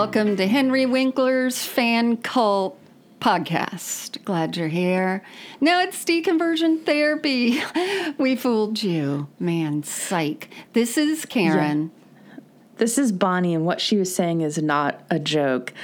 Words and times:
Welcome 0.00 0.36
to 0.38 0.46
Henry 0.46 0.86
Winkler's 0.86 1.62
Fan 1.62 2.16
Cult 2.16 2.78
podcast. 3.20 4.24
Glad 4.24 4.56
you're 4.56 4.68
here. 4.68 5.22
No, 5.60 5.78
it's 5.82 6.02
deconversion 6.06 6.86
therapy. 6.86 7.60
We 8.16 8.34
fooled 8.34 8.82
you. 8.82 9.28
Man, 9.38 9.82
psych. 9.82 10.48
This 10.72 10.96
is 10.96 11.26
Karen. 11.26 11.90
This 12.78 12.96
is 12.96 13.12
Bonnie, 13.12 13.54
and 13.54 13.66
what 13.66 13.78
she 13.78 13.98
was 13.98 14.12
saying 14.12 14.40
is 14.40 14.56
not 14.56 15.02
a 15.10 15.18
joke. 15.18 15.74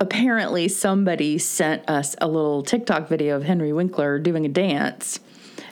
Apparently, 0.00 0.68
somebody 0.68 1.36
sent 1.36 1.86
us 1.86 2.16
a 2.18 2.28
little 2.28 2.62
TikTok 2.62 3.08
video 3.08 3.36
of 3.36 3.42
Henry 3.42 3.74
Winkler 3.74 4.18
doing 4.18 4.46
a 4.46 4.48
dance 4.48 5.20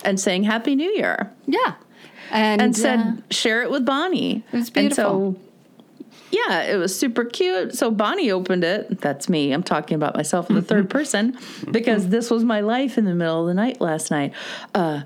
and 0.05 0.21
saying 0.21 0.43
Happy 0.43 0.77
New 0.77 0.91
Year 0.91 1.33
Yeah. 1.47 1.77
And, 2.31 2.61
and 2.61 2.77
said, 2.77 2.99
uh, 2.99 3.13
share 3.31 3.63
it 3.63 3.71
with 3.71 3.87
Bonnie. 3.87 4.45
It 4.53 4.57
was 4.57 4.69
beautiful. 4.69 5.41
Yeah, 6.31 6.63
it 6.63 6.77
was 6.77 6.99
super 6.99 7.25
cute. 7.25 7.75
So 7.75 7.91
Bonnie 7.91 8.31
opened 8.31 8.65
it. 8.65 9.01
That's 9.01 9.29
me. 9.29 9.53
I'm 9.53 9.63
talking 9.63 9.95
about 9.95 10.17
myself 10.17 10.49
in 10.49 10.57
the 10.57 10.63
third 10.63 10.91
person 10.99 11.39
because 11.71 12.09
this 12.09 12.31
was 12.31 12.45
my 12.45 12.61
life 12.61 12.99
in 12.99 13.05
the 13.05 13.15
middle 13.15 13.43
of 13.43 13.47
the 13.47 13.55
night 13.55 13.81
last 13.81 14.11
night. 14.11 14.33
Uh, 14.75 15.03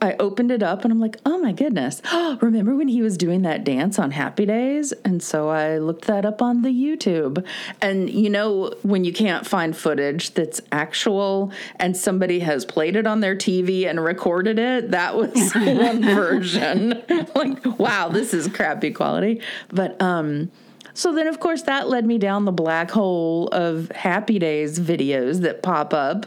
I 0.00 0.14
opened 0.18 0.50
it 0.50 0.62
up 0.62 0.84
and 0.84 0.92
I'm 0.92 1.00
like, 1.00 1.16
oh 1.26 1.38
my 1.38 1.52
goodness. 1.52 2.02
Remember 2.40 2.74
when 2.76 2.88
he 2.88 3.02
was 3.02 3.16
doing 3.16 3.42
that 3.42 3.64
dance 3.64 3.98
on 3.98 4.10
Happy 4.10 4.46
Days? 4.46 4.92
And 5.04 5.22
so 5.22 5.48
I 5.48 5.78
looked 5.78 6.06
that 6.06 6.24
up 6.24 6.42
on 6.42 6.62
the 6.62 6.70
YouTube. 6.70 7.44
And 7.80 8.10
you 8.10 8.30
know, 8.30 8.74
when 8.82 9.04
you 9.04 9.12
can't 9.12 9.46
find 9.46 9.76
footage 9.76 10.34
that's 10.34 10.60
actual 10.72 11.52
and 11.76 11.96
somebody 11.96 12.40
has 12.40 12.64
played 12.64 12.96
it 12.96 13.06
on 13.06 13.20
their 13.20 13.36
TV 13.36 13.88
and 13.88 14.02
recorded 14.02 14.58
it, 14.58 14.90
that 14.90 15.16
was 15.16 15.52
one 15.54 16.02
version. 16.02 17.02
like, 17.34 17.64
wow, 17.78 18.08
this 18.08 18.34
is 18.34 18.48
crappy 18.48 18.90
quality. 18.90 19.40
But, 19.70 20.00
um, 20.00 20.50
so 20.98 21.12
then, 21.12 21.28
of 21.28 21.38
course, 21.38 21.62
that 21.62 21.88
led 21.88 22.04
me 22.04 22.18
down 22.18 22.44
the 22.44 22.50
black 22.52 22.90
hole 22.90 23.46
of 23.52 23.88
Happy 23.92 24.40
Days 24.40 24.80
videos 24.80 25.42
that 25.42 25.62
pop 25.62 25.94
up. 25.94 26.26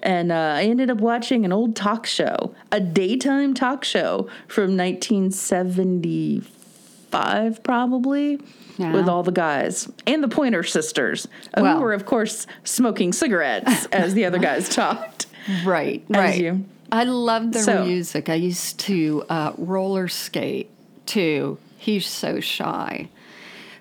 And 0.00 0.30
uh, 0.30 0.54
I 0.58 0.62
ended 0.64 0.90
up 0.90 0.98
watching 0.98 1.44
an 1.44 1.52
old 1.52 1.74
talk 1.74 2.06
show, 2.06 2.54
a 2.70 2.78
daytime 2.78 3.52
talk 3.54 3.82
show 3.84 4.28
from 4.46 4.76
1975, 4.76 7.62
probably, 7.62 8.40
Yeah. 8.78 8.92
with 8.92 9.08
all 9.08 9.22
the 9.22 9.32
guys 9.32 9.90
and 10.06 10.22
the 10.22 10.28
Pointer 10.28 10.62
Sisters, 10.62 11.28
Well. 11.56 11.76
who 11.76 11.82
were, 11.82 11.92
of 11.92 12.06
course, 12.06 12.46
smoking 12.64 13.12
cigarettes 13.12 13.86
as 13.92 14.14
the 14.14 14.24
other 14.24 14.38
guys 14.38 14.68
talked. 14.68 15.26
right, 15.64 16.04
right. 16.08 16.40
you- 16.40 16.64
I 16.90 17.04
love 17.04 17.52
their 17.52 17.62
So- 17.62 17.84
music. 17.86 18.28
I 18.28 18.34
used 18.34 18.78
to 18.80 19.24
uh, 19.30 19.52
roller 19.56 20.08
skate 20.08 20.68
too. 21.06 21.58
He's 21.78 22.06
so 22.06 22.38
shy. 22.40 23.08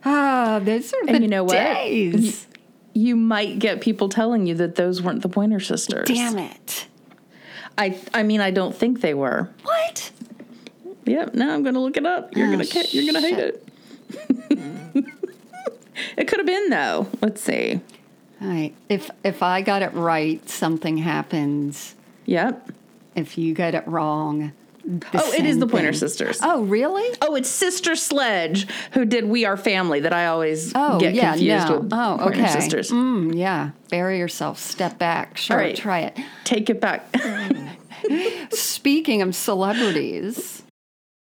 Ah, 0.03 0.59
those 0.63 0.93
are 0.93 1.05
the 1.05 1.13
And 1.13 1.23
you 1.23 1.29
know 1.29 1.43
what? 1.43 1.53
days. 1.53 2.47
You 2.93 3.15
might 3.15 3.59
get 3.59 3.81
people 3.81 4.09
telling 4.09 4.45
you 4.47 4.55
that 4.55 4.75
those 4.75 5.01
weren't 5.01 5.21
the 5.21 5.29
Pointer 5.29 5.59
Sisters. 5.59 6.07
Damn 6.07 6.37
it. 6.37 6.87
I, 7.77 7.97
I 8.13 8.23
mean, 8.23 8.41
I 8.41 8.51
don't 8.51 8.75
think 8.75 9.01
they 9.01 9.13
were. 9.13 9.49
What? 9.63 10.11
Yep. 11.05 11.33
Now 11.35 11.53
I'm 11.53 11.63
going 11.63 11.75
to 11.75 11.79
look 11.79 11.97
it 11.97 12.05
up. 12.05 12.35
You're 12.35 12.47
Oh, 12.47 12.51
going 12.57 12.65
to 12.67 12.87
you're 12.91 13.11
gonna 13.13 13.25
hate 13.25 13.39
it. 13.39 13.67
it 16.17 16.27
could 16.27 16.39
have 16.39 16.45
been 16.45 16.69
though. 16.69 17.07
Let's 17.21 17.41
see. 17.41 17.79
All 18.41 18.47
right. 18.47 18.73
If 18.89 19.09
if 19.23 19.41
I 19.43 19.61
got 19.61 19.81
it 19.83 19.93
right, 19.93 20.47
something 20.49 20.97
happens. 20.97 21.95
Yep. 22.25 22.71
If 23.15 23.37
you 23.37 23.53
got 23.53 23.73
it 23.75 23.87
wrong, 23.87 24.39
the 24.39 24.51
oh, 25.13 25.33
it 25.33 25.45
is 25.45 25.59
the 25.59 25.67
Pointer 25.67 25.91
thing. 25.91 25.99
Sisters. 25.99 26.39
Oh, 26.41 26.63
really? 26.63 27.07
Oh, 27.21 27.35
it's 27.35 27.49
Sister 27.49 27.95
Sledge 27.95 28.67
who 28.93 29.05
did 29.05 29.25
"We 29.25 29.45
Are 29.45 29.57
Family" 29.57 29.99
that 30.01 30.13
I 30.13 30.27
always 30.27 30.71
Oh, 30.75 30.99
get 30.99 31.13
yeah, 31.13 31.31
confused 31.31 31.67
no. 31.69 31.79
with 31.79 31.93
Oh, 31.93 32.17
Pointer 32.19 32.41
okay. 32.41 32.47
Sisters. 32.51 32.91
Mm, 32.91 33.35
yeah. 33.37 33.71
Bury 33.89 34.17
yourself. 34.19 34.57
Step 34.59 34.97
back. 34.97 35.37
Sure. 35.37 35.57
Right. 35.57 35.75
Try 35.75 35.99
it. 36.01 36.17
Take 36.43 36.69
it 36.69 36.79
back. 36.81 37.05
Speaking 38.51 39.21
of 39.21 39.35
celebrities, 39.35 40.63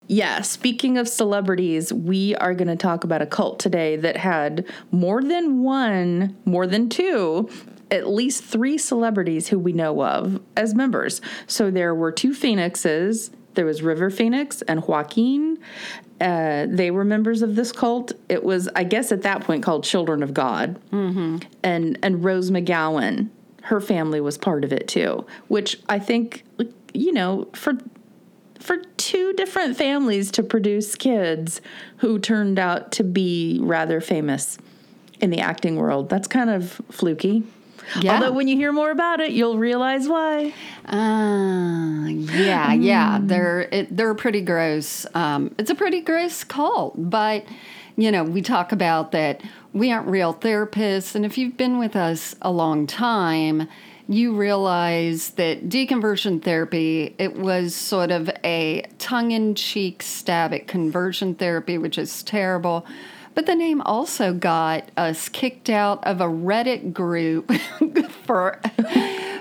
yeah. 0.09 0.41
Speaking 0.43 0.99
of 0.99 1.09
celebrities, 1.09 1.93
we 1.93 2.34
are 2.37 2.55
going 2.55 2.69
to 2.69 2.77
talk 2.77 3.03
about 3.05 3.23
a 3.23 3.27
cult 3.27 3.59
today 3.59 3.97
that 3.97 4.17
had 4.17 4.67
more 4.91 5.23
than 5.23 5.62
one, 5.62 6.37
more 6.44 6.67
than 6.67 6.88
two. 6.88 7.49
At 7.91 8.09
least 8.09 8.43
three 8.44 8.78
celebrities 8.78 9.49
who 9.49 9.59
we 9.61 9.73
know 9.73 10.03
of 10.05 10.41
as 10.56 10.75
members. 10.75 11.21
So 11.47 11.71
there 11.71 11.94
were 11.94 12.11
two 12.12 12.34
Phoenixes. 12.34 13.31
There 13.56 13.67
was 13.67 13.83
River 13.83 14.11
Phoenix 14.11 14.62
and 14.62 14.87
Joaquin. 14.87 15.59
Uh, 16.21 16.67
they 16.69 16.91
were 16.91 17.05
members 17.05 17.43
of 17.43 17.56
this 17.56 17.72
cult. 17.72 18.12
It 18.28 18.44
was, 18.44 18.69
I 18.75 18.84
guess, 18.84 19.12
at 19.12 19.22
that 19.22 19.43
point 19.43 19.62
called 19.62 19.84
Children 19.84 20.22
of 20.22 20.33
God. 20.33 20.78
Mm-hmm. 20.93 21.39
And 21.62 21.99
and 22.03 22.25
Rose 22.25 22.50
McGowan, 22.50 23.28
her 23.65 23.81
family 23.81 24.21
was 24.21 24.39
part 24.39 24.65
of 24.65 24.72
it 24.72 24.89
too. 24.89 25.27
Which 25.49 25.81
I 25.89 25.99
think, 25.99 26.44
you 26.94 27.12
know, 27.12 27.49
for 27.53 27.77
for 28.61 28.78
two 28.97 29.33
different 29.34 29.77
families 29.77 30.31
to 30.33 30.43
produce 30.43 30.94
kids 30.94 31.61
who 31.99 32.19
turned 32.19 32.59
out 32.59 32.93
to 32.93 33.05
be 33.05 33.59
rather 33.62 34.00
famous 34.00 34.59
in 35.21 35.31
the 35.31 35.41
acting 35.41 35.77
world, 35.77 36.09
that's 36.09 36.28
kind 36.28 36.50
of 36.50 36.81
fluky. 36.91 37.44
Yeah. 38.01 38.15
Although 38.15 38.33
when 38.33 38.49
you 38.49 38.57
hear 38.57 38.73
more 38.73 38.91
about 38.91 39.21
it, 39.21 39.33
you'll 39.33 39.59
realize 39.59 40.09
why. 40.09 40.53
uh, 40.87 42.07
yeah, 42.09 42.73
yeah, 42.73 43.19
they're 43.23 43.63
it, 43.73 43.97
they're 43.97 44.15
pretty 44.15 44.41
gross. 44.41 45.07
Um, 45.15 45.55
it's 45.59 45.71
a 45.71 45.75
pretty 45.75 46.01
gross 46.01 46.45
cult, 46.45 46.95
but 46.97 47.45
you 47.97 48.11
know 48.11 48.25
we 48.25 48.43
talk 48.43 48.73
about 48.73 49.13
that 49.13 49.41
we 49.73 49.93
aren't 49.93 50.09
real 50.09 50.35
therapists, 50.35 51.15
and 51.15 51.25
if 51.25 51.37
you've 51.39 51.57
been 51.57 51.79
with 51.79 51.97
us 51.97 52.35
a 52.43 52.51
long 52.51 52.87
time, 52.87 53.69
you 54.09 54.35
realize 54.37 55.31
that 55.31 55.69
deconversion 55.69 56.43
therapy 56.43 57.15
it 57.19 57.37
was 57.37 57.75
sort 57.75 58.11
of 58.11 58.31
a 58.45 58.85
tongue-in-cheek 58.99 60.03
stab 60.03 60.55
at 60.55 60.67
conversion 60.69 61.35
therapy, 61.35 61.79
which 61.79 61.99
is 61.99 62.23
terrible. 62.23 62.87
But 63.37 63.45
the 63.45 63.55
name 63.55 63.83
also 63.83 64.33
got 64.33 64.91
us 64.97 65.29
kicked 65.29 65.69
out 65.69 66.03
of 66.05 66.23
a 66.23 66.25
Reddit 66.25 66.95
group 66.95 67.53
for 68.25 68.59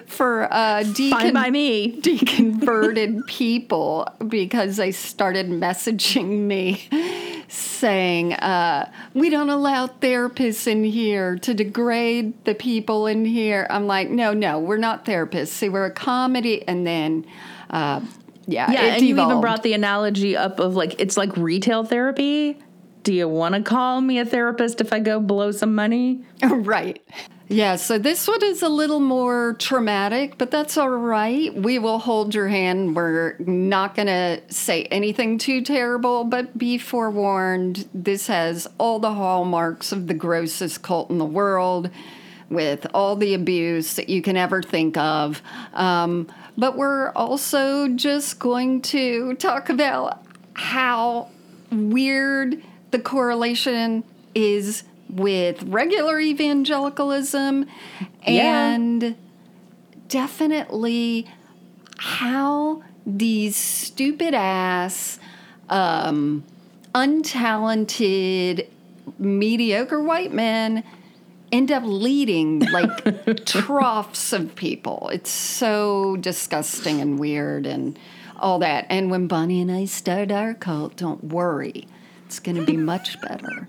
for 0.06 0.54
uh, 0.54 0.84
Fine 0.84 0.94
decon- 0.94 1.34
by 1.34 1.50
me. 1.50 2.02
deconverted 2.02 3.26
people 3.26 4.08
because 4.28 4.76
they 4.76 4.92
started 4.92 5.48
messaging 5.48 6.40
me 6.40 6.88
saying, 7.48 8.34
uh, 8.34 8.92
We 9.14 9.30
don't 9.30 9.50
allow 9.50 9.88
therapists 9.88 10.68
in 10.68 10.84
here 10.84 11.38
to 11.40 11.54
degrade 11.54 12.44
the 12.44 12.54
people 12.54 13.08
in 13.08 13.24
here. 13.24 13.66
I'm 13.70 13.88
like, 13.88 14.10
No, 14.10 14.34
no, 14.34 14.60
we're 14.60 14.76
not 14.76 15.06
therapists. 15.06 15.48
See, 15.48 15.70
we're 15.70 15.86
a 15.86 15.92
comedy. 15.92 16.68
And 16.68 16.86
then, 16.86 17.26
uh, 17.70 18.02
yeah, 18.46 18.72
Yeah, 18.72 18.82
and 18.96 19.02
you 19.02 19.16
even 19.16 19.40
brought 19.42 19.64
the 19.64 19.72
analogy 19.72 20.36
up 20.36 20.60
of 20.60 20.76
like 20.76 21.00
it's 21.00 21.16
like 21.16 21.36
retail 21.38 21.86
therapy. 21.86 22.60
Do 23.06 23.14
you 23.14 23.30
want 23.30 23.54
to 23.54 23.62
call 23.62 24.02
me 24.02 24.18
a 24.18 24.26
therapist 24.26 24.82
if 24.82 24.92
I 24.92 25.00
go 25.00 25.20
blow 25.20 25.52
some 25.52 25.76
money? 25.76 26.26
right. 26.44 27.00
Yeah, 27.48 27.76
so 27.76 28.00
this 28.00 28.28
one 28.28 28.44
is 28.44 28.64
a 28.64 28.68
little 28.68 29.00
more 29.00 29.56
traumatic, 29.60 30.40
but 30.40 30.50
that's 30.50 30.76
all 30.76 30.90
right. 30.90 31.54
We 31.54 31.78
will 31.78 32.00
hold 32.00 32.34
your 32.34 32.48
hand. 32.48 32.96
We're 32.96 33.38
not 33.38 33.94
going 33.94 34.08
to 34.08 34.42
say 34.50 34.86
anything 34.86 35.38
too 35.38 35.62
terrible, 35.62 36.24
but 36.24 36.58
be 36.58 36.80
forewarned. 36.80 37.88
This 37.94 38.26
has 38.26 38.68
all 38.80 38.98
the 38.98 39.14
hallmarks 39.14 39.92
of 39.92 40.08
the 40.08 40.16
grossest 40.16 40.82
cult 40.82 41.12
in 41.12 41.20
the 41.20 41.26
world 41.26 41.92
with 42.50 42.88
all 42.92 43.16
the 43.16 43.36
abuse 43.36 43.94
that 43.98 44.10
you 44.10 44.24
can 44.24 44.35
ever 44.35 44.64
think 44.64 44.97
of. 44.97 45.44
Um, 45.76 46.28
but 46.58 46.76
we're 46.76 47.12
also 47.12 47.88
just 47.90 48.40
going 48.40 48.82
to 48.82 49.35
talk 49.35 49.70
about 49.70 50.26
how 50.56 51.29
weird 51.72 52.64
the 52.96 53.02
correlation 53.02 54.06
is 54.34 54.84
with 55.09 55.62
regular 55.64 56.18
evangelicalism 56.18 57.66
Yeah. 58.26 58.70
and 58.74 59.16
definitely 60.08 61.28
how 61.97 62.84
these 63.06 63.58
stupid 63.58 64.34
ass 64.34 65.20
um, 65.70 66.46
untalented 66.94 68.68
mediocre 69.20 70.02
white 70.02 70.32
men 70.32 70.82
end 71.52 71.74
up 71.74 71.84
leading 71.86 72.59
like 72.59 73.46
troughs 73.46 74.32
of 74.32 74.56
people. 74.56 75.09
It's 75.12 75.30
so 75.30 76.16
disgusting 76.16 77.02
and 77.02 77.20
weird 77.20 77.66
and 77.66 78.00
all 78.38 78.59
that. 78.59 78.86
And 78.90 79.12
when 79.12 79.28
bonnie 79.28 79.62
and 79.62 79.72
i 79.72 79.84
start 79.86 80.32
our 80.32 80.53
cult 80.53 80.96
don't 80.96 81.24
worry 81.26 81.88
it's 82.26 82.40
going 82.40 82.58
to 82.58 82.66
be 82.66 82.78
much 82.78 83.20
better 83.22 83.68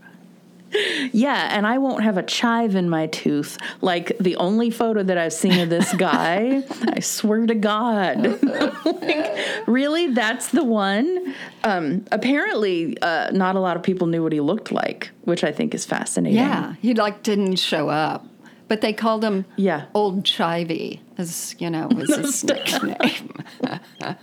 Yeah, 1.13 1.49
and 1.57 1.67
I 1.67 1.79
won't 1.79 2.03
have 2.03 2.19
a 2.19 2.23
chive 2.23 2.75
in 2.75 2.89
my 2.89 3.07
tooth. 3.09 3.57
Like 3.81 4.17
the 4.19 4.37
only 4.37 4.71
photo 4.71 5.03
that 5.03 5.19
I've 5.19 5.33
seen 5.33 5.59
of 5.61 5.71
this 5.71 5.95
guy, 5.95 6.65
I 6.89 7.01
swear 7.01 7.47
to 7.47 7.55
God. 7.55 8.43
like, 8.85 9.37
really? 9.67 10.09
That's 10.09 10.49
the 10.49 10.65
one? 10.65 11.35
Um, 11.65 12.05
apparently, 12.13 13.01
uh, 13.01 13.31
not 13.31 13.57
a 13.57 13.61
lot 13.61 13.77
of 13.77 13.83
people 13.83 14.07
knew 14.07 14.23
what 14.23 14.33
he 14.33 14.41
looked 14.41 14.73
like, 14.73 15.11
which 15.23 15.45
I 15.45 15.53
think 15.53 15.75
is 15.75 15.85
fascinating. 15.85 16.37
Yeah, 16.37 16.75
he 16.83 16.95
like 16.95 17.23
didn't 17.23 17.57
show 17.57 17.89
up, 17.89 18.27
but 18.69 18.81
they 18.81 18.93
called 18.93 19.23
him 19.25 19.45
Yeah. 19.57 19.87
Old 19.95 20.25
Chivy, 20.25 21.01
as 21.19 21.55
you 21.59 21.71
know, 21.71 21.89
was 21.89 22.15
his 22.15 22.45
nickname. 22.45 23.33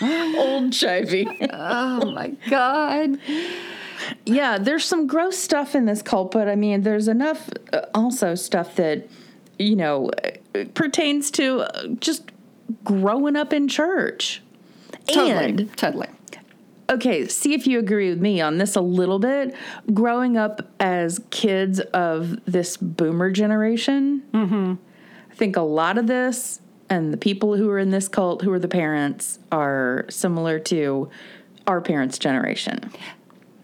Old 0.00 0.70
chivy. 0.72 1.48
oh 1.52 2.10
my 2.12 2.28
God! 2.50 3.18
yeah, 4.24 4.58
there's 4.58 4.84
some 4.84 5.06
gross 5.06 5.38
stuff 5.38 5.74
in 5.74 5.86
this 5.86 6.02
cult, 6.02 6.32
but 6.32 6.48
I 6.48 6.54
mean, 6.54 6.82
there's 6.82 7.08
enough 7.08 7.48
uh, 7.72 7.82
also 7.94 8.34
stuff 8.34 8.76
that, 8.76 9.08
you 9.58 9.76
know, 9.76 10.10
uh, 10.54 10.64
pertains 10.74 11.30
to 11.32 11.60
uh, 11.60 11.86
just 12.00 12.30
growing 12.84 13.36
up 13.36 13.52
in 13.52 13.68
church. 13.68 14.42
Totally, 15.12 15.32
And 15.44 15.76
totally. 15.76 16.08
Okay, 16.90 17.26
see 17.28 17.54
if 17.54 17.66
you 17.66 17.78
agree 17.78 18.10
with 18.10 18.20
me 18.20 18.40
on 18.40 18.58
this 18.58 18.76
a 18.76 18.80
little 18.80 19.18
bit. 19.18 19.54
Growing 19.92 20.36
up 20.36 20.66
as 20.80 21.20
kids 21.30 21.80
of 21.80 22.38
this 22.44 22.76
boomer 22.76 23.30
generation, 23.30 24.22
I 25.30 25.34
think 25.34 25.56
a 25.56 25.62
lot 25.62 25.98
of 25.98 26.06
this 26.06 26.60
and 26.88 27.12
the 27.12 27.16
people 27.18 27.56
who 27.56 27.68
are 27.70 27.78
in 27.78 27.90
this 27.90 28.08
cult, 28.08 28.42
who 28.42 28.52
are 28.52 28.58
the 28.58 28.68
parents, 28.68 29.38
are 29.50 30.06
similar 30.08 30.58
to 30.60 31.10
our 31.66 31.80
parents' 31.80 32.18
generation. 32.18 32.90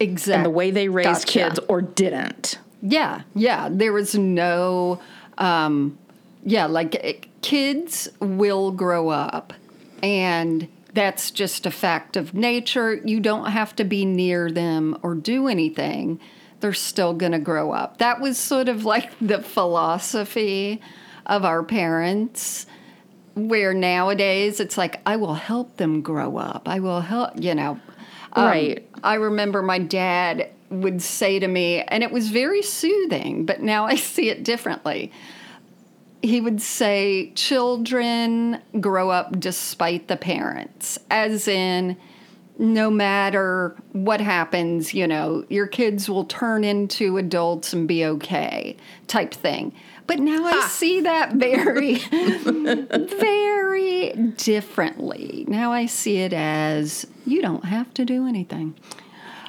Exactly. 0.01 0.35
And 0.35 0.45
the 0.45 0.51
way 0.51 0.71
they 0.73 0.89
raised 0.89 1.27
Gotcha. 1.27 1.33
kids 1.33 1.61
or 1.69 1.81
didn't. 1.83 2.59
Yeah, 2.83 3.23
yeah. 3.35 3.69
There 3.71 3.93
was 3.93 4.17
no, 4.17 5.01
um, 5.39 5.97
yeah, 6.45 6.67
like 6.67 6.97
eh, 6.97 7.13
kids 7.43 8.09
will 8.19 8.73
grow 8.73 9.09
up, 9.09 9.53
and 10.03 10.67
that's 10.95 11.31
just 11.31 11.67
a 11.67 11.71
fact 11.71 12.17
of 12.17 12.35
nature. 12.35 12.95
You 12.95 13.21
don't 13.21 13.47
have 13.47 13.75
to 13.77 13.85
be 13.85 14.05
near 14.05 14.51
them 14.51 14.99
or 15.03 15.15
do 15.15 15.49
anything. 15.49 16.21
They're 16.61 16.73
still 16.73 17.15
going 17.15 17.33
to 17.33 17.39
grow 17.39 17.73
up. 17.73 17.99
That 17.99 18.21
was 18.21 18.39
sort 18.39 18.69
of 18.69 18.85
like 18.85 19.11
the 19.21 19.43
philosophy 19.43 20.81
of 21.27 21.45
our 21.45 21.63
parents. 21.63 22.67
Where 23.35 23.73
nowadays 23.73 24.61
it's 24.61 24.77
like, 24.77 25.01
I 25.07 25.17
will 25.17 25.35
help 25.35 25.79
them 25.79 26.03
grow 26.03 26.37
up. 26.37 26.69
I 26.69 26.81
will 26.81 27.01
help, 27.01 27.41
you 27.41 27.55
know. 27.55 27.81
Um, 28.35 28.45
Right. 28.45 28.89
I 29.03 29.15
remember 29.15 29.63
my 29.63 29.79
dad 29.79 30.51
would 30.69 31.01
say 31.01 31.39
to 31.39 31.49
me, 31.49 31.81
and 31.81 32.03
it 32.03 32.11
was 32.11 32.29
very 32.29 32.63
soothing, 32.63 33.47
but 33.47 33.63
now 33.63 33.85
I 33.93 33.95
see 33.97 34.29
it 34.29 34.45
differently. 34.45 35.13
He 36.23 36.41
would 36.41 36.63
say, 36.63 37.33
Children 37.35 38.61
grow 38.81 39.11
up 39.11 39.39
despite 39.39 40.09
the 40.09 40.17
parents, 40.17 40.99
as 41.11 41.49
in, 41.49 41.97
no 42.59 42.91
matter 42.91 43.75
what 43.93 44.21
happens, 44.21 44.95
you 44.95 45.07
know, 45.07 45.45
your 45.49 45.67
kids 45.67 46.09
will 46.09 46.25
turn 46.25 46.65
into 46.65 47.17
adults 47.19 47.73
and 47.73 47.89
be 47.89 48.05
okay, 48.05 48.77
type 49.09 49.35
thing. 49.35 49.75
But 50.07 50.19
now 50.19 50.45
I 50.45 50.67
see 50.69 51.01
that 51.01 51.35
very, 51.35 51.95
very 53.19 54.13
differently. 54.37 55.45
Now 55.49 55.73
I 55.73 55.87
see 55.87 56.19
it 56.19 56.33
as 56.33 57.07
you 57.25 57.41
don't 57.41 57.65
have 57.65 57.93
to 57.95 58.05
do 58.05 58.27
anything. 58.27 58.75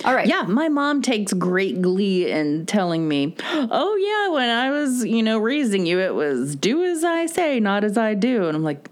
All 0.05 0.13
right. 0.13 0.27
Yeah, 0.27 0.43
my 0.43 0.69
mom 0.69 1.01
takes 1.01 1.33
great 1.33 1.81
glee 1.81 2.29
in 2.29 2.65
telling 2.65 3.07
me, 3.07 3.35
"Oh 3.43 3.95
yeah, 3.95 4.33
when 4.33 4.49
I 4.49 4.69
was, 4.69 5.05
you 5.05 5.23
know, 5.23 5.39
raising 5.39 5.85
you, 5.85 5.99
it 5.99 6.13
was 6.13 6.55
do 6.55 6.83
as 6.83 7.03
I 7.03 7.25
say, 7.25 7.59
not 7.59 7.83
as 7.83 7.97
I 7.97 8.13
do." 8.13 8.47
And 8.47 8.55
I'm 8.55 8.63
like, 8.63 8.89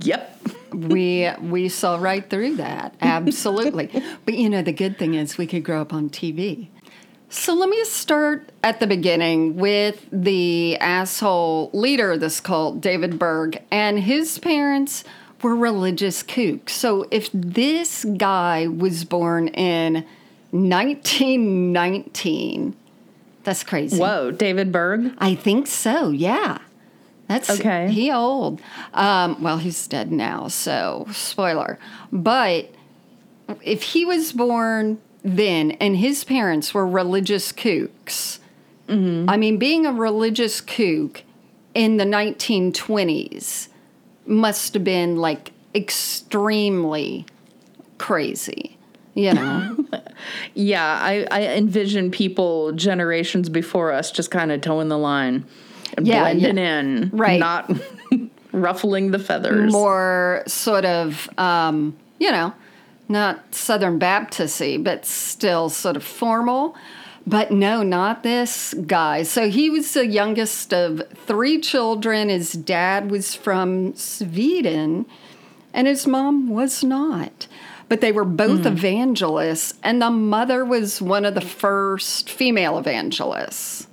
"Yep." 0.00 0.36
we 0.72 1.30
we 1.40 1.68
saw 1.68 1.96
right 1.96 2.28
through 2.28 2.56
that 2.56 2.94
absolutely 3.00 3.90
but 4.24 4.34
you 4.34 4.48
know 4.48 4.62
the 4.62 4.72
good 4.72 4.98
thing 4.98 5.14
is 5.14 5.38
we 5.38 5.46
could 5.46 5.64
grow 5.64 5.80
up 5.80 5.92
on 5.92 6.10
tv 6.10 6.68
so 7.30 7.54
let 7.54 7.68
me 7.68 7.82
start 7.84 8.50
at 8.62 8.80
the 8.80 8.86
beginning 8.86 9.56
with 9.56 10.06
the 10.12 10.76
asshole 10.78 11.70
leader 11.72 12.12
of 12.12 12.20
this 12.20 12.38
cult 12.40 12.80
david 12.80 13.18
berg 13.18 13.62
and 13.70 14.00
his 14.00 14.38
parents 14.38 15.04
were 15.42 15.56
religious 15.56 16.22
kooks 16.22 16.70
so 16.70 17.06
if 17.10 17.30
this 17.32 18.04
guy 18.04 18.66
was 18.66 19.04
born 19.04 19.48
in 19.48 20.04
1919 20.50 22.76
that's 23.44 23.64
crazy 23.64 23.98
Whoa, 23.98 24.30
David 24.30 24.72
Berg. 24.72 25.14
I 25.16 25.34
think 25.34 25.68
so. 25.68 26.10
Yeah, 26.10 26.58
that's 27.28 27.48
Okay. 27.48 27.90
He 27.90 28.12
old. 28.12 28.60
Um, 28.92 29.42
well, 29.42 29.56
he's 29.56 29.86
dead 29.86 30.12
now, 30.12 30.48
so 30.48 31.06
spoiler. 31.12 31.78
But 32.12 32.70
if 33.62 33.82
he 33.82 34.04
was 34.04 34.32
born 34.32 34.98
then, 35.22 35.72
and 35.72 35.96
his 35.96 36.24
parents 36.24 36.74
were 36.74 36.86
religious 36.86 37.52
kooks, 37.52 38.38
I 38.90 39.36
mean, 39.36 39.58
being 39.58 39.84
a 39.84 39.92
religious 39.92 40.60
kook 40.60 41.22
in 41.74 41.98
the 41.98 42.04
1920s 42.04 43.68
must 44.26 44.74
have 44.74 44.84
been 44.84 45.16
like 45.16 45.52
extremely 45.74 47.26
crazy. 47.98 48.77
You 49.18 49.34
know. 49.34 49.76
Yeah, 50.54 50.84
I, 51.00 51.26
I 51.30 51.42
envision 51.56 52.10
people 52.10 52.72
generations 52.72 53.48
before 53.48 53.92
us 53.92 54.10
just 54.10 54.30
kind 54.32 54.50
of 54.50 54.60
toeing 54.60 54.88
the 54.88 54.98
line, 54.98 55.44
and 55.96 56.06
Yeah, 56.06 56.22
blending 56.22 56.58
in, 56.58 57.10
Right. 57.12 57.38
Not 57.38 57.70
ruffling 58.52 59.12
the 59.12 59.18
feathers. 59.20 59.72
more 59.72 60.42
sort 60.48 60.84
of, 60.84 61.30
um, 61.38 61.96
you 62.18 62.32
know, 62.32 62.52
not 63.08 63.54
Southern 63.54 63.98
Baptisty, 64.00 64.82
but 64.82 65.06
still 65.06 65.70
sort 65.70 65.96
of 65.96 66.02
formal. 66.02 66.74
But 67.26 67.52
no, 67.52 67.82
not 67.82 68.22
this 68.24 68.74
guy. 68.86 69.22
So 69.22 69.48
he 69.48 69.70
was 69.70 69.92
the 69.94 70.06
youngest 70.06 70.74
of 70.74 71.02
three 71.26 71.60
children. 71.60 72.28
His 72.28 72.52
dad 72.52 73.10
was 73.10 73.34
from 73.34 73.94
Sweden, 73.94 75.06
and 75.72 75.86
his 75.86 76.06
mom 76.06 76.48
was 76.48 76.82
not. 76.82 77.46
But 77.88 78.00
they 78.02 78.12
were 78.12 78.24
both 78.24 78.62
hmm. 78.62 78.66
evangelists, 78.66 79.74
and 79.82 80.00
the 80.02 80.10
mother 80.10 80.64
was 80.64 81.00
one 81.00 81.24
of 81.24 81.34
the 81.34 81.40
first 81.40 82.28
female 82.28 82.78
evangelists. 82.78 83.86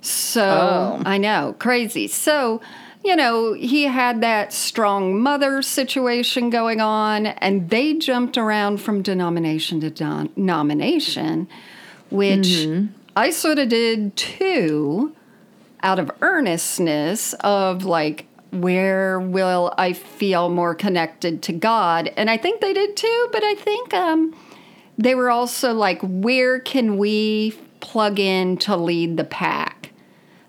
So 0.00 0.42
Oh. 0.44 1.02
I 1.04 1.18
know, 1.18 1.54
crazy. 1.58 2.06
So, 2.06 2.60
you 3.04 3.14
know, 3.14 3.52
he 3.52 3.84
had 3.84 4.20
that 4.22 4.52
strong 4.52 5.20
mother 5.20 5.62
situation 5.62 6.48
going 6.48 6.80
on, 6.80 7.26
and 7.26 7.68
they 7.70 7.94
jumped 7.94 8.38
around 8.38 8.80
from 8.80 9.02
denomination 9.02 9.80
to 9.80 9.90
don- 9.90 10.30
denomination, 10.34 11.48
which 12.10 12.48
mm-hmm. 12.48 12.86
I 13.16 13.30
sort 13.30 13.58
of 13.58 13.68
did 13.68 14.16
too, 14.16 15.14
out 15.82 15.98
of 15.98 16.10
earnestness 16.20 17.34
of 17.40 17.84
like, 17.84 18.26
where 18.60 19.20
will 19.20 19.72
I 19.78 19.92
feel 19.92 20.48
more 20.48 20.74
connected 20.74 21.42
to 21.42 21.52
God? 21.52 22.12
And 22.16 22.30
I 22.30 22.36
think 22.36 22.60
they 22.60 22.72
did 22.72 22.96
too, 22.96 23.28
but 23.32 23.42
I 23.44 23.54
think 23.54 23.94
um, 23.94 24.34
they 24.98 25.14
were 25.14 25.30
also 25.30 25.72
like, 25.72 26.00
where 26.02 26.58
can 26.60 26.98
we 26.98 27.58
plug 27.80 28.18
in 28.18 28.56
to 28.58 28.76
lead 28.76 29.16
the 29.16 29.24
pack? 29.24 29.90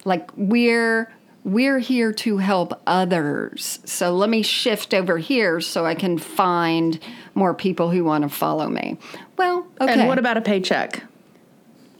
Like 0.06 0.30
we're 0.36 1.12
we're 1.44 1.80
here 1.80 2.12
to 2.12 2.38
help 2.38 2.82
others. 2.86 3.80
So 3.86 4.14
let 4.14 4.30
me 4.30 4.42
shift 4.42 4.94
over 4.94 5.18
here 5.18 5.62
so 5.62 5.86
I 5.86 5.96
can 5.96 6.18
find 6.18 7.00
more 7.36 7.54
people 7.54 7.90
who 7.90 8.04
want 8.04 8.24
to 8.24 8.30
follow 8.30 8.68
me. 8.68 8.98
Well, 9.38 9.66
okay. 9.80 9.94
And 9.94 10.08
what 10.10 10.20
about 10.20 10.36
a 10.36 10.42
paycheck? 10.42 11.04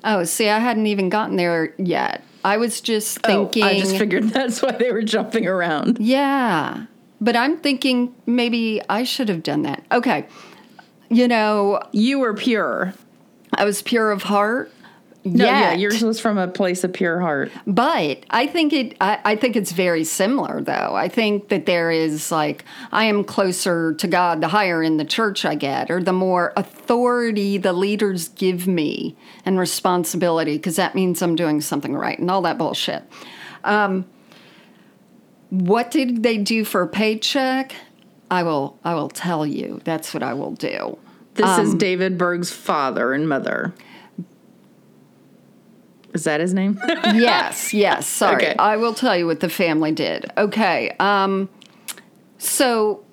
oh, 0.08 0.24
see, 0.24 0.50
I 0.50 0.60
hadn't 0.60 0.88
even 0.88 1.10
gotten 1.10 1.36
there 1.36 1.74
yet. 1.78 2.24
I 2.48 2.56
was 2.56 2.80
just 2.80 3.20
thinking. 3.20 3.62
Oh, 3.62 3.68
I 3.68 3.78
just 3.78 3.98
figured 3.98 4.24
that's 4.30 4.62
why 4.62 4.72
they 4.72 4.90
were 4.94 5.02
jumping 5.02 5.46
around. 5.46 6.00
Yeah. 6.00 6.86
But 7.20 7.36
I'm 7.36 7.58
thinking 7.58 8.16
maybe 8.26 8.82
I 8.88 9.04
should 9.04 9.28
have 9.28 9.44
done 9.44 9.64
that. 9.64 9.84
Okay. 9.92 10.28
You 11.10 11.28
know, 11.28 11.82
You 11.92 12.20
were 12.20 12.34
pure. 12.34 12.94
I 13.54 13.66
was 13.66 13.82
pure 13.82 14.12
of 14.12 14.24
heart. 14.24 14.72
No, 15.34 15.46
yeah, 15.46 15.74
yours 15.74 16.02
was 16.04 16.20
from 16.20 16.38
a 16.38 16.48
place 16.48 16.84
of 16.84 16.94
pure 16.94 17.20
heart. 17.20 17.52
But 17.66 18.24
I 18.30 18.48
think 18.48 18.74
it. 18.74 18.96
I, 19.02 19.20
I 19.26 19.36
think 19.36 19.56
it's 19.56 19.72
very 19.72 20.04
similar, 20.04 20.62
though. 20.62 20.96
I 20.96 21.10
think 21.10 21.50
that 21.50 21.66
there 21.66 21.92
is 21.92 22.32
like 22.32 22.64
I 22.92 23.06
am 23.06 23.24
closer 23.24 23.94
to 23.96 24.08
God 24.08 24.42
the 24.42 24.48
higher 24.48 24.82
in 24.82 24.98
the 24.98 25.06
church 25.06 25.46
I 25.46 25.56
get, 25.56 25.92
or 25.92 26.02
the 26.02 26.14
more 26.14 26.54
authority 26.56 27.58
the 27.58 27.74
leaders 27.74 28.30
give 28.30 28.68
me 28.68 29.16
and 29.46 29.60
responsibility, 29.60 30.58
because 30.58 30.78
that 30.78 30.96
means 30.96 31.22
I'm 31.22 31.36
doing 31.36 31.62
something 31.62 31.96
right 31.96 32.18
and 32.18 32.32
all 32.32 32.42
that 32.44 32.58
bullshit. 32.58 33.04
Um, 33.64 34.06
what 35.50 35.92
did 35.92 36.24
they 36.24 36.38
do 36.38 36.64
for 36.66 36.82
a 36.82 36.88
paycheck? 36.88 37.74
I 38.30 38.44
will. 38.44 38.78
I 38.84 38.94
will 38.96 39.10
tell 39.10 39.46
you. 39.46 39.82
That's 39.84 40.14
what 40.14 40.24
I 40.24 40.34
will 40.34 40.52
do. 40.52 40.98
This 41.36 41.58
is 41.60 41.72
Um, 41.72 41.78
David 41.78 42.18
Berg's 42.18 42.52
father 42.52 43.14
and 43.14 43.30
mother. 43.30 43.74
Is 46.18 46.24
that 46.24 46.40
his 46.40 46.52
name? 46.52 46.82
yes, 46.88 47.76
yes. 47.76 48.08
Sorry. 48.08 48.38
Okay. 48.38 48.56
I 48.58 48.78
will 48.78 48.96
tell 48.96 49.16
you 49.16 49.28
what 49.28 49.40
the 49.40 49.50
family 49.50 49.92
did. 49.92 50.26
Okay. 50.36 50.96
Um, 51.00 51.48
so 52.40 53.06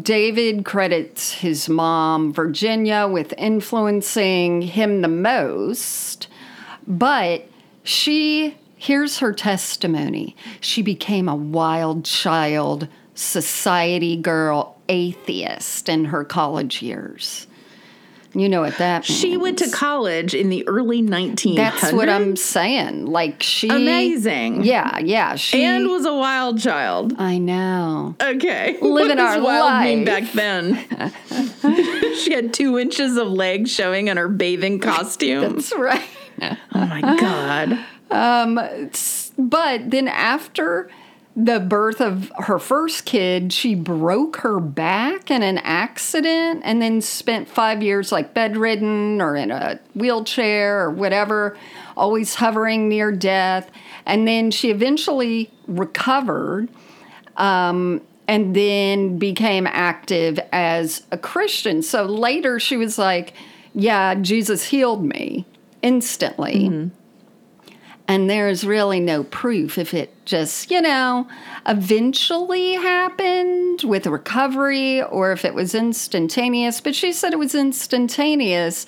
David 0.00 0.64
credits 0.64 1.30
his 1.30 1.68
mom, 1.68 2.32
Virginia, 2.32 3.06
with 3.06 3.34
influencing 3.36 4.62
him 4.62 5.02
the 5.02 5.08
most, 5.08 6.28
but 6.86 7.46
she, 7.82 8.56
here's 8.78 9.18
her 9.18 9.34
testimony. 9.34 10.34
She 10.62 10.80
became 10.80 11.28
a 11.28 11.36
wild 11.36 12.06
child, 12.06 12.88
society 13.14 14.16
girl, 14.16 14.80
atheist 14.88 15.90
in 15.90 16.06
her 16.06 16.24
college 16.24 16.80
years. 16.80 17.46
You 18.38 18.48
know 18.48 18.60
what 18.60 18.78
that 18.78 19.08
means. 19.08 19.18
she 19.18 19.36
went 19.36 19.58
to 19.58 19.70
college 19.70 20.34
in 20.34 20.48
the 20.48 20.66
early 20.68 21.02
1900s. 21.02 21.56
That's 21.56 21.92
what 21.92 22.08
I'm 22.08 22.36
saying. 22.36 23.06
Like 23.06 23.42
she 23.42 23.68
Amazing. 23.68 24.64
Yeah, 24.64 24.98
yeah. 24.98 25.34
She 25.36 25.64
And 25.64 25.88
was 25.88 26.06
a 26.06 26.14
wild 26.14 26.60
child. 26.60 27.14
I 27.18 27.38
know. 27.38 28.14
Okay. 28.20 28.78
Living 28.82 29.18
our 29.18 29.40
wild 29.40 29.82
mean 29.84 30.04
life. 30.04 30.06
back 30.06 30.32
then? 30.32 32.14
she 32.16 32.32
had 32.34 32.52
two 32.54 32.78
inches 32.78 33.16
of 33.16 33.28
leg 33.28 33.68
showing 33.68 34.08
in 34.08 34.16
her 34.16 34.28
bathing 34.28 34.78
costume. 34.80 35.54
That's 35.54 35.74
right. 35.76 36.08
Oh 36.40 36.56
my 36.72 37.00
god. 37.00 37.78
Um, 38.10 38.54
but 39.36 39.90
then 39.90 40.08
after 40.08 40.88
the 41.40 41.60
birth 41.60 42.00
of 42.00 42.32
her 42.36 42.58
first 42.58 43.04
kid, 43.04 43.52
she 43.52 43.76
broke 43.76 44.38
her 44.38 44.58
back 44.58 45.30
in 45.30 45.44
an 45.44 45.58
accident 45.58 46.62
and 46.64 46.82
then 46.82 47.00
spent 47.00 47.48
five 47.48 47.80
years 47.80 48.10
like 48.10 48.34
bedridden 48.34 49.22
or 49.22 49.36
in 49.36 49.52
a 49.52 49.78
wheelchair 49.94 50.80
or 50.80 50.90
whatever, 50.90 51.56
always 51.96 52.34
hovering 52.34 52.88
near 52.88 53.12
death. 53.12 53.70
And 54.04 54.26
then 54.26 54.50
she 54.50 54.70
eventually 54.70 55.48
recovered 55.68 56.68
um, 57.36 58.00
and 58.26 58.56
then 58.56 59.18
became 59.18 59.68
active 59.68 60.40
as 60.50 61.06
a 61.12 61.18
Christian. 61.18 61.82
So 61.82 62.02
later 62.02 62.58
she 62.58 62.76
was 62.76 62.98
like, 62.98 63.32
Yeah, 63.74 64.16
Jesus 64.16 64.64
healed 64.64 65.04
me 65.04 65.46
instantly. 65.82 66.90
And 68.08 68.30
there's 68.30 68.64
really 68.64 69.00
no 69.00 69.24
proof 69.24 69.76
if 69.76 69.92
it 69.92 70.24
just, 70.24 70.70
you 70.70 70.80
know, 70.80 71.28
eventually 71.66 72.72
happened 72.72 73.82
with 73.82 74.06
recovery 74.06 75.02
or 75.02 75.30
if 75.32 75.44
it 75.44 75.52
was 75.52 75.74
instantaneous. 75.74 76.80
But 76.80 76.94
she 76.94 77.12
said 77.12 77.34
it 77.34 77.38
was 77.38 77.54
instantaneous. 77.54 78.86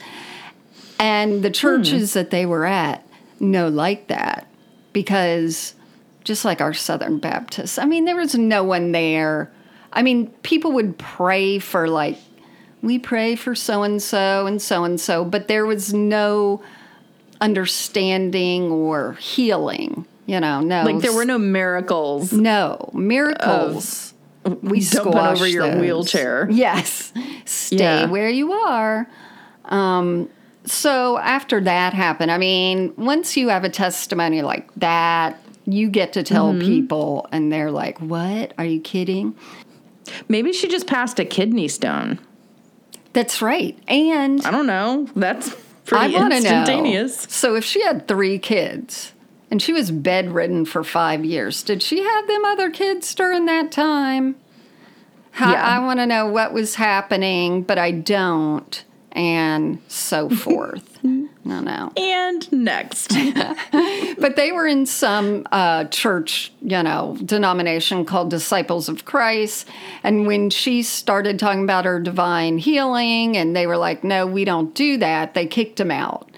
And 0.99 1.43
the 1.43 1.51
churches 1.51 2.15
hmm. 2.15 2.19
that 2.19 2.31
they 2.31 2.47
were 2.47 2.65
at 2.65 3.07
no 3.39 3.69
like 3.69 4.07
that 4.09 4.47
because 4.95 5.75
just 6.25 6.45
like 6.47 6.63
our 6.63 6.75
Southern 6.75 7.19
Baptists, 7.19 7.79
I 7.79 7.85
mean, 7.85 8.07
there 8.07 8.17
was 8.17 8.35
no 8.35 8.65
one 8.65 8.93
there. 8.93 9.53
I 9.93 10.03
mean, 10.03 10.29
people 10.43 10.73
would 10.73 10.97
pray 10.99 11.59
for 11.59 11.89
like, 11.89 12.17
we 12.83 12.99
pray 12.99 13.37
for 13.37 13.55
so 13.55 13.83
and 13.83 14.01
so 14.01 14.47
and 14.47 14.63
so 14.63 14.85
and 14.85 14.99
so, 14.99 15.27
but 15.27 15.47
there 15.49 15.67
was 15.67 15.93
no 15.93 16.63
understanding 17.41 18.71
or 18.71 19.15
healing. 19.15 20.07
You 20.27 20.39
know, 20.41 20.61
no. 20.61 20.85
Like 20.85 21.01
there 21.01 21.13
were 21.13 21.25
no 21.25 21.39
miracles. 21.39 22.33
no 22.33 22.91
miracles. 22.95 24.15
we 24.45 24.81
dumping 24.81 24.83
squash 24.83 25.37
over 25.37 25.47
your 25.47 25.69
those. 25.71 25.81
wheelchair. 25.81 26.49
Yes, 26.51 27.13
stay 27.45 27.77
Yeah. 27.77 28.07
where 28.07 28.29
you 28.31 28.53
are. 28.53 29.09
Um, 29.65 30.29
so 30.65 31.19
after 31.19 31.61
that 31.63 31.95
happened, 31.95 32.31
I 32.31 32.39
mean, 32.39 32.93
once 32.97 33.37
you 33.37 33.49
have 33.49 33.65
a 33.65 33.69
testimony 33.69 34.43
like 34.43 34.69
that, 34.77 35.43
you 35.67 35.89
get 35.91 36.13
to 36.15 36.23
tell 36.23 36.53
Mm-hmm. 36.53 36.61
people, 36.69 37.29
and 37.33 37.53
they're 37.53 37.71
like, 37.71 37.99
"What? 37.99 38.53
Are 38.59 38.65
you 38.65 38.81
kidding?" 38.81 39.35
Maybe 40.29 40.53
she 40.53 40.69
just 40.69 40.87
passed 40.87 41.19
a 41.21 41.25
kidney 41.25 41.69
stone. 41.69 42.19
That's 43.13 43.43
right. 43.43 43.77
And 43.89 44.45
I 44.47 44.51
don't 44.51 44.67
know. 44.67 45.09
That's 45.17 45.55
pretty 45.99 46.15
want 46.15 46.33
to 46.33 46.41
know. 46.43 46.65
So 47.31 47.55
if 47.55 47.65
she 47.65 47.83
had 47.83 48.07
three 48.09 48.39
kids 48.39 49.13
and 49.51 49.61
she 49.61 49.73
was 49.73 49.91
bedridden 49.91 50.65
for 50.65 50.83
five 50.85 51.25
years, 51.25 51.63
did 51.63 51.83
she 51.83 52.03
have 52.03 52.27
them 52.27 52.45
other 52.45 52.71
kids 52.71 53.15
during 53.15 53.47
that 53.47 53.71
time? 53.73 54.37
How, 55.33 55.53
Yeah. 55.53 55.65
I 55.65 55.79
want 55.85 56.01
to 56.01 56.07
know 56.07 56.27
what 56.27 56.53
was 56.53 56.75
happening, 56.77 57.63
but 57.63 57.79
I 57.79 57.91
don't, 57.93 58.85
and 59.13 59.81
so 59.89 60.29
forth. 60.29 60.99
no, 61.45 61.61
no. 61.61 61.93
And 61.97 62.51
next. 62.53 63.13
But 64.21 64.37
they 64.37 64.53
were 64.53 64.67
in 64.67 64.85
some 64.85 65.47
uh, 65.51 65.85
church, 65.85 66.53
you 66.61 66.83
know, 66.83 67.17
denomination 67.25 68.05
called 68.05 68.29
Disciples 68.29 68.89
of 68.91 69.07
Christ. 69.07 69.67
And 70.03 70.27
when 70.27 70.51
she 70.51 70.83
started 70.83 71.39
talking 71.39 71.65
about 71.65 71.87
her 71.87 71.99
divine 71.99 72.59
healing, 72.59 73.39
and 73.39 73.57
they 73.57 73.67
were 73.67 73.79
like, 73.79 74.05
no, 74.05 74.27
we 74.27 74.45
don't 74.45 74.75
do 74.75 74.99
that, 74.99 75.33
they 75.33 75.47
kicked 75.47 75.81
him 75.81 75.91
out. 75.91 76.30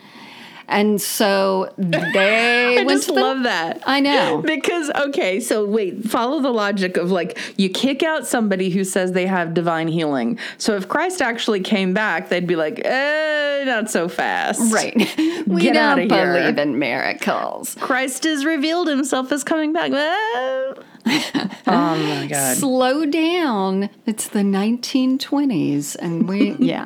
And 0.73 1.01
so 1.01 1.73
they 1.77 2.79
I 2.81 2.85
went 2.85 2.91
just 2.91 3.09
to 3.09 3.15
the- 3.15 3.21
love 3.21 3.43
that. 3.45 3.83
I 3.87 4.01
know. 4.01 4.43
Because 4.45 4.91
okay, 4.91 5.39
so 5.39 5.65
wait, 5.67 6.05
follow 6.05 6.41
the 6.41 6.51
logic 6.51 6.97
of 6.97 7.11
like 7.11 7.39
you 7.57 7.69
kick 7.69 8.03
out 8.03 8.27
somebody 8.27 8.71
who 8.71 8.83
says 8.85 9.13
they 9.13 9.27
have 9.27 9.55
divine 9.55 9.89
healing. 9.89 10.39
So 10.59 10.75
if 10.75 10.89
Christ 10.89 11.21
actually 11.21 11.61
came 11.61 11.93
back, 11.93 12.31
they'd 12.31 12.47
be 12.47 12.57
like, 12.57 12.81
eh, 12.85 13.65
not 13.65 13.91
so 13.91 14.09
fast. 14.09 14.73
Right. 14.73 14.93
We 15.47 15.63
Get 15.63 15.75
don't 15.75 16.09
believe 16.09 16.57
in 16.57 16.79
miracles. 16.79 17.77
Christ 17.81 18.25
has 18.25 18.45
revealed 18.45 18.89
himself 18.89 19.33
as 19.33 19.45
coming 19.45 19.73
back. 19.73 19.91
Eh. 19.93 20.75
oh 21.67 21.97
my 21.97 22.27
god. 22.31 22.57
Slow 22.57 23.05
down. 23.05 23.91
It's 24.07 24.29
the 24.29 24.41
1920s. 24.41 25.97
And 25.97 26.29
we, 26.29 26.53
yeah. 26.59 26.85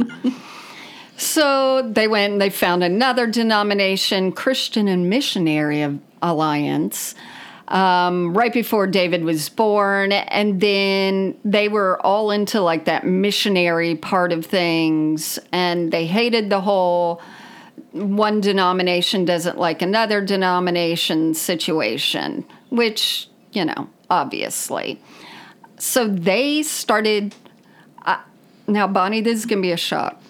So 1.16 1.82
they 1.82 2.08
went 2.08 2.34
and 2.34 2.40
they 2.40 2.50
found 2.50 2.84
another 2.84 3.26
denomination, 3.26 4.32
Christian 4.32 4.86
and 4.86 5.08
Missionary 5.08 5.98
Alliance, 6.20 7.14
um, 7.68 8.36
right 8.36 8.52
before 8.52 8.86
David 8.86 9.24
was 9.24 9.48
born. 9.48 10.12
And 10.12 10.60
then 10.60 11.38
they 11.42 11.68
were 11.68 11.98
all 12.04 12.30
into 12.30 12.60
like 12.60 12.84
that 12.84 13.06
missionary 13.06 13.94
part 13.94 14.30
of 14.30 14.44
things. 14.44 15.38
And 15.52 15.90
they 15.90 16.06
hated 16.06 16.50
the 16.50 16.60
whole 16.60 17.22
one 17.92 18.42
denomination 18.42 19.24
doesn't 19.24 19.58
like 19.58 19.80
another 19.80 20.20
denomination 20.20 21.32
situation, 21.32 22.44
which, 22.68 23.28
you 23.52 23.64
know, 23.64 23.88
obviously. 24.10 25.00
So 25.78 26.06
they 26.06 26.62
started. 26.62 27.34
Uh, 28.04 28.20
now, 28.66 28.86
Bonnie, 28.86 29.22
this 29.22 29.38
is 29.38 29.46
going 29.46 29.58
to 29.58 29.66
be 29.66 29.72
a 29.72 29.78
shock. 29.78 30.20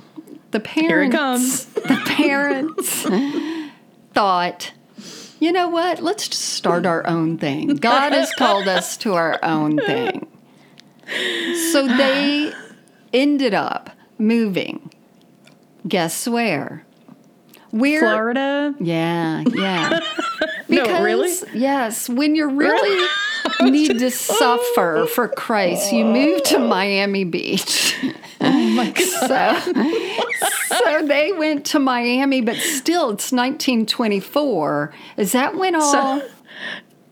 The 0.50 0.61
parents, 0.61 0.88
Here 0.88 1.03
it 1.03 1.11
comes. 1.11 1.65
the 1.75 2.03
parents 2.07 3.07
thought, 4.15 4.73
you 5.41 5.53
know 5.53 5.69
what? 5.69 6.00
Let's 6.00 6.29
just 6.29 6.43
start 6.43 6.87
our 6.87 7.07
own 7.07 7.38
thing. 7.38 7.76
God 7.76 8.12
has 8.12 8.33
called 8.33 8.69
us 8.69 8.97
to 8.99 9.15
our 9.15 9.38
own 9.43 9.76
thing. 9.79 10.26
So 11.73 11.87
they 11.87 12.53
ended 13.12 13.55
up 13.55 13.91
moving. 14.19 14.93
Guess 15.87 16.26
where? 16.26 16.85
Where? 17.71 18.00
Florida? 18.00 18.75
Yeah, 18.81 19.45
yeah. 19.53 20.00
No, 20.69 21.03
really? 21.03 21.33
Yes, 21.55 22.09
when 22.09 22.35
you 22.35 22.49
really 22.49 23.09
need 23.62 24.00
to 24.00 24.11
suffer 24.11 25.07
for 25.15 25.29
Christ, 25.29 25.93
you 25.93 26.05
move 26.05 26.43
to 26.45 26.57
oh. 26.57 26.67
Miami 26.67 27.23
Beach. 27.23 27.97
Oh 28.41 28.71
my 28.71 28.91
god. 28.91 29.62
So, 29.62 30.25
so 30.69 31.07
they 31.07 31.33
went 31.33 31.64
to 31.66 31.78
Miami, 31.78 32.40
but 32.40 32.57
still, 32.57 33.11
it's 33.11 33.33
1924. 33.33 34.93
Is 35.16 35.33
that 35.33 35.55
when 35.57 35.75
all? 35.75 35.81
So, 35.93 36.28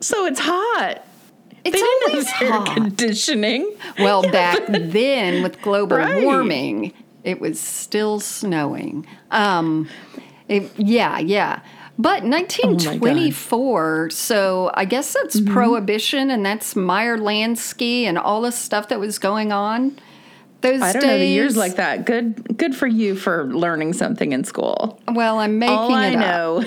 so 0.01 0.27
it's 0.27 0.41
hot. 0.43 1.03
it's 1.65 1.81
They 1.81 2.09
always 2.11 2.29
have 2.31 2.43
air 2.51 2.53
hot. 2.59 2.75
conditioning. 2.77 3.77
Well, 3.99 4.23
back 4.31 4.61
then 4.69 5.43
with 5.43 5.61
global 5.63 5.97
Right. 5.99 6.23
warming, 6.23 6.93
it 7.23 7.41
was 7.41 7.59
still 7.61 8.21
snowing. 8.21 9.07
Um, 9.31 9.89
it, 10.49 10.71
yeah, 10.79 11.19
yeah. 11.19 11.61
But 11.97 12.25
1924, 12.25 14.11
so 14.11 14.71
I 14.75 14.85
guess 14.85 15.13
that's 15.15 15.41
Mm-hmm. 15.41 15.53
prohibition 15.53 16.31
and 16.31 16.45
that's 16.45 16.75
Meyer 16.77 17.17
Lansky 17.19 18.03
and 18.03 18.19
all 18.19 18.41
the 18.43 18.53
stuff 18.53 18.89
that 18.89 18.99
was 19.01 19.19
going 19.19 19.53
on. 19.53 19.99
Those 20.65 20.81
I 20.81 20.95
don't 20.95 21.03
days, 21.03 21.11
know 21.11 21.19
the 21.19 21.27
years 21.27 21.59
like 21.59 21.77
that. 21.77 22.07
Good, 22.07 22.57
good 22.57 22.75
for 22.75 22.87
you 22.87 23.17
for 23.17 23.45
learning 23.45 23.93
something 23.93 24.33
in 24.33 24.45
school. 24.45 24.99
Well, 25.13 25.39
I'm 25.39 25.59
making 25.59 25.77
All 25.77 25.93
I 25.93 26.15
know, 26.15 26.65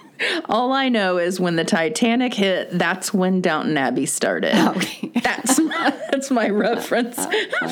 all 0.50 0.74
I 0.74 0.90
know 0.90 1.16
is 1.16 1.40
when 1.40 1.56
the 1.56 1.64
Titanic 1.64 2.34
hit, 2.34 2.68
that's 2.72 3.14
when 3.14 3.40
Downton 3.40 3.78
Abbey 3.78 4.04
started. 4.04 4.52
That's 5.22 5.58
my, 5.58 5.94
that's 6.10 6.30
my 6.30 6.48
reference 6.48 7.16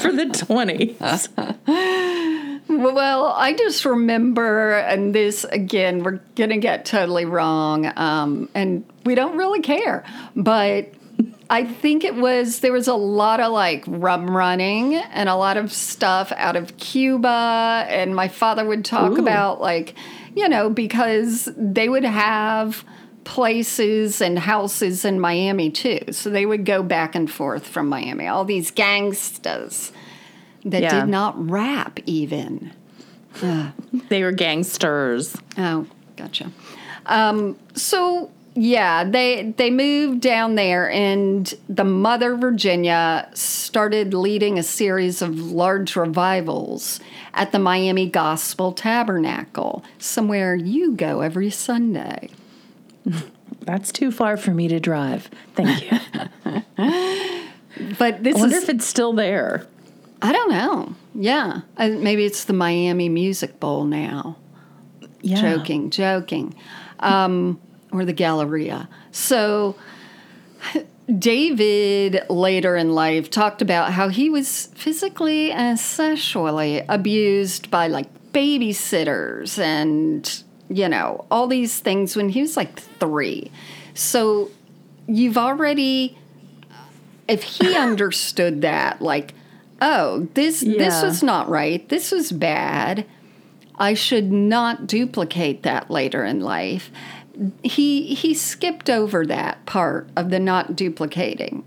for 0.01 0.13
the 0.13 0.27
twenties. 0.47 0.99
Well, 2.69 3.27
I 3.27 3.55
just 3.57 3.85
remember, 3.85 4.73
and 4.73 5.15
this 5.15 5.45
again, 5.45 6.03
we're 6.03 6.21
going 6.35 6.51
to 6.51 6.59
get 6.59 6.85
totally 6.85 7.25
wrong, 7.25 7.91
um, 7.97 8.49
and 8.55 8.85
we 9.05 9.15
don't 9.15 9.37
really 9.37 9.61
care, 9.61 10.05
but 10.35 10.93
I 11.49 11.65
think 11.65 12.03
it 12.03 12.17
was, 12.17 12.61
there 12.61 12.73
was 12.73 12.89
a 12.89 12.95
lot 12.95 13.41
of 13.41 13.53
like 13.53 13.85
rum 13.87 14.37
running 14.37 14.95
and 14.95 15.29
a 15.29 15.37
lot 15.37 15.57
of 15.57 15.73
stuff 15.73 16.33
out 16.37 16.57
of 16.57 16.77
Cuba. 16.77 17.87
And 17.89 18.17
my 18.17 18.29
father 18.29 18.65
would 18.65 18.85
talk 18.85 19.13
Ooh. 19.13 19.21
about 19.21 19.61
like, 19.61 19.95
you 20.35 20.49
know, 20.49 20.69
because 20.71 21.49
they 21.57 21.89
would 21.89 22.05
have 22.05 22.85
places 23.25 24.21
and 24.21 24.39
houses 24.39 25.05
in 25.05 25.21
Miami 25.21 25.71
too. 25.71 26.01
So 26.11 26.31
they 26.31 26.47
would 26.47 26.65
go 26.65 26.83
back 26.83 27.15
and 27.15 27.31
forth 27.31 27.67
from 27.67 27.89
Miami, 27.89 28.27
all 28.27 28.45
these 28.45 28.71
gangsters 28.71 29.93
that 30.65 30.83
Yeah. 30.83 31.01
did 31.01 31.09
not 31.09 31.35
rap 31.51 32.01
even. 32.07 32.73
They 34.09 34.23
were 34.23 34.33
gangsters. 34.33 35.37
Oh, 35.59 35.87
gotcha. 36.17 36.51
Um, 37.05 37.57
so 37.75 38.31
yeah, 38.57 39.05
they 39.05 39.55
they 39.57 39.71
moved 39.71 40.21
down 40.21 40.55
there, 40.57 40.91
and 40.91 41.53
the 41.69 41.85
mother 41.85 42.37
Virginia 42.37 43.29
started 43.35 44.15
leading 44.15 44.59
a 44.59 44.63
series 44.63 45.21
of 45.23 45.39
large 45.39 45.95
revivals 45.95 46.99
at 47.35 47.53
the 47.53 47.59
Miami 47.59 48.09
Gospel 48.09 48.73
Tabernacle, 48.73 49.85
somewhere 49.99 50.55
you 50.55 50.93
go 50.93 51.21
every 51.21 51.51
Sunday. 51.51 52.31
That's 53.61 53.93
too 53.93 54.11
far 54.11 54.37
for 54.37 54.53
me 54.53 54.69
to 54.69 54.81
drive. 54.81 55.31
Thank 55.55 55.91
you. 55.91 55.99
But 57.99 58.25
this 58.25 58.37
I 58.37 58.41
wonder 58.41 58.57
is 58.57 58.63
if 58.63 58.69
it's 58.71 58.87
still 58.87 59.13
there. 59.13 59.67
I 60.23 60.33
don't 60.33 60.51
know. 60.51 60.95
Yeah, 61.15 61.61
Uh, 61.77 61.89
maybe 61.89 62.25
it's 62.25 62.45
the 62.45 62.55
Miami 62.55 63.11
Music 63.11 63.61
Bowl 63.61 63.85
now. 63.85 64.39
Yeah. 65.21 65.41
Joking, 65.43 65.91
joking. 65.91 66.55
Um, 67.01 67.61
or 67.93 68.05
the 68.05 68.13
Galleria. 68.13 68.89
So, 69.13 69.77
David 71.19 72.23
later 72.29 72.77
in 72.77 72.95
life 72.95 73.31
talked 73.31 73.63
about 73.63 73.93
how 73.93 74.09
he 74.09 74.29
was 74.29 74.67
physically 74.75 75.53
and 75.53 75.79
sexually 75.79 76.83
abused 76.89 77.71
by 77.71 77.87
like 77.87 78.09
babysitters 78.33 79.59
and, 79.59 80.43
you 80.69 80.89
know, 80.89 81.25
all 81.31 81.47
these 81.47 81.79
things 81.79 82.17
when 82.17 82.29
he 82.29 82.41
was 82.41 82.57
like 82.57 82.79
three. 82.79 83.51
So, 83.95 84.51
you've 85.07 85.39
already, 85.39 86.19
if 87.29 87.43
he 87.43 87.75
understood 87.77 88.63
that, 88.63 89.01
like, 89.01 89.35
oh, 89.81 90.29
this 90.35 90.61
this 90.61 91.03
was 91.03 91.23
not 91.23 91.49
right. 91.49 91.89
This 91.89 92.11
was 92.11 92.33
bad. 92.33 93.07
I 93.79 93.95
should 93.95 94.33
not 94.33 94.87
duplicate 94.87 95.63
that 95.65 95.91
later 95.91 96.25
in 96.25 96.41
life. 96.41 96.91
He 97.63 98.15
he 98.15 98.35
skipped 98.35 98.89
over 98.89 99.27
that 99.27 99.65
part 99.67 100.09
of 100.17 100.31
the 100.31 100.39
not 100.39 100.77
duplicating. 100.77 101.65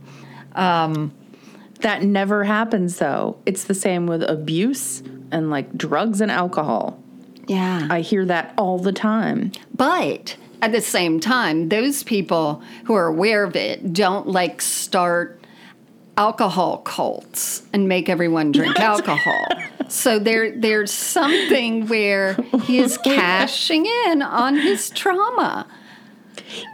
Um, 0.53 1.13
that 1.81 2.03
never 2.03 2.43
happens 2.43 2.97
though. 2.97 3.37
It's 3.45 3.65
the 3.65 3.73
same 3.73 4.07
with 4.07 4.23
abuse 4.23 5.01
and 5.31 5.49
like 5.49 5.77
drugs 5.77 6.21
and 6.21 6.31
alcohol. 6.31 7.01
Yeah. 7.47 7.87
I 7.89 8.01
hear 8.01 8.25
that 8.25 8.53
all 8.57 8.77
the 8.77 8.91
time. 8.91 9.51
But 9.73 10.37
at 10.61 10.71
the 10.71 10.81
same 10.81 11.19
time, 11.19 11.69
those 11.69 12.03
people 12.03 12.61
who 12.85 12.93
are 12.93 13.07
aware 13.07 13.43
of 13.43 13.55
it 13.55 13.93
don't 13.93 14.27
like 14.27 14.61
start 14.61 15.41
alcohol 16.17 16.79
cults 16.79 17.63
and 17.71 17.87
make 17.87 18.09
everyone 18.09 18.51
drink 18.51 18.79
alcohol. 18.79 19.47
So 19.89 20.19
there 20.19 20.51
there's 20.57 20.91
something 20.91 21.87
where 21.87 22.35
he 22.63 22.79
is 22.79 22.97
cashing 23.03 23.85
in 24.07 24.21
on 24.21 24.55
his 24.55 24.89
trauma. 24.89 25.67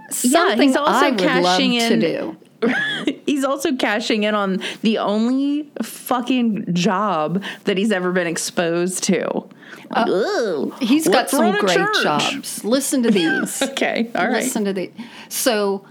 Something 0.10 0.70
he's 0.70 0.76
also 0.78 0.92
I 1.08 1.10
would 1.10 1.20
cashing 1.20 1.74
love 1.74 1.92
in- 1.92 2.00
to 2.00 2.08
do. 2.08 2.38
He's 3.26 3.44
also 3.44 3.76
cashing 3.76 4.24
in 4.24 4.34
on 4.34 4.60
the 4.82 4.98
only 4.98 5.70
fucking 5.84 6.74
job 6.74 7.44
that 7.66 7.78
he's 7.78 7.92
ever 7.92 8.12
been 8.12 8.28
exposed 8.28 9.04
to. 9.04 9.28
Uh, 9.92 10.06
ugh. 10.72 10.74
He's 10.82 11.08
got 11.08 11.30
some 11.30 11.52
great 11.60 11.78
church. 11.78 12.02
jobs. 12.02 12.64
Listen 12.64 13.04
to 13.04 13.12
these. 13.12 13.62
Okay, 13.76 14.10
all 14.16 14.26
right. 14.28 14.44
Listen 14.44 14.66
to 14.66 14.74
the. 14.74 14.92
So, 15.30 15.86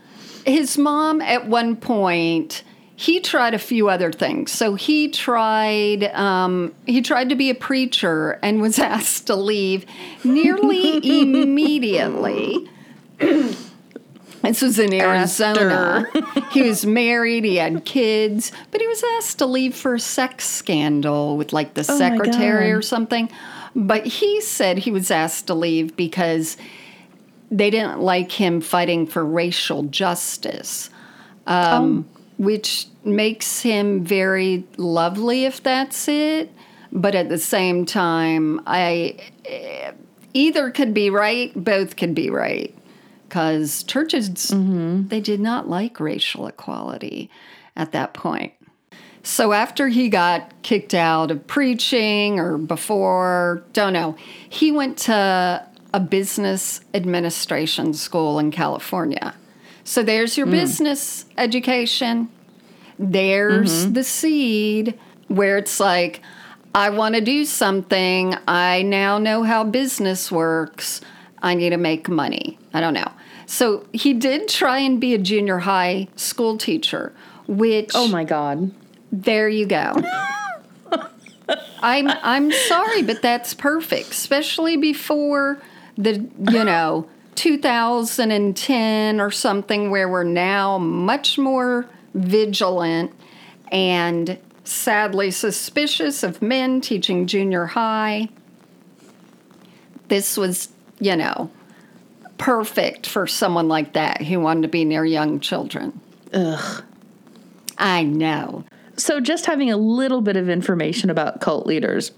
his 0.47 0.77
mom 0.79 1.21
at 1.21 1.47
one 1.47 1.77
point 1.77 2.65
he 2.97 3.21
tried 3.21 3.55
a 3.55 3.59
few 3.59 3.89
other 3.89 4.13
things. 4.13 4.53
So 4.53 4.75
he 4.75 5.09
tried 5.09 6.05
um, 6.15 6.75
he 6.87 7.03
tried 7.03 7.29
to 7.31 7.35
be 7.35 7.51
a 7.51 7.55
preacher 7.55 8.39
and 8.43 8.61
was 8.61 8.79
asked 8.95 9.27
to 9.29 9.37
leave 9.37 9.87
nearly 10.23 10.99
immediately. 11.21 12.69
This 13.19 14.61
was 14.61 14.79
in 14.79 14.93
Arizona. 14.93 16.05
he 16.51 16.63
was 16.63 16.85
married, 16.85 17.45
he 17.45 17.57
had 17.57 17.87
kids, 17.87 18.53
but 18.71 18.81
he 18.81 18.87
was 18.87 19.03
asked 19.17 19.39
to 19.39 19.47
leave 19.47 19.75
for 19.75 19.95
a 19.95 20.01
sex 20.01 20.47
scandal 20.47 21.39
with 21.39 21.53
like 21.55 21.75
the 21.75 21.87
Oh 21.89 21.99
secretary 21.99 22.71
or 22.71 22.83
something. 22.83 23.31
But 23.75 24.07
he 24.07 24.41
said 24.43 24.79
he 24.79 24.91
was 24.91 25.11
asked 25.11 25.47
to 25.47 25.55
leave 25.55 25.97
because 25.97 26.59
they 27.51 27.71
didn't 27.71 28.01
like 28.01 28.33
him 28.33 28.61
fighting 28.61 29.07
for 29.07 29.25
racial 29.25 29.85
justice, 29.85 30.91
um, 31.47 32.07
which 32.39 32.87
makes 33.05 33.61
him 33.61 34.05
very 34.05 34.65
lovely 34.77 35.45
if 35.45 35.63
that's 35.63 36.09
it. 36.09 36.51
But 36.93 37.15
at 37.15 37.29
the 37.29 37.39
same 37.39 37.87
time, 37.87 38.61
I 38.67 39.17
eh, 39.45 39.93
either 40.33 40.71
could 40.71 40.95
be 40.95 41.11
right, 41.11 41.53
both 41.55 41.97
could 41.97 42.15
be 42.15 42.31
right, 42.31 42.75
because 43.29 43.83
churches 43.83 44.53
they 45.09 45.21
did 45.21 45.41
not 45.41 45.69
like 45.69 45.99
racial 45.99 46.47
equality 46.47 47.31
at 47.75 47.93
that 47.93 48.15
point. 48.15 48.53
So 49.25 49.53
after 49.53 49.89
he 49.89 50.11
got 50.11 50.53
kicked 50.63 50.93
out 50.95 51.31
of 51.31 51.47
preaching 51.47 52.39
or 52.39 52.59
before, 52.59 53.65
don't 53.73 53.95
know, 53.95 54.17
he 54.49 54.71
went 54.71 54.99
to 54.99 55.67
a 55.95 56.01
business 56.01 56.81
administration 56.93 57.95
school 57.95 58.39
in 58.39 58.51
California. 58.51 59.35
So 59.85 60.03
there's 60.03 60.37
your 60.37 60.47
mm. 60.47 60.53
business 60.53 61.27
education. 61.37 62.29
There's 62.99 63.85
mm-hmm. 63.85 63.93
the 63.93 64.05
seed 64.05 64.99
where 65.29 65.59
it's 65.59 65.79
like, 65.79 66.21
I 66.75 66.91
want 66.91 67.15
to 67.15 67.21
do 67.21 67.45
something. 67.45 68.35
I 68.49 68.83
now 68.83 69.19
know 69.19 69.43
how 69.43 69.63
business 69.63 70.33
works. 70.33 71.01
I 71.43 71.55
need 71.55 71.71
to 71.71 71.77
make 71.77 72.09
money. 72.09 72.59
I 72.73 72.81
don't 72.81 72.95
know. 72.95 73.11
So 73.47 73.87
he 73.93 74.15
did 74.15 74.49
try 74.49 74.79
and 74.79 75.01
be 75.01 75.15
a 75.15 75.19
junior 75.19 75.59
high 75.59 76.09
school 76.17 76.57
teacher, 76.57 77.13
which 77.47 77.91
Oh 77.95 78.09
my 78.09 78.25
god. 78.25 78.73
there 79.13 79.49
you 79.49 79.67
go. 79.67 79.95
I'm 81.83 82.09
I'm 82.09 82.51
sorry, 82.51 83.03
but 83.03 83.21
that's 83.21 83.53
perfect, 83.53 84.13
especially 84.13 84.79
before 84.79 85.61
the 85.97 86.27
you 86.51 86.65
know 86.65 87.07
2010 87.35 89.21
or 89.21 89.31
something 89.31 89.91
where 89.91 90.09
we're 90.09 90.25
now 90.25 90.79
much 90.79 91.39
more 91.39 91.87
vigilant 92.15 93.13
and 93.71 94.39
sadly 94.65 95.31
suspicious 95.31 96.23
of 96.23 96.41
men 96.41 96.81
teaching 96.81 97.27
junior 97.27 97.67
high. 97.67 98.29
This 100.09 100.37
was, 100.37 100.69
you 101.01 101.17
know, 101.17 101.51
perfect 102.39 103.07
for 103.07 103.27
someone 103.27 103.69
like 103.69 103.93
that 103.95 104.23
who 104.23 104.41
wanted 104.41 104.63
to 104.63 104.69
be 104.69 104.85
near 104.85 105.05
young 105.05 105.41
children. 105.41 106.01
Ugh. 106.33 106.85
I 107.79 108.03
know. 108.05 108.65
So, 108.97 109.21
just 109.21 109.47
having 109.47 109.71
a 109.71 109.77
little 109.77 110.21
bit 110.21 110.37
of 110.37 110.49
information 110.49 111.11
about 111.11 111.41
cult 111.41 111.67
leaders, 111.67 112.13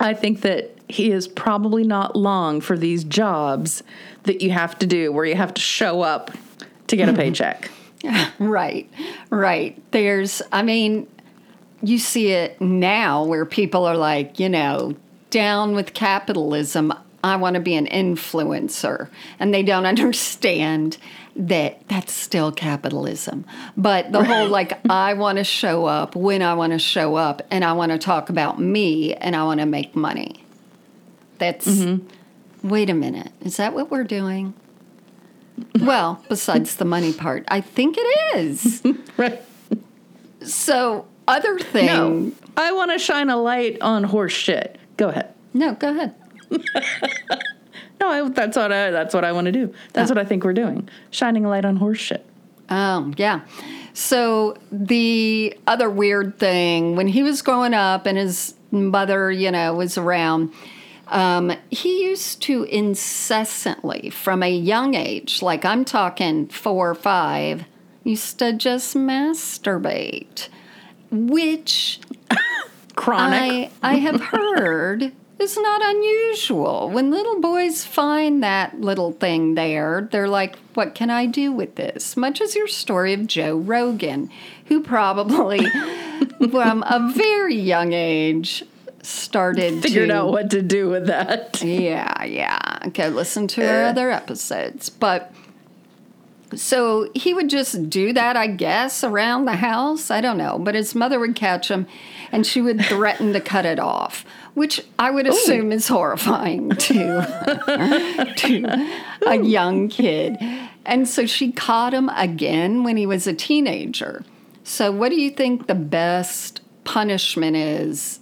I 0.00 0.14
think 0.14 0.40
that 0.40 0.76
he 0.88 1.12
is 1.12 1.28
probably 1.28 1.84
not 1.84 2.16
long 2.16 2.60
for 2.60 2.76
these 2.76 3.04
jobs 3.04 3.82
that 4.24 4.42
you 4.42 4.50
have 4.50 4.78
to 4.80 4.86
do 4.86 5.12
where 5.12 5.24
you 5.24 5.36
have 5.36 5.54
to 5.54 5.60
show 5.60 6.02
up 6.02 6.30
to 6.88 6.96
get 6.96 7.08
a 7.08 7.12
paycheck. 7.14 7.70
Right, 8.38 8.90
right. 9.30 9.80
There's, 9.90 10.42
I 10.52 10.62
mean, 10.62 11.06
you 11.82 11.98
see 11.98 12.32
it 12.32 12.60
now 12.60 13.24
where 13.24 13.44
people 13.44 13.84
are 13.84 13.96
like, 13.96 14.38
you 14.38 14.48
know, 14.48 14.94
down 15.30 15.74
with 15.74 15.94
capitalism. 15.94 16.92
I 17.22 17.36
want 17.36 17.54
to 17.54 17.60
be 17.60 17.74
an 17.74 17.86
influencer. 17.86 19.08
And 19.38 19.52
they 19.52 19.62
don't 19.62 19.86
understand 19.86 20.98
that 21.36 21.86
that's 21.88 22.12
still 22.12 22.52
capitalism. 22.52 23.44
But 23.76 24.12
the 24.12 24.24
whole 24.24 24.48
like, 24.48 24.78
I 24.90 25.14
want 25.14 25.38
to 25.38 25.44
show 25.44 25.86
up 25.86 26.16
when 26.16 26.42
I 26.42 26.54
want 26.54 26.72
to 26.72 26.78
show 26.78 27.16
up 27.16 27.42
and 27.50 27.64
I 27.64 27.72
want 27.72 27.92
to 27.92 27.98
talk 27.98 28.30
about 28.30 28.58
me 28.58 29.14
and 29.14 29.36
I 29.36 29.44
want 29.44 29.60
to 29.60 29.66
make 29.66 29.94
money. 29.94 30.44
That's, 31.38 31.66
mm-hmm. 31.66 32.06
Wait 32.62 32.90
a 32.90 32.94
minute, 32.94 33.32
is 33.40 33.56
that 33.56 33.74
what 33.74 33.90
we're 33.90 34.04
doing? 34.04 34.54
Well, 35.80 36.24
besides 36.28 36.76
the 36.76 36.84
money 36.84 37.12
part, 37.12 37.44
I 37.48 37.60
think 37.60 37.96
it 37.98 38.36
is. 38.36 38.82
Right. 39.16 39.42
So, 40.42 41.06
other 41.28 41.58
thing, 41.58 41.84
No, 41.84 42.32
I 42.56 42.72
want 42.72 42.90
to 42.92 42.98
shine 42.98 43.28
a 43.28 43.36
light 43.36 43.78
on 43.82 44.04
horse 44.04 44.32
shit. 44.32 44.78
Go 44.96 45.10
ahead. 45.10 45.34
No, 45.52 45.74
go 45.74 45.90
ahead. 45.90 46.14
No, 48.00 48.08
I, 48.08 48.28
that's 48.30 48.56
what 48.56 48.72
I, 48.72 48.90
that's 48.90 49.14
what 49.14 49.24
I 49.24 49.32
want 49.32 49.44
to 49.44 49.52
do. 49.52 49.74
That's 49.92 50.10
oh. 50.10 50.14
what 50.14 50.18
I 50.18 50.26
think 50.26 50.42
we're 50.42 50.54
doing. 50.54 50.88
Shining 51.10 51.44
a 51.44 51.50
light 51.50 51.66
on 51.66 51.76
horse 51.76 51.98
shit. 51.98 52.24
Oh, 52.70 53.12
yeah. 53.16 53.42
So 53.92 54.56
the 54.72 55.54
other 55.66 55.90
weird 55.90 56.38
thing, 56.38 56.96
when 56.96 57.08
he 57.08 57.22
was 57.22 57.42
growing 57.42 57.74
up 57.74 58.06
and 58.06 58.16
his 58.16 58.54
mother, 58.70 59.30
you 59.30 59.50
know, 59.50 59.74
was 59.74 59.98
around, 59.98 60.52
um, 61.10 61.52
he 61.70 62.04
used 62.04 62.40
to 62.42 62.62
incessantly, 62.64 64.10
from 64.10 64.42
a 64.42 64.50
young 64.50 64.94
age, 64.94 65.42
like 65.42 65.64
I'm 65.64 65.84
talking 65.84 66.46
four 66.48 66.90
or 66.90 66.94
five, 66.94 67.64
used 68.04 68.38
to 68.38 68.52
just 68.52 68.96
masturbate, 68.96 70.48
which 71.10 72.00
Chronic. 72.94 73.72
I, 73.82 73.94
I 73.94 73.94
have 73.96 74.20
heard 74.20 75.12
is 75.40 75.56
not 75.56 75.82
unusual. 75.82 76.90
When 76.90 77.10
little 77.10 77.40
boys 77.40 77.84
find 77.84 78.42
that 78.42 78.80
little 78.80 79.12
thing 79.12 79.54
there, 79.54 80.08
they're 80.12 80.28
like, 80.28 80.58
what 80.74 80.94
can 80.94 81.10
I 81.10 81.26
do 81.26 81.50
with 81.50 81.76
this? 81.76 82.16
Much 82.16 82.40
as 82.40 82.54
your 82.54 82.68
story 82.68 83.14
of 83.14 83.26
Joe 83.26 83.56
Rogan, 83.56 84.30
who 84.66 84.82
probably 84.82 85.66
from 86.50 86.84
a 86.86 87.10
very 87.12 87.56
young 87.56 87.92
age 87.92 88.64
started 89.02 89.82
Figured 89.82 90.08
to, 90.08 90.16
out 90.16 90.30
what 90.30 90.50
to 90.50 90.62
do 90.62 90.88
with 90.88 91.06
that. 91.06 91.62
yeah, 91.62 92.24
yeah. 92.24 92.78
Okay, 92.86 93.08
listen 93.08 93.46
to 93.48 93.62
our 93.62 93.82
eh. 93.84 93.88
other 93.88 94.10
episodes. 94.10 94.88
But 94.90 95.32
so 96.54 97.10
he 97.14 97.32
would 97.32 97.48
just 97.48 97.88
do 97.88 98.12
that, 98.12 98.36
I 98.36 98.48
guess, 98.48 99.04
around 99.04 99.44
the 99.44 99.56
house. 99.56 100.10
I 100.10 100.20
don't 100.20 100.38
know. 100.38 100.58
But 100.58 100.74
his 100.74 100.94
mother 100.94 101.18
would 101.18 101.34
catch 101.34 101.70
him 101.70 101.86
and 102.32 102.46
she 102.46 102.60
would 102.60 102.84
threaten 102.84 103.32
to 103.32 103.40
cut 103.40 103.66
it 103.66 103.78
off, 103.78 104.24
which 104.54 104.84
I 104.98 105.10
would 105.10 105.26
assume 105.26 105.72
is 105.72 105.88
horrifying 105.88 106.70
to, 106.70 108.34
to 108.36 109.00
a 109.26 109.36
young 109.42 109.88
kid. 109.88 110.36
And 110.84 111.08
so 111.08 111.26
she 111.26 111.52
caught 111.52 111.94
him 111.94 112.08
again 112.10 112.84
when 112.84 112.96
he 112.96 113.06
was 113.06 113.26
a 113.26 113.34
teenager. 113.34 114.24
So, 114.64 114.92
what 114.92 115.08
do 115.08 115.20
you 115.20 115.30
think 115.30 115.66
the 115.66 115.74
best 115.74 116.60
punishment 116.84 117.56
is 117.56 118.19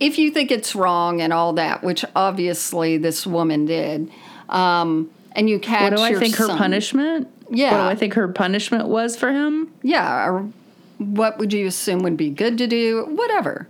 if 0.00 0.18
you 0.18 0.30
think 0.30 0.50
it's 0.50 0.74
wrong 0.74 1.20
and 1.20 1.32
all 1.32 1.54
that, 1.54 1.82
which 1.82 2.04
obviously 2.14 2.98
this 2.98 3.26
woman 3.26 3.66
did, 3.66 4.10
um, 4.48 5.10
and 5.32 5.48
you 5.48 5.58
catch 5.58 5.92
What 5.92 5.96
do 5.96 6.02
I 6.02 6.14
think 6.14 6.36
her 6.36 6.48
punishment? 6.48 7.28
Yeah. 7.50 7.72
What 7.72 7.78
do 7.78 7.90
I 7.90 7.94
think 7.94 8.14
her 8.14 8.28
punishment 8.28 8.88
was 8.88 9.16
for 9.16 9.32
him? 9.32 9.72
Yeah, 9.82 10.26
or 10.26 10.50
what 10.98 11.38
would 11.38 11.52
you 11.52 11.66
assume 11.66 12.00
would 12.00 12.16
be 12.16 12.30
good 12.30 12.58
to 12.58 12.66
do? 12.66 13.06
Whatever. 13.10 13.68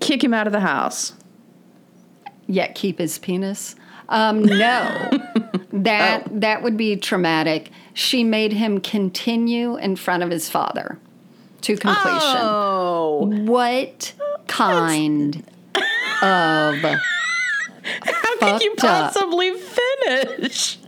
Kick 0.00 0.24
him 0.24 0.32
out 0.32 0.46
of 0.46 0.52
the 0.52 0.60
house. 0.60 1.12
Yet 2.46 2.74
keep 2.74 2.98
his 2.98 3.18
penis. 3.18 3.76
Um, 4.08 4.42
no, 4.42 5.10
that 5.72 6.24
that 6.40 6.62
would 6.62 6.76
be 6.76 6.96
traumatic. 6.96 7.70
She 7.94 8.24
made 8.24 8.52
him 8.52 8.80
continue 8.80 9.76
in 9.76 9.94
front 9.94 10.24
of 10.24 10.30
his 10.30 10.48
father 10.48 10.98
to 11.62 11.76
completion. 11.76 12.40
Oh. 12.40 13.26
What 13.44 14.12
kind 14.50 15.36
of 16.22 16.74
How 18.02 18.38
could 18.38 18.62
you 18.62 18.70
Fucked 18.76 18.84
up. 18.84 19.14
possibly 19.14 19.52
finish? 19.54 20.78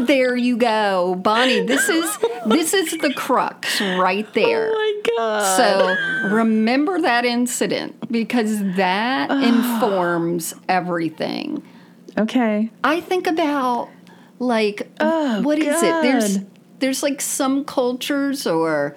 There 0.00 0.36
you 0.36 0.56
go, 0.58 1.14
Bonnie. 1.16 1.62
This 1.62 1.88
is 1.88 2.18
this 2.46 2.74
is 2.74 2.92
the 2.98 3.12
crux 3.14 3.80
right 3.80 4.26
oh 4.28 4.32
there. 4.34 4.70
Oh 4.70 4.74
my 4.74 5.02
god. 5.16 5.56
So 5.56 6.28
remember 6.34 7.00
that 7.00 7.24
incident 7.24 8.10
because 8.12 8.58
that 8.76 9.30
informs 9.44 10.54
everything. 10.68 11.62
okay. 12.18 12.70
I 12.84 13.00
think 13.00 13.26
about 13.26 13.88
like 14.38 14.88
Oh, 15.00 15.42
what 15.42 15.58
is 15.58 15.82
it? 15.82 16.02
There's 16.02 16.38
there's 16.78 17.02
like 17.02 17.20
some 17.22 17.64
cultures 17.64 18.46
or 18.46 18.96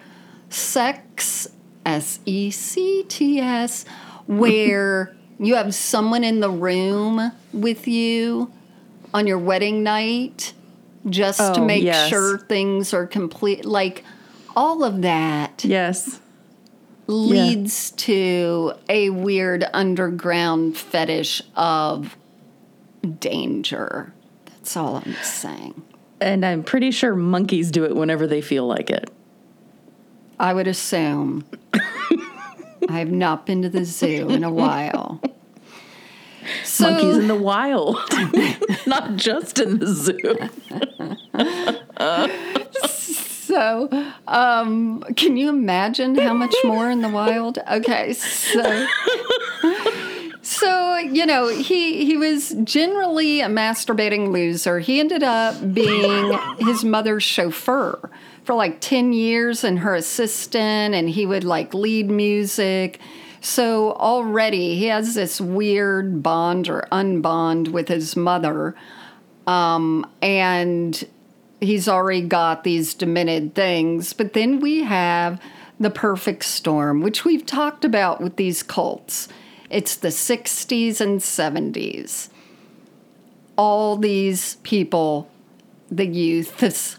sex 0.49 1.47
S 1.85 2.19
E 2.25 2.51
C 2.51 3.05
T 3.07 3.39
S 3.39 3.85
where 4.29 5.15
you 5.39 5.55
have 5.55 5.73
someone 5.73 6.23
in 6.23 6.39
the 6.39 6.49
room 6.51 7.31
with 7.51 7.87
you 7.87 8.51
on 9.13 9.25
your 9.25 9.39
wedding 9.39 9.81
night 9.81 10.53
just 11.09 11.39
to 11.55 11.61
Oh, 11.61 11.65
make 11.65 11.83
yes. 11.83 12.09
sure 12.09 12.37
things 12.37 12.93
are 12.93 13.07
complete 13.07 13.65
like 13.65 14.03
all 14.55 14.83
of 14.83 15.01
that 15.01 15.65
Yes. 15.65 16.19
leads 17.07 17.89
to 17.91 18.73
a 18.87 19.09
weird 19.09 19.65
underground 19.73 20.77
fetish 20.77 21.41
of 21.55 22.15
danger. 23.19 24.13
That's 24.45 24.77
all 24.77 24.97
I'm 24.97 25.15
saying. 25.23 25.81
And 26.21 26.45
I'm 26.45 26.63
pretty 26.63 26.91
sure 26.91 27.15
monkeys 27.15 27.71
do 27.71 27.83
it 27.85 27.95
whenever 27.95 28.27
they 28.27 28.41
feel 28.41 28.67
like 28.67 28.91
it. 28.91 29.09
I 30.39 30.53
would 30.53 30.67
assume. 30.67 31.45
I 32.87 32.99
have 32.99 33.11
not 33.11 33.45
been 33.45 33.61
to 33.63 33.69
the 33.69 33.85
zoo 33.85 34.29
in 34.29 34.43
a 34.43 34.51
while. 34.51 35.21
So, 36.63 36.89
Monkeys 36.89 37.17
in 37.17 37.27
the 37.27 37.35
wild, 37.35 37.97
not 38.87 39.15
just 39.17 39.59
in 39.59 39.79
the 39.79 39.87
zoo. 39.87 40.17
so 43.49 43.89
um, 44.27 45.03
can 45.15 45.37
you 45.37 45.49
imagine 45.49 46.15
how 46.15 46.33
much 46.33 46.55
more 46.63 46.89
in 46.89 47.01
the 47.01 47.09
wild? 47.09 47.59
Okay, 47.69 48.13
so 48.13 48.63
so 48.63 48.87
you 51.19 51.25
know 51.25 51.49
he 51.49 52.05
he 52.05 52.15
was 52.15 52.55
generally 52.63 53.41
a 53.41 53.47
masturbating 53.47 54.31
loser. 54.31 54.79
He 54.79 55.01
ended 55.01 55.21
up 55.21 55.73
being 55.73 56.39
his 56.59 56.85
mother's 56.85 57.23
chauffeur 57.23 58.09
for 58.45 58.55
like 58.55 58.79
ten 58.79 59.11
years 59.11 59.65
and 59.65 59.79
her 59.79 59.95
assistant, 59.95 60.95
and 60.95 61.09
he 61.09 61.25
would 61.25 61.43
like 61.43 61.73
lead 61.73 62.09
music. 62.09 63.01
So 63.41 63.91
already 63.93 64.75
he 64.75 64.85
has 64.85 65.13
this 65.13 65.41
weird 65.41 66.23
bond 66.23 66.69
or 66.69 66.87
unbond 66.89 67.69
with 67.69 67.89
his 67.89 68.15
mother 68.15 68.75
Um, 69.45 70.05
and 70.21 71.05
he's 71.59 71.89
already 71.89 72.21
got 72.21 72.63
these 72.63 72.93
demented 72.93 73.55
things. 73.55 74.13
But 74.13 74.33
then 74.33 74.61
we 74.61 74.83
have 74.83 75.41
the 75.79 75.89
perfect 75.89 76.45
storm, 76.45 77.01
which 77.01 77.25
we've 77.25 77.45
talked 77.45 77.83
about 77.83 78.21
with 78.21 78.37
these 78.37 78.63
cults. 78.63 79.27
It's 79.69 79.95
the 79.95 80.09
60s 80.09 80.99
and 80.99 81.19
70s. 81.19 82.29
All 83.55 83.97
these 83.97 84.55
people, 84.57 85.29
the 85.89 86.05
youths, 86.05 86.97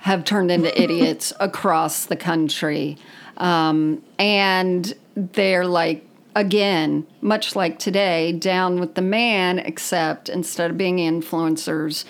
have 0.00 0.24
turned 0.24 0.50
into 0.50 0.80
idiots 0.82 1.32
across 1.40 2.06
the 2.06 2.16
country. 2.16 2.96
Um, 3.38 4.02
and 4.18 4.94
they're 5.16 5.66
like, 5.66 6.06
again, 6.34 7.06
much 7.22 7.56
like 7.56 7.78
today, 7.78 8.32
down 8.32 8.78
with 8.78 8.94
the 8.94 9.02
man, 9.02 9.58
except 9.58 10.28
instead 10.28 10.70
of 10.70 10.78
being 10.78 10.98
influencers, 10.98 12.04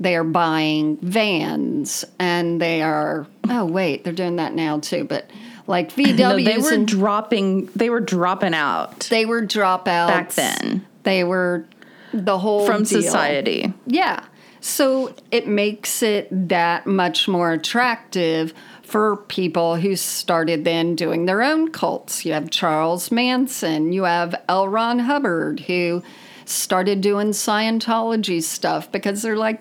they 0.00 0.16
are 0.16 0.24
buying 0.24 0.96
vans 0.98 2.04
and 2.18 2.60
they 2.60 2.82
are, 2.82 3.26
oh, 3.48 3.64
wait, 3.64 4.04
they're 4.04 4.12
doing 4.12 4.36
that 4.36 4.54
now 4.54 4.78
too, 4.78 5.04
but 5.04 5.28
like 5.66 5.92
VWs 5.94 6.16
No, 6.18 6.36
they 6.36 6.58
were 6.58 6.72
and 6.74 6.86
dropping. 6.88 7.66
They 7.76 7.90
were 7.90 8.00
dropping 8.00 8.54
out 8.54 9.00
they 9.10 9.26
were 9.26 9.42
dropouts. 9.42 9.84
back 10.08 10.32
then 10.32 10.84
They 11.04 11.24
were 11.24 11.64
the 12.12 12.38
whole 12.38 12.64
from 12.66 12.84
deal. 12.84 13.02
society. 13.02 13.72
Yeah. 13.86 14.24
So 14.60 15.14
it 15.30 15.46
makes 15.46 16.02
it 16.02 16.28
that 16.48 16.86
much 16.86 17.28
more 17.28 17.52
attractive 17.52 18.54
for 18.82 19.16
people 19.16 19.76
who 19.76 19.96
started 19.96 20.64
then 20.64 20.94
doing 20.94 21.26
their 21.26 21.42
own 21.42 21.70
cults. 21.70 22.24
You 22.24 22.32
have 22.34 22.50
Charles 22.50 23.10
Manson, 23.10 23.92
you 23.92 24.04
have 24.04 24.34
L. 24.48 24.68
Ron 24.68 25.00
Hubbard, 25.00 25.60
who 25.60 26.02
started 26.46 27.00
doing 27.00 27.28
Scientology 27.30 28.42
stuff 28.42 28.90
because 28.92 29.22
they're 29.22 29.36
like, 29.36 29.60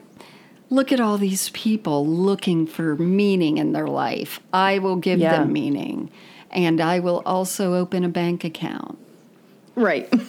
look 0.74 0.92
at 0.92 1.00
all 1.00 1.18
these 1.18 1.50
people 1.50 2.06
looking 2.06 2.66
for 2.66 2.96
meaning 2.96 3.58
in 3.58 3.74
their 3.74 3.88
life. 3.88 4.40
I 4.52 4.80
will 4.80 4.96
give 4.96 5.20
Yeah. 5.20 5.38
them 5.40 5.54
meaning. 5.54 6.10
And 6.52 6.80
I 6.82 7.00
will 7.00 7.22
also 7.26 7.74
open 7.76 8.04
a 8.04 8.10
bank 8.10 8.44
account. 8.44 8.98
Right. 9.76 10.12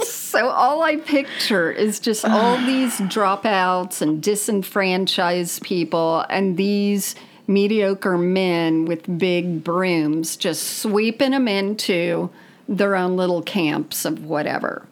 So 0.00 0.50
all 0.50 0.82
I 0.82 0.96
picture 0.96 1.72
is 1.72 1.98
just 1.98 2.24
all 2.24 2.56
these 2.66 2.98
dropouts 3.00 4.00
and 4.00 4.22
disenfranchised 4.22 5.62
people 5.62 6.24
and 6.30 6.56
these 6.56 7.16
mediocre 7.48 8.16
men 8.16 8.84
with 8.84 9.18
big 9.18 9.64
brooms 9.64 10.36
just 10.36 10.78
sweeping 10.80 11.32
them 11.32 11.48
into 11.48 12.30
their 12.68 12.94
own 12.94 13.16
little 13.16 13.42
camps 13.42 14.04
of 14.04 14.24
whatever. 14.24 14.86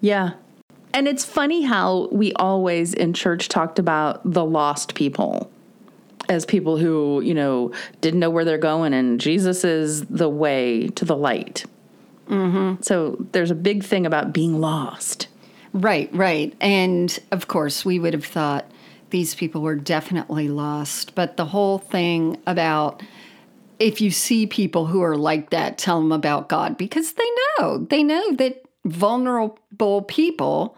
Yeah. 0.00 0.34
And 0.94 1.08
it's 1.08 1.24
funny 1.24 1.62
how 1.62 2.08
we 2.12 2.32
always 2.34 2.92
in 2.94 3.12
church 3.12 3.48
talked 3.48 3.78
about 3.78 4.20
the 4.24 4.44
lost 4.44 4.94
people 4.94 5.50
as 6.28 6.44
people 6.44 6.76
who, 6.76 7.20
you 7.22 7.34
know, 7.34 7.72
didn't 8.00 8.20
know 8.20 8.30
where 8.30 8.44
they're 8.44 8.58
going 8.58 8.94
and 8.94 9.20
Jesus 9.20 9.64
is 9.64 10.04
the 10.06 10.28
way 10.28 10.88
to 10.88 11.04
the 11.04 11.16
light. 11.16 11.64
Mm-hmm. 12.28 12.82
So 12.82 13.26
there's 13.32 13.50
a 13.50 13.56
big 13.56 13.84
thing 13.84 14.06
about 14.06 14.32
being 14.32 14.60
lost. 14.60 15.28
Right, 15.72 16.10
right. 16.14 16.54
And 16.60 17.18
of 17.30 17.48
course, 17.48 17.84
we 17.84 17.98
would 17.98 18.12
have 18.12 18.24
thought 18.24 18.70
these 19.10 19.34
people 19.34 19.62
were 19.62 19.74
definitely 19.74 20.48
lost. 20.48 21.14
But 21.14 21.36
the 21.36 21.46
whole 21.46 21.78
thing 21.78 22.40
about 22.46 23.02
if 23.78 24.00
you 24.00 24.10
see 24.10 24.46
people 24.46 24.86
who 24.86 25.02
are 25.02 25.16
like 25.16 25.50
that, 25.50 25.76
tell 25.76 26.00
them 26.00 26.12
about 26.12 26.48
God 26.48 26.76
because 26.76 27.12
they 27.14 27.28
know, 27.58 27.78
they 27.78 28.02
know 28.02 28.32
that 28.36 28.64
vulnerable 28.84 30.02
people 30.02 30.76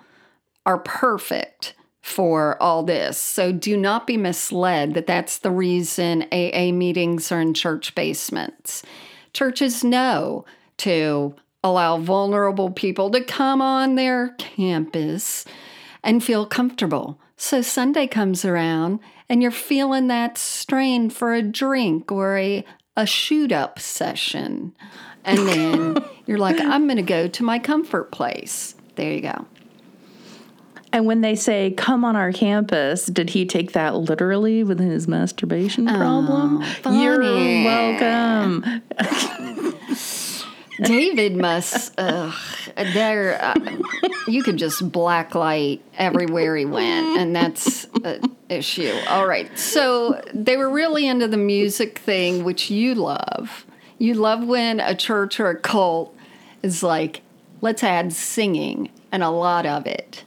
are 0.67 0.79
perfect 0.79 1.75
for 2.01 2.63
all 2.63 2.83
this. 2.83 3.19
So 3.19 3.51
do 3.51 3.77
not 3.77 4.07
be 4.07 4.17
misled 4.17 4.95
that 4.95 5.07
that's 5.07 5.39
the 5.39 5.51
reason 5.51 6.27
AA 6.31 6.71
meetings 6.71 7.33
are 7.33 7.41
in 7.41 7.55
church 7.55 7.95
basements. 7.95 8.83
Churches 9.33 9.83
know 9.83 10.45
to 10.79 11.35
allow 11.63 11.97
vulnerable 11.97 12.71
people 12.71 13.11
to 13.11 13.25
come 13.25 13.63
on 13.63 13.95
their 13.95 14.35
campus 14.39 15.47
and 16.03 16.23
feel 16.23 16.45
comfortable. 16.45 17.19
So 17.37 17.63
Sunday 17.63 18.07
comes 18.07 18.45
around 18.45 19.01
and 19.29 19.41
you're 19.41 19.51
feeling 19.51 20.09
that 20.09 20.37
strain 20.37 21.09
for 21.09 21.33
a 21.33 21.43
drink 21.43 22.13
or 22.13 22.37
a 22.37 22.65
a 22.97 23.07
shoot 23.07 23.53
up 23.53 23.79
session. 23.79 24.75
And 25.25 25.39
then 25.49 26.05
you're 26.27 26.39
like, 26.39 26.61
I'm 26.61 26.87
going 26.87 26.97
to 26.97 27.03
go 27.03 27.27
to 27.29 27.43
my 27.43 27.59
comfort 27.59 28.13
place. 28.13 28.75
There 28.95 29.13
you 29.13 29.21
go. 29.21 29.47
And 30.95 31.07
when 31.07 31.23
they 31.23 31.35
say, 31.35 31.73
come 31.73 32.05
on 32.05 32.15
our 32.15 32.31
campus, 32.31 33.07
did 33.07 33.31
he 33.31 33.47
take 33.47 33.73
that 33.73 33.97
literally 33.97 34.63
with 34.63 34.79
his 34.79 35.09
masturbation 35.09 35.89
problem? 35.89 36.63
Oh, 36.85 37.03
You're 37.03 37.19
welcome. 37.65 38.81
David 40.85 41.35
must, 41.35 41.95
ugh, 41.99 42.33
there, 42.77 43.43
uh, 43.43 43.55
you 44.29 44.45
could 44.45 44.57
just 44.57 44.89
blacklight 44.93 45.81
everywhere 45.99 46.55
he 46.55 46.65
went, 46.65 47.19
and 47.19 47.35
that's 47.35 47.89
an 48.05 48.37
issue. 48.49 48.95
All 49.09 49.27
right. 49.27 49.59
So 49.59 50.23
they 50.33 50.57
were 50.57 50.71
really 50.71 51.09
into 51.09 51.27
the 51.27 51.37
music 51.37 51.99
thing, 51.99 52.45
which 52.45 52.71
you 52.71 52.95
love. 52.95 53.67
You 53.99 54.15
love 54.15 54.47
when 54.47 54.79
a 54.79 54.95
church 54.95 55.41
or 55.41 55.51
a 55.51 55.59
cult 55.59 56.17
is 56.63 56.85
like, 56.85 57.23
let's 57.61 57.83
add 57.83 58.13
singing 58.13 58.91
and 59.11 59.25
a 59.25 59.31
lot 59.31 59.67
of 59.67 59.89
it. 59.89 60.25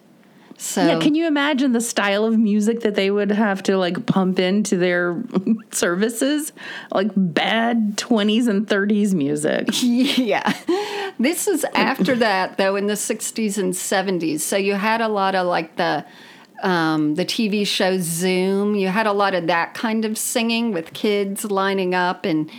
So 0.60 0.86
Yeah, 0.86 1.00
can 1.00 1.14
you 1.14 1.28
imagine 1.28 1.72
the 1.74 1.82
style 1.82 2.26
of 2.26 2.38
music 2.38 2.82
that 2.82 2.96
they 2.96 3.12
would 3.12 3.32
have 3.32 3.62
to 3.64 3.78
like 3.78 4.08
pump 4.08 4.40
into 4.40 4.76
their 4.76 5.24
services? 5.72 6.52
Like 6.92 7.12
bad 7.16 7.96
20s 7.98 8.48
and 8.48 8.68
30s 8.68 9.14
music. 9.14 9.70
Yeah. 10.18 10.52
This 11.20 11.48
is 11.48 11.66
after 11.76 12.16
that 12.16 12.58
though 12.58 12.76
in 12.76 12.88
the 12.88 12.94
60s 12.94 13.58
and 13.58 13.74
70s. 13.74 14.40
So 14.42 14.58
you 14.58 14.74
had 14.74 15.00
a 15.02 15.08
lot 15.08 15.36
of 15.36 15.48
like 15.48 15.76
the 15.76 16.06
um, 16.64 17.14
the 17.16 17.26
TV 17.26 17.66
show 17.68 18.00
Zoom. 18.00 18.74
You 18.76 18.88
had 18.88 19.06
a 19.06 19.14
lot 19.14 19.36
of 19.36 19.46
that 19.48 19.76
kind 19.76 20.06
of 20.06 20.18
singing 20.18 20.72
with 20.72 20.94
kids 20.94 21.46
lining 21.46 21.94
up 21.94 22.26
and 22.26 22.50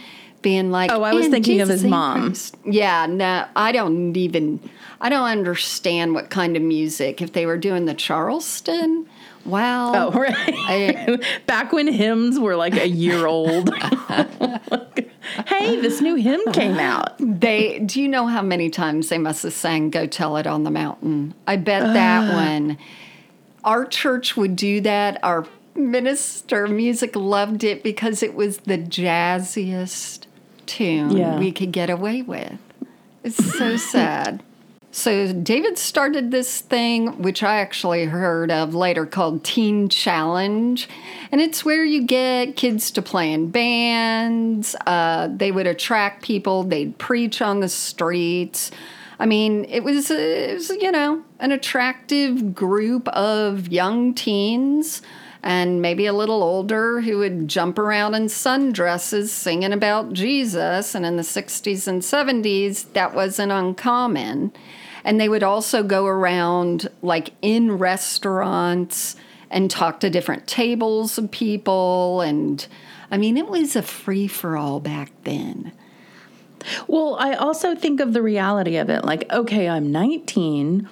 being 0.42 0.70
like, 0.70 0.90
Oh, 0.90 1.02
I 1.02 1.12
was 1.14 1.26
"In 1.26 1.32
thinking 1.32 1.60
of 1.60 1.68
his 1.68 1.84
mom." 1.84 2.26
Christ." 2.26 2.56
Yeah, 2.64 3.06
no, 3.06 3.46
I 3.56 3.72
don't 3.72 4.16
even. 4.16 4.60
I 5.00 5.08
don't 5.08 5.26
understand 5.26 6.14
what 6.14 6.30
kind 6.30 6.56
of 6.56 6.62
music. 6.62 7.22
If 7.22 7.32
they 7.32 7.46
were 7.46 7.56
doing 7.58 7.84
the 7.84 7.94
Charleston, 7.94 9.06
wow. 9.44 9.92
Oh, 9.94 10.10
right. 10.20 10.34
I- 10.38 11.18
Back 11.46 11.72
when 11.72 11.86
hymns 11.88 12.38
were 12.38 12.56
like 12.56 12.74
a 12.74 12.88
year 12.88 13.26
old. 13.26 13.72
hey, 15.46 15.80
this 15.80 16.00
new 16.00 16.16
hymn 16.16 16.40
came 16.52 16.78
out. 16.78 17.14
They 17.18 17.78
do 17.80 18.00
you 18.00 18.08
know 18.08 18.26
how 18.26 18.42
many 18.42 18.70
times 18.70 19.08
they 19.08 19.18
must 19.18 19.42
have 19.42 19.52
sang 19.52 19.90
"Go 19.90 20.06
Tell 20.06 20.36
It 20.36 20.46
on 20.46 20.64
the 20.64 20.70
Mountain"? 20.70 21.34
I 21.46 21.56
bet 21.56 21.82
that 21.94 22.30
uh. 22.30 22.34
one. 22.34 22.78
Our 23.64 23.84
church 23.84 24.36
would 24.36 24.56
do 24.56 24.80
that. 24.82 25.18
Our 25.22 25.46
minister 25.74 26.64
of 26.64 26.70
music 26.70 27.14
loved 27.14 27.62
it 27.64 27.82
because 27.82 28.22
it 28.22 28.34
was 28.34 28.58
the 28.58 28.78
jazziest 28.78 30.26
tune 30.68 31.10
Yeah. 31.16 31.38
we 31.38 31.50
could 31.50 31.72
get 31.72 31.90
away 31.90 32.22
with. 32.22 32.58
It's 33.24 33.58
so 33.58 33.76
sad. 33.94 34.42
So 34.90 35.32
David 35.32 35.76
started 35.78 36.30
this 36.30 36.60
thing, 36.62 37.20
which 37.22 37.42
I 37.42 37.58
actually 37.60 38.06
heard 38.06 38.50
of 38.50 38.74
later 38.74 39.04
called 39.04 39.44
Teen 39.44 39.88
Challenge, 39.88 40.88
and 41.30 41.40
it's 41.40 41.64
where 41.64 41.84
you 41.84 42.02
get 42.04 42.56
kids 42.56 42.90
to 42.92 43.02
play 43.02 43.32
in 43.32 43.50
bands. 43.50 44.74
Uh, 44.86 45.28
they 45.30 45.52
would 45.52 45.66
attract 45.66 46.24
people. 46.24 46.62
They'd 46.64 46.96
preach 46.98 47.42
on 47.42 47.60
the 47.60 47.68
streets. 47.68 48.70
I 49.20 49.26
mean, 49.26 49.66
it 49.66 49.84
was, 49.84 50.10
it 50.10 50.54
was 50.54 50.70
you 50.70 50.90
know 50.90 51.22
an 51.38 51.52
attractive 51.52 52.54
group 52.54 53.08
of 53.08 53.68
young 53.68 54.14
teens 54.14 55.02
and 55.42 55.80
maybe 55.80 56.06
a 56.06 56.12
little 56.12 56.42
older 56.42 57.00
who 57.00 57.18
would 57.18 57.48
jump 57.48 57.78
around 57.78 58.14
in 58.14 58.24
sundresses 58.24 59.28
singing 59.28 59.72
about 59.72 60.12
Jesus. 60.12 60.94
And 60.94 61.06
in 61.06 61.16
the 61.16 61.22
60s 61.22 61.86
and 61.86 62.02
70s, 62.02 62.92
that 62.94 63.14
wasn't 63.14 63.52
uncommon. 63.52 64.52
And 65.04 65.20
they 65.20 65.28
would 65.28 65.42
also 65.42 65.82
go 65.82 66.06
around 66.06 66.88
like 67.02 67.30
in 67.40 67.78
restaurants 67.78 69.16
and 69.50 69.70
talk 69.70 70.00
to 70.00 70.10
different 70.10 70.46
tables 70.46 71.18
of 71.18 71.30
people. 71.30 72.20
And 72.20 72.66
I 73.10 73.16
mean, 73.16 73.36
it 73.36 73.48
was 73.48 73.76
a 73.76 73.82
free 73.82 74.28
for 74.28 74.56
all 74.56 74.80
back 74.80 75.12
then. 75.24 75.72
Well, 76.86 77.16
I 77.18 77.34
also 77.34 77.74
think 77.74 78.00
of 78.00 78.12
the 78.12 78.22
reality 78.22 78.76
of 78.76 78.90
it. 78.90 79.04
Like, 79.04 79.30
okay, 79.32 79.68
I'm 79.68 79.92
19. 79.92 80.88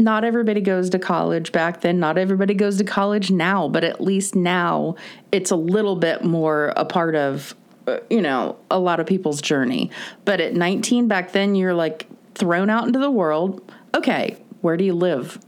Not 0.00 0.24
everybody 0.24 0.60
goes 0.60 0.90
to 0.90 0.98
college 0.98 1.52
back 1.52 1.82
then. 1.82 2.00
Not 2.00 2.16
everybody 2.18 2.54
goes 2.54 2.78
to 2.78 2.84
college 2.84 3.30
now, 3.30 3.68
but 3.68 3.84
at 3.84 4.00
least 4.00 4.34
now 4.34 4.96
it's 5.30 5.50
a 5.50 5.56
little 5.56 5.96
bit 5.96 6.24
more 6.24 6.72
a 6.76 6.84
part 6.84 7.14
of, 7.14 7.54
uh, 7.86 7.98
you 8.08 8.22
know, 8.22 8.56
a 8.70 8.78
lot 8.78 8.98
of 9.00 9.06
people's 9.06 9.40
journey. 9.42 9.90
But 10.24 10.40
at 10.40 10.54
19 10.54 11.06
back 11.06 11.32
then, 11.32 11.54
you're 11.54 11.74
like 11.74 12.06
thrown 12.34 12.70
out 12.70 12.86
into 12.86 12.98
the 12.98 13.10
world. 13.10 13.60
Okay, 13.94 14.42
where 14.62 14.76
do 14.76 14.84
you 14.84 14.94
live? 14.94 15.38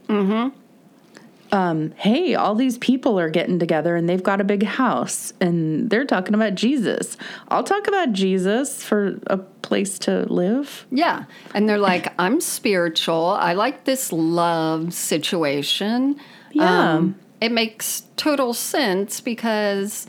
Um, 1.52 1.92
hey, 1.98 2.34
all 2.34 2.54
these 2.54 2.78
people 2.78 3.20
are 3.20 3.28
getting 3.28 3.58
together 3.58 3.94
and 3.94 4.08
they've 4.08 4.22
got 4.22 4.40
a 4.40 4.44
big 4.44 4.62
house 4.62 5.34
and 5.38 5.90
they're 5.90 6.06
talking 6.06 6.34
about 6.34 6.54
Jesus. 6.54 7.18
I'll 7.48 7.62
talk 7.62 7.86
about 7.86 8.12
Jesus 8.14 8.82
for 8.82 9.20
a 9.26 9.36
place 9.36 9.98
to 10.00 10.32
live. 10.32 10.86
Yeah. 10.90 11.24
And 11.54 11.68
they're 11.68 11.76
like, 11.76 12.12
I'm 12.18 12.40
spiritual. 12.40 13.36
I 13.38 13.52
like 13.52 13.84
this 13.84 14.12
love 14.12 14.94
situation. 14.94 16.18
Yeah. 16.52 17.08
it 17.42 17.52
makes 17.52 18.04
total 18.16 18.54
sense 18.54 19.20
because, 19.20 20.06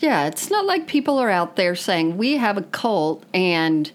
yeah, 0.00 0.26
it's 0.26 0.50
not 0.50 0.66
like 0.66 0.86
people 0.86 1.18
are 1.18 1.30
out 1.30 1.56
there 1.56 1.74
saying, 1.74 2.18
we 2.18 2.36
have 2.36 2.58
a 2.58 2.62
cult 2.62 3.24
and 3.32 3.90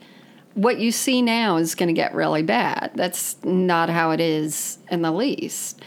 what 0.56 0.80
you 0.80 0.92
see 0.92 1.22
now 1.22 1.58
is 1.58 1.76
going 1.76 1.88
to 1.88 1.94
get 1.94 2.16
really 2.16 2.44
bad. 2.44 2.92
That's 2.96 3.38
not 3.44 3.90
how 3.90 4.12
it 4.12 4.20
is 4.20 4.80
in 4.90 5.04
the 5.04 5.12
least. 5.12 5.82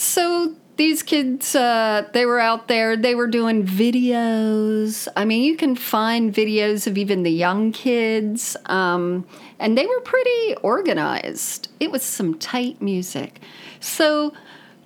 So 0.00 0.54
these 0.78 1.02
kids, 1.02 1.54
uh, 1.54 2.08
they 2.14 2.24
were 2.24 2.40
out 2.40 2.68
there, 2.68 2.96
they 2.96 3.14
were 3.14 3.26
doing 3.26 3.66
videos. 3.66 5.06
I 5.14 5.26
mean, 5.26 5.42
you 5.42 5.58
can 5.58 5.76
find 5.76 6.34
videos 6.34 6.86
of 6.86 6.96
even 6.96 7.22
the 7.22 7.30
young 7.30 7.70
kids, 7.70 8.56
um, 8.64 9.26
and 9.58 9.76
they 9.76 9.84
were 9.84 10.00
pretty 10.00 10.54
organized. 10.62 11.68
It 11.80 11.90
was 11.90 12.02
some 12.02 12.38
tight 12.38 12.80
music. 12.80 13.40
So 13.78 14.32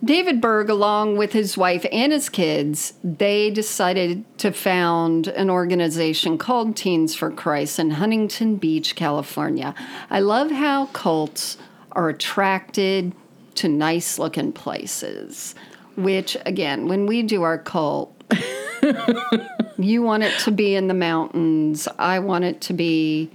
David 0.04 0.40
Berg, 0.40 0.68
along 0.68 1.16
with 1.16 1.32
his 1.32 1.56
wife 1.56 1.86
and 1.92 2.12
his 2.12 2.28
kids, 2.28 2.94
they 3.04 3.52
decided 3.52 4.24
to 4.38 4.50
found 4.50 5.28
an 5.28 5.48
organization 5.48 6.38
called 6.38 6.76
Teens 6.76 7.14
for 7.14 7.30
Christ 7.30 7.78
in 7.78 7.92
Huntington 7.92 8.56
Beach, 8.56 8.96
California. 8.96 9.76
I 10.10 10.18
love 10.18 10.50
how 10.50 10.86
cults 10.86 11.56
are 11.92 12.08
attracted 12.08 13.14
to 13.56 13.68
nice 13.68 14.18
looking 14.18 14.52
places, 14.52 15.54
which, 15.96 16.36
again, 16.46 16.88
when 16.88 17.06
we 17.06 17.22
do 17.22 17.42
our 17.42 17.58
cult, 17.58 18.12
you 19.78 20.02
want 20.02 20.22
it 20.22 20.38
to 20.40 20.50
be 20.50 20.74
in 20.74 20.88
the 20.88 20.94
mountains. 20.94 21.88
I 21.98 22.18
want 22.18 22.44
it 22.44 22.60
to 22.62 22.72
be, 22.72 23.30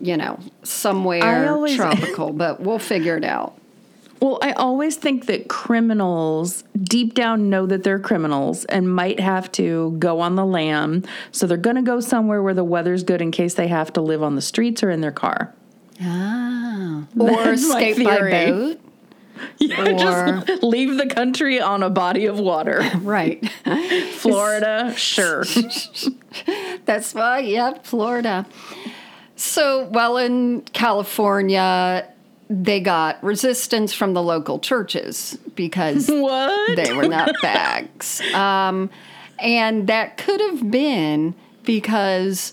you 0.00 0.16
know, 0.16 0.38
somewhere 0.62 1.48
always- 1.48 1.76
tropical, 1.76 2.32
but 2.32 2.60
we'll 2.60 2.78
figure 2.78 3.16
it 3.16 3.24
out. 3.24 3.58
Well, 4.20 4.38
I 4.40 4.52
always 4.52 4.96
think 4.96 5.26
that 5.26 5.48
criminals 5.48 6.64
deep 6.82 7.12
down 7.12 7.50
know 7.50 7.66
that 7.66 7.82
they're 7.82 7.98
criminals 7.98 8.64
and 8.64 8.92
might 8.92 9.20
have 9.20 9.52
to 9.52 9.94
go 9.98 10.20
on 10.20 10.36
the 10.36 10.44
lam. 10.46 11.04
So 11.32 11.46
they're 11.46 11.58
going 11.58 11.76
to 11.76 11.82
go 11.82 12.00
somewhere 12.00 12.42
where 12.42 12.54
the 12.54 12.64
weather's 12.64 13.02
good 13.02 13.20
in 13.20 13.30
case 13.30 13.52
they 13.54 13.68
have 13.68 13.92
to 13.92 14.00
live 14.00 14.22
on 14.22 14.34
the 14.34 14.40
streets 14.40 14.82
or 14.82 14.90
in 14.90 15.02
their 15.02 15.12
car. 15.12 15.54
Ah. 16.00 17.04
Or 17.18 17.28
That's 17.30 17.62
escape 17.62 18.02
by 18.04 18.18
boat. 18.30 18.80
Yeah, 19.58 19.92
just 19.92 20.62
leave 20.62 20.96
the 20.96 21.06
country 21.06 21.60
on 21.60 21.82
a 21.82 21.90
body 21.90 22.26
of 22.26 22.38
water. 22.38 22.82
Right. 23.00 23.48
Florida, 24.14 24.94
sure. 24.96 25.44
That's 26.84 27.14
why, 27.14 27.40
yeah, 27.40 27.74
Florida. 27.82 28.46
So, 29.36 29.88
well, 29.90 30.16
in 30.16 30.62
California, 30.72 32.08
they 32.48 32.80
got 32.80 33.22
resistance 33.22 33.92
from 33.92 34.14
the 34.14 34.22
local 34.22 34.58
churches 34.58 35.38
because 35.54 36.08
What? 36.08 36.76
they 36.76 36.92
were 36.92 37.04
nutbags. 37.04 38.20
Um, 38.34 38.90
and 39.38 39.86
that 39.88 40.16
could 40.16 40.40
have 40.40 40.70
been 40.70 41.34
because 41.64 42.52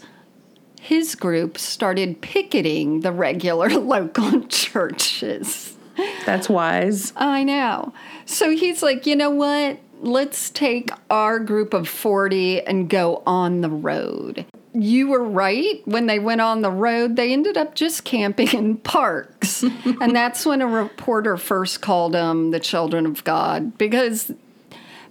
his 0.81 1.15
group 1.15 1.57
started 1.57 2.21
picketing 2.21 3.01
the 3.01 3.11
regular 3.11 3.69
local 3.69 4.41
churches. 4.47 5.77
That's 6.25 6.49
wise. 6.49 7.13
I 7.15 7.43
know. 7.43 7.93
So 8.25 8.51
he's 8.51 8.81
like, 8.81 9.05
you 9.05 9.15
know 9.15 9.29
what? 9.29 9.79
Let's 10.01 10.49
take 10.49 10.89
our 11.09 11.39
group 11.39 11.73
of 11.73 11.87
40 11.87 12.61
and 12.61 12.89
go 12.89 13.23
on 13.25 13.61
the 13.61 13.69
road. 13.69 14.45
You 14.73 15.07
were 15.09 15.23
right. 15.23 15.81
When 15.85 16.07
they 16.07 16.19
went 16.19 16.41
on 16.41 16.61
the 16.61 16.71
road, 16.71 17.15
they 17.15 17.31
ended 17.31 17.57
up 17.57 17.75
just 17.75 18.03
camping 18.03 18.49
in 18.49 18.77
parks. 18.83 19.63
and 19.63 20.15
that's 20.15 20.45
when 20.45 20.61
a 20.61 20.67
reporter 20.67 21.37
first 21.37 21.81
called 21.81 22.13
them 22.13 22.51
the 22.51 22.59
children 22.59 23.05
of 23.05 23.23
God 23.23 23.77
because 23.77 24.31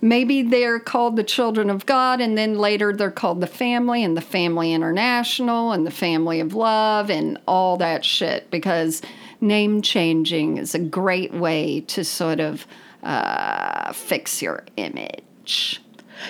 maybe 0.02 0.42
they're 0.42 0.80
called 0.80 1.16
the 1.16 1.24
children 1.24 1.70
of 1.70 1.86
God 1.86 2.20
and 2.20 2.36
then 2.36 2.58
later 2.58 2.92
they're 2.92 3.10
called 3.10 3.40
the 3.40 3.46
family 3.46 4.02
and 4.02 4.16
the 4.16 4.20
family 4.20 4.72
international 4.72 5.72
and 5.72 5.86
the 5.86 5.92
family 5.92 6.40
of 6.40 6.54
love 6.54 7.08
and 7.08 7.38
all 7.46 7.76
that 7.76 8.04
shit 8.04 8.50
because 8.50 9.00
name 9.42 9.82
changing 9.82 10.56
is 10.56 10.74
a 10.74 10.78
great 10.78 11.34
way 11.34 11.80
to 11.88 12.04
sort 12.04 12.40
of 12.40 12.66
uh, 13.02 13.92
fix 13.92 14.40
your 14.40 14.64
image. 14.76 15.82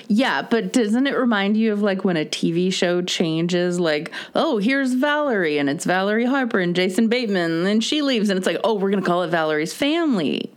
Yeah, 0.09 0.43
but 0.43 0.73
doesn't 0.73 1.07
it 1.07 1.17
remind 1.17 1.57
you 1.57 1.73
of 1.73 1.83
like 1.83 2.05
when 2.05 2.17
a 2.17 2.25
TV 2.25 2.73
show 2.73 3.03
changes, 3.03 3.79
like, 3.79 4.11
oh, 4.35 4.59
here's 4.59 4.95
Valerie, 4.95 5.59
and 5.59 5.69
it's 5.69 5.85
Valerie 5.85 6.25
Harper 6.25 6.61
and 6.61 6.75
Jason 6.75 7.09
Bateman, 7.09 7.51
and 7.51 7.67
then 7.67 7.81
she 7.81 8.01
leaves, 8.01 8.31
and 8.31 8.39
it's 8.39 8.47
like, 8.47 8.59
oh, 8.65 8.75
we're 8.75 8.91
gonna 8.91 9.03
call 9.03 9.23
it 9.23 9.29
Valerie's 9.29 9.75
family. 9.75 10.51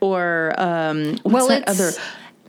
Or 0.00 0.54
um 0.56 1.18
what's 1.22 1.24
well, 1.24 1.48
that 1.48 1.68
it's 1.68 1.80
other 1.80 1.92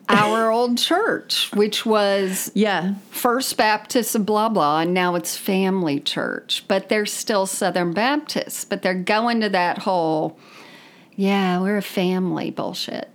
our 0.09 0.51
old 0.51 0.77
church, 0.77 1.51
which 1.53 1.85
was 1.85 2.51
Yeah. 2.53 2.95
First 3.11 3.57
Baptist 3.57 4.25
blah 4.25 4.49
blah, 4.49 4.81
and 4.81 4.93
now 4.93 5.15
it's 5.15 5.35
Family 5.37 5.99
Church. 5.99 6.63
But 6.67 6.89
they're 6.89 7.05
still 7.05 7.45
Southern 7.45 7.93
Baptists, 7.93 8.65
but 8.65 8.81
they're 8.81 8.93
going 8.93 9.41
to 9.41 9.49
that 9.49 9.79
whole, 9.79 10.37
yeah, 11.15 11.59
we're 11.59 11.77
a 11.77 11.81
family 11.81 12.51
bullshit. 12.51 13.09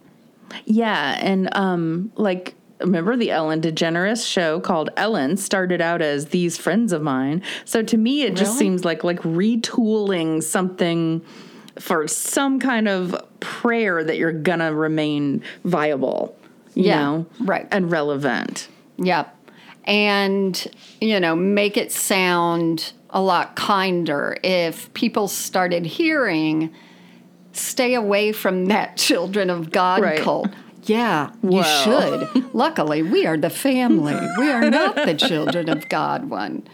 Yeah, 0.64 1.16
and 1.20 1.48
um 1.56 2.12
like 2.16 2.54
remember 2.80 3.14
the 3.16 3.30
Ellen 3.30 3.60
DeGeneres 3.60 4.26
show 4.26 4.58
called 4.58 4.88
Ellen 4.96 5.36
started 5.36 5.80
out 5.82 6.00
as 6.02 6.26
these 6.26 6.56
friends 6.56 6.92
of 6.92 7.02
mine. 7.02 7.42
So 7.66 7.82
to 7.82 7.96
me 7.96 8.22
it 8.22 8.30
just 8.36 8.52
Really? 8.52 8.58
seems 8.58 8.84
like 8.84 9.04
like 9.04 9.20
retooling 9.20 10.42
something 10.42 11.22
for 11.78 12.08
some 12.08 12.58
kind 12.58 12.88
of 12.88 13.14
prayer 13.40 14.02
that 14.02 14.16
you're 14.16 14.32
gonna 14.32 14.74
remain 14.74 15.42
viable, 15.64 16.34
you 16.74 16.84
Yeah, 16.84 17.00
know, 17.00 17.26
right. 17.40 17.66
and 17.70 17.90
relevant. 17.90 18.68
Yep. 18.98 19.36
And, 19.84 20.66
you 21.00 21.18
know, 21.20 21.34
make 21.34 21.76
it 21.76 21.90
sound 21.90 22.92
a 23.10 23.20
lot 23.20 23.56
kinder 23.56 24.36
if 24.44 24.92
people 24.94 25.26
started 25.26 25.84
hearing, 25.86 26.72
stay 27.52 27.94
away 27.94 28.32
from 28.32 28.66
that 28.66 28.96
children 29.06 29.50
of 29.50 29.70
God 29.70 30.02
Right. 30.02 30.20
cult. 30.20 30.48
Yeah, 30.84 31.30
you 31.42 31.62
should. 31.62 32.28
Luckily, 32.54 33.02
we 33.02 33.26
are 33.26 33.36
the 33.36 33.50
family. 33.50 34.16
We 34.38 34.50
are 34.50 34.70
not 34.70 34.94
the 34.96 35.14
children 35.14 35.68
of 35.68 35.88
God 35.88 36.30
one. 36.30 36.66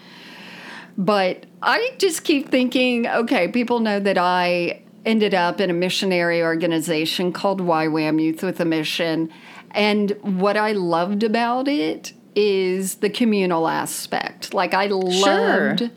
But 0.96 1.44
I 1.60 1.92
just 1.98 2.24
keep 2.24 2.48
thinking, 2.50 3.06
okay, 3.06 3.48
people 3.48 3.80
know 3.80 3.98
that 4.00 4.16
I 4.16 4.82
ended 5.04 5.34
up 5.34 5.60
in 5.60 5.70
a 5.70 5.74
missionary 5.74 6.42
organization 6.42 7.32
called 7.32 7.60
YWAM 7.60 8.22
Youth 8.22 8.42
with 8.42 8.60
a 8.60 8.64
Mission. 8.64 9.30
And 9.76 10.10
what 10.22 10.56
I 10.56 10.72
loved 10.72 11.22
about 11.22 11.68
it 11.68 12.12
is 12.34 12.96
the 12.96 13.10
communal 13.10 13.68
aspect. 13.68 14.52
Like, 14.52 14.74
I 14.74 14.86
loved 14.86 15.90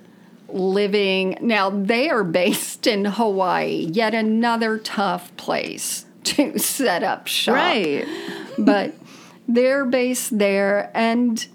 living. 0.49 1.37
Now, 1.41 1.69
they 1.69 2.09
are 2.09 2.23
based 2.23 2.87
in 2.87 3.05
Hawaii, 3.05 3.87
yet 3.91 4.13
another 4.13 4.77
tough 4.77 5.35
place 5.37 6.05
to 6.25 6.57
set 6.77 7.03
up 7.03 7.27
shop 7.27 7.55
Right. 7.55 8.05
but 8.57 8.93
they're 9.47 9.85
based 9.85 10.37
there 10.37 10.91
and 10.93 11.47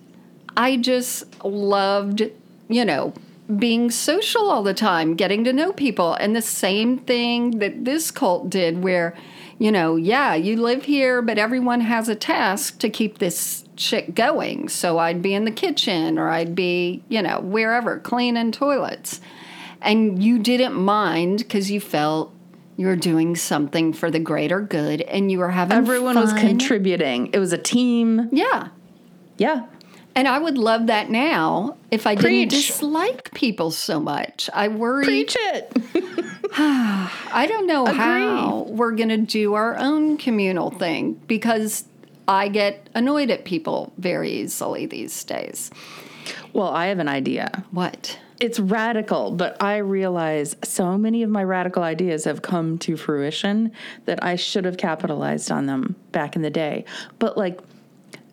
i 0.56 0.76
just 0.76 1.22
loved 1.44 2.22
you 2.68 2.84
know 2.84 3.12
being 3.58 3.90
social 3.90 4.50
all 4.50 4.62
the 4.62 4.74
time 4.74 5.14
getting 5.14 5.44
to 5.44 5.52
know 5.52 5.72
people 5.72 6.14
and 6.14 6.34
the 6.34 6.42
same 6.42 6.98
thing 6.98 7.58
that 7.58 7.84
this 7.84 8.10
cult 8.10 8.48
did 8.50 8.82
where 8.82 9.14
you 9.58 9.70
know 9.70 9.96
yeah 9.96 10.34
you 10.34 10.56
live 10.56 10.84
here 10.84 11.22
but 11.22 11.38
everyone 11.38 11.80
has 11.80 12.08
a 12.08 12.14
task 12.14 12.78
to 12.78 12.88
keep 12.88 13.18
this 13.18 13.64
shit 13.76 14.14
going 14.14 14.68
so 14.68 14.98
i'd 14.98 15.22
be 15.22 15.34
in 15.34 15.44
the 15.44 15.50
kitchen 15.50 16.18
or 16.18 16.28
i'd 16.30 16.54
be 16.54 17.02
you 17.08 17.20
know 17.22 17.40
wherever 17.40 17.98
cleaning 17.98 18.52
toilets 18.52 19.20
and 19.80 20.22
you 20.22 20.38
didn't 20.38 20.74
mind 20.74 21.38
because 21.38 21.70
you 21.70 21.80
felt 21.80 22.32
you 22.76 22.86
were 22.86 22.96
doing 22.96 23.36
something 23.36 23.92
for 23.92 24.10
the 24.10 24.18
greater 24.18 24.60
good 24.60 25.02
and 25.02 25.30
you 25.30 25.38
were 25.38 25.50
having 25.50 25.76
Everyone 25.76 26.16
was 26.16 26.32
contributing. 26.32 27.30
It 27.32 27.38
was 27.38 27.52
a 27.52 27.58
team. 27.58 28.28
Yeah. 28.32 28.68
Yeah. 29.36 29.66
And 30.16 30.28
I 30.28 30.38
would 30.38 30.58
love 30.58 30.86
that 30.86 31.10
now 31.10 31.76
if 31.90 32.06
I 32.06 32.14
Preach. 32.14 32.50
didn't 32.50 32.50
dislike 32.50 33.34
people 33.34 33.70
so 33.70 33.98
much. 33.98 34.48
I 34.52 34.68
worry. 34.68 35.04
Preach 35.04 35.36
it. 35.38 35.72
I 36.56 37.46
don't 37.48 37.66
know 37.66 37.86
how 37.86 38.66
we're 38.68 38.92
going 38.92 39.08
to 39.08 39.16
do 39.16 39.54
our 39.54 39.76
own 39.76 40.16
communal 40.16 40.70
thing 40.70 41.14
because 41.26 41.84
I 42.28 42.48
get 42.48 42.88
annoyed 42.94 43.30
at 43.30 43.44
people 43.44 43.92
very 43.98 44.30
easily 44.30 44.86
these 44.86 45.24
days. 45.24 45.70
well, 46.52 46.68
I 46.68 46.86
have 46.86 47.00
an 47.00 47.08
idea. 47.08 47.64
What? 47.72 48.18
it's 48.40 48.58
radical, 48.58 49.30
but 49.30 49.62
I 49.62 49.78
realize 49.78 50.56
so 50.64 50.98
many 50.98 51.22
of 51.22 51.30
my 51.30 51.42
radical 51.44 51.82
ideas 51.82 52.24
have 52.24 52.42
come 52.42 52.78
to 52.78 52.96
fruition 52.96 53.72
that 54.06 54.22
I 54.24 54.36
should 54.36 54.64
have 54.64 54.76
capitalized 54.76 55.50
on 55.50 55.66
them 55.66 55.94
back 56.12 56.36
in 56.36 56.42
the 56.42 56.50
day. 56.50 56.84
But 57.18 57.38
like 57.38 57.60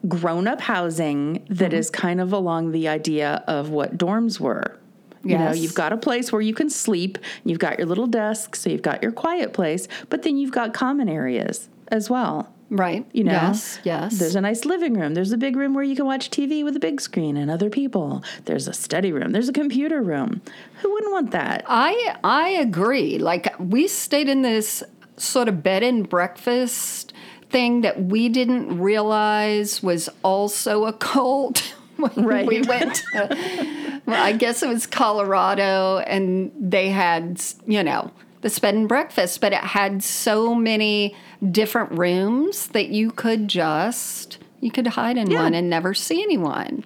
grown 0.07 0.47
up 0.47 0.61
housing 0.61 1.45
that 1.49 1.71
mm-hmm. 1.71 1.75
is 1.75 1.89
kind 1.89 2.19
of 2.19 2.33
along 2.33 2.71
the 2.71 2.87
idea 2.87 3.43
of 3.47 3.69
what 3.69 3.97
dorms 3.97 4.39
were. 4.39 4.77
You 5.23 5.37
know, 5.37 5.51
you've 5.51 5.75
got 5.75 5.93
a 5.93 5.97
place 5.97 6.31
where 6.31 6.41
you 6.41 6.55
can 6.55 6.69
sleep, 6.69 7.19
you've 7.43 7.59
got 7.59 7.77
your 7.77 7.85
little 7.87 8.07
desk, 8.07 8.55
so 8.55 8.71
you've 8.71 8.81
got 8.81 9.03
your 9.03 9.11
quiet 9.11 9.53
place, 9.53 9.87
but 10.09 10.23
then 10.23 10.37
you've 10.37 10.51
got 10.51 10.73
common 10.73 11.07
areas 11.07 11.69
as 11.89 12.09
well. 12.09 12.51
Right. 12.71 13.05
You 13.11 13.25
know, 13.25 13.33
Yes. 13.33 13.79
Yes. 13.83 14.17
There's 14.17 14.35
a 14.35 14.41
nice 14.41 14.63
living 14.63 14.93
room. 14.93 15.13
There's 15.13 15.33
a 15.33 15.37
big 15.37 15.57
room 15.57 15.73
where 15.73 15.83
you 15.83 15.95
can 15.95 16.05
watch 16.05 16.29
TV 16.29 16.63
with 16.63 16.75
a 16.75 16.79
big 16.79 17.01
screen 17.01 17.35
and 17.35 17.51
other 17.51 17.69
people. 17.69 18.23
There's 18.45 18.67
a 18.67 18.73
study 18.73 19.11
room. 19.11 19.33
There's 19.33 19.49
a 19.49 19.53
computer 19.53 20.01
room. 20.01 20.41
Who 20.81 20.91
wouldn't 20.93 21.11
want 21.11 21.31
that? 21.31 21.65
I 21.67 22.15
I 22.23 22.49
agree. 22.49 23.17
Like 23.19 23.53
we 23.59 23.89
stayed 23.89 24.29
in 24.29 24.41
this 24.41 24.83
sort 25.17 25.49
of 25.49 25.61
bed 25.61 25.83
and 25.83 26.07
breakfast 26.07 27.13
thing 27.51 27.81
that 27.81 28.01
we 28.03 28.29
didn't 28.29 28.79
realize 28.79 29.83
was 29.83 30.09
also 30.23 30.85
a 30.85 30.93
cult. 30.93 31.73
when 31.97 32.25
Right. 32.25 32.47
We 32.47 32.61
went 32.61 32.95
to, 33.13 34.01
well, 34.05 34.23
I 34.23 34.31
guess 34.31 34.63
it 34.63 34.69
was 34.69 34.87
Colorado, 34.87 35.97
and 35.99 36.51
they 36.59 36.89
had 36.89 37.41
you 37.67 37.83
know 37.83 38.11
this 38.41 38.57
bed 38.59 38.73
and 38.73 38.87
breakfast, 38.89 39.39
but 39.41 39.53
it 39.53 39.59
had 39.59 40.03
so 40.03 40.55
many 40.55 41.15
different 41.51 41.91
rooms 41.91 42.67
that 42.69 42.87
you 42.89 43.11
could 43.11 43.47
just 43.47 44.39
you 44.61 44.71
could 44.71 44.87
hide 44.87 45.17
in 45.17 45.29
Yeah. 45.29 45.43
one 45.43 45.53
and 45.53 45.69
never 45.69 45.93
see 45.93 46.21
anyone. 46.23 46.85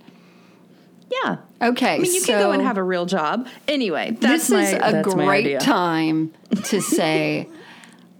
Yeah. 1.23 1.37
Okay, 1.61 1.95
I 1.95 1.99
mean, 1.99 2.13
you 2.13 2.19
so 2.19 2.33
can 2.33 2.41
go 2.41 2.51
and 2.51 2.61
have 2.61 2.77
a 2.77 2.83
real 2.83 3.05
job. 3.05 3.47
Anyway, 3.67 4.17
that's 4.19 4.47
this 4.47 4.49
my, 4.49 4.63
is 4.63 4.73
a 4.73 5.01
great 5.03 5.59
time 5.61 6.33
to 6.65 6.81
say 6.81 7.47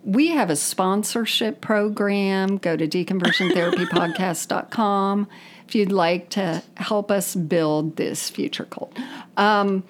we 0.06 0.30
have 0.30 0.50
a 0.52 0.56
sponsorship 0.56 1.60
program. 1.62 2.58
Go 2.58 2.78
to 2.78 2.88
deconversiontherapypodcast.com 2.88 5.28
if 5.68 5.74
you'd 5.74 5.92
like 5.92 6.30
to 6.30 6.62
help 6.78 7.10
us 7.10 7.34
build 7.34 7.96
this 7.98 8.30
future 8.30 8.66
cult. 8.66 8.96
Um, 9.36 9.84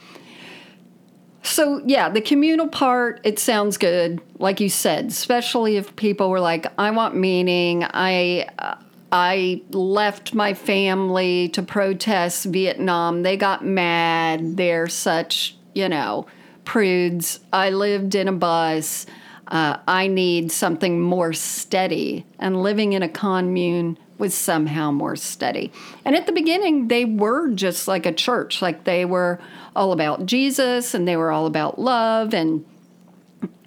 so 1.43 1.81
yeah, 1.85 2.07
the 2.09 2.21
communal 2.21 2.69
part 2.69 3.19
it 3.23 3.39
sounds 3.39 3.77
good, 3.77 4.21
like 4.39 4.61
you 4.61 4.69
said, 4.69 5.07
especially 5.07 5.75
if 5.75 5.93
people 5.95 6.29
were 6.29 6.39
like, 6.39 6.65
"I 6.79 6.91
want 6.91 7.15
meaning." 7.15 7.83
I 7.83 8.47
uh, 8.57 8.75
I 9.11 9.61
left 9.69 10.33
my 10.33 10.53
family 10.55 11.49
to 11.49 11.61
protest 11.61 12.45
Vietnam. 12.45 13.21
They 13.21 13.37
got 13.37 13.63
mad. 13.65 14.57
They're 14.57 14.87
such 14.87 15.55
you 15.75 15.87
know 15.87 16.25
prudes. 16.63 17.41
I 17.53 17.69
lived 17.69 18.15
in 18.15 18.27
a 18.27 18.33
bus. 18.33 19.05
Uh, 19.47 19.77
I 19.87 20.07
need 20.07 20.51
something 20.51 20.99
more 20.99 21.33
steady, 21.33 22.25
and 22.39 22.63
living 22.63 22.93
in 22.93 23.03
a 23.03 23.09
commune 23.09 23.97
was 24.17 24.33
somehow 24.33 24.91
more 24.91 25.15
steady. 25.15 25.71
And 26.03 26.15
at 26.15 26.25
the 26.25 26.31
beginning, 26.31 26.87
they 26.87 27.05
were 27.05 27.49
just 27.49 27.87
like 27.87 28.05
a 28.05 28.13
church, 28.13 28.61
like 28.61 28.85
they 28.85 29.05
were 29.05 29.39
all 29.75 29.91
about 29.91 30.25
Jesus 30.25 30.93
and 30.93 31.07
they 31.07 31.17
were 31.17 31.31
all 31.31 31.45
about 31.45 31.79
love 31.79 32.33
and 32.33 32.65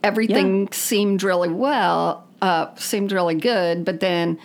everything 0.02 0.62
yeah. 0.62 0.68
seemed 0.72 1.22
really 1.22 1.50
well, 1.50 2.26
uh, 2.40 2.74
seemed 2.76 3.12
really 3.12 3.34
good. 3.34 3.84
But 3.84 4.00
then 4.00 4.38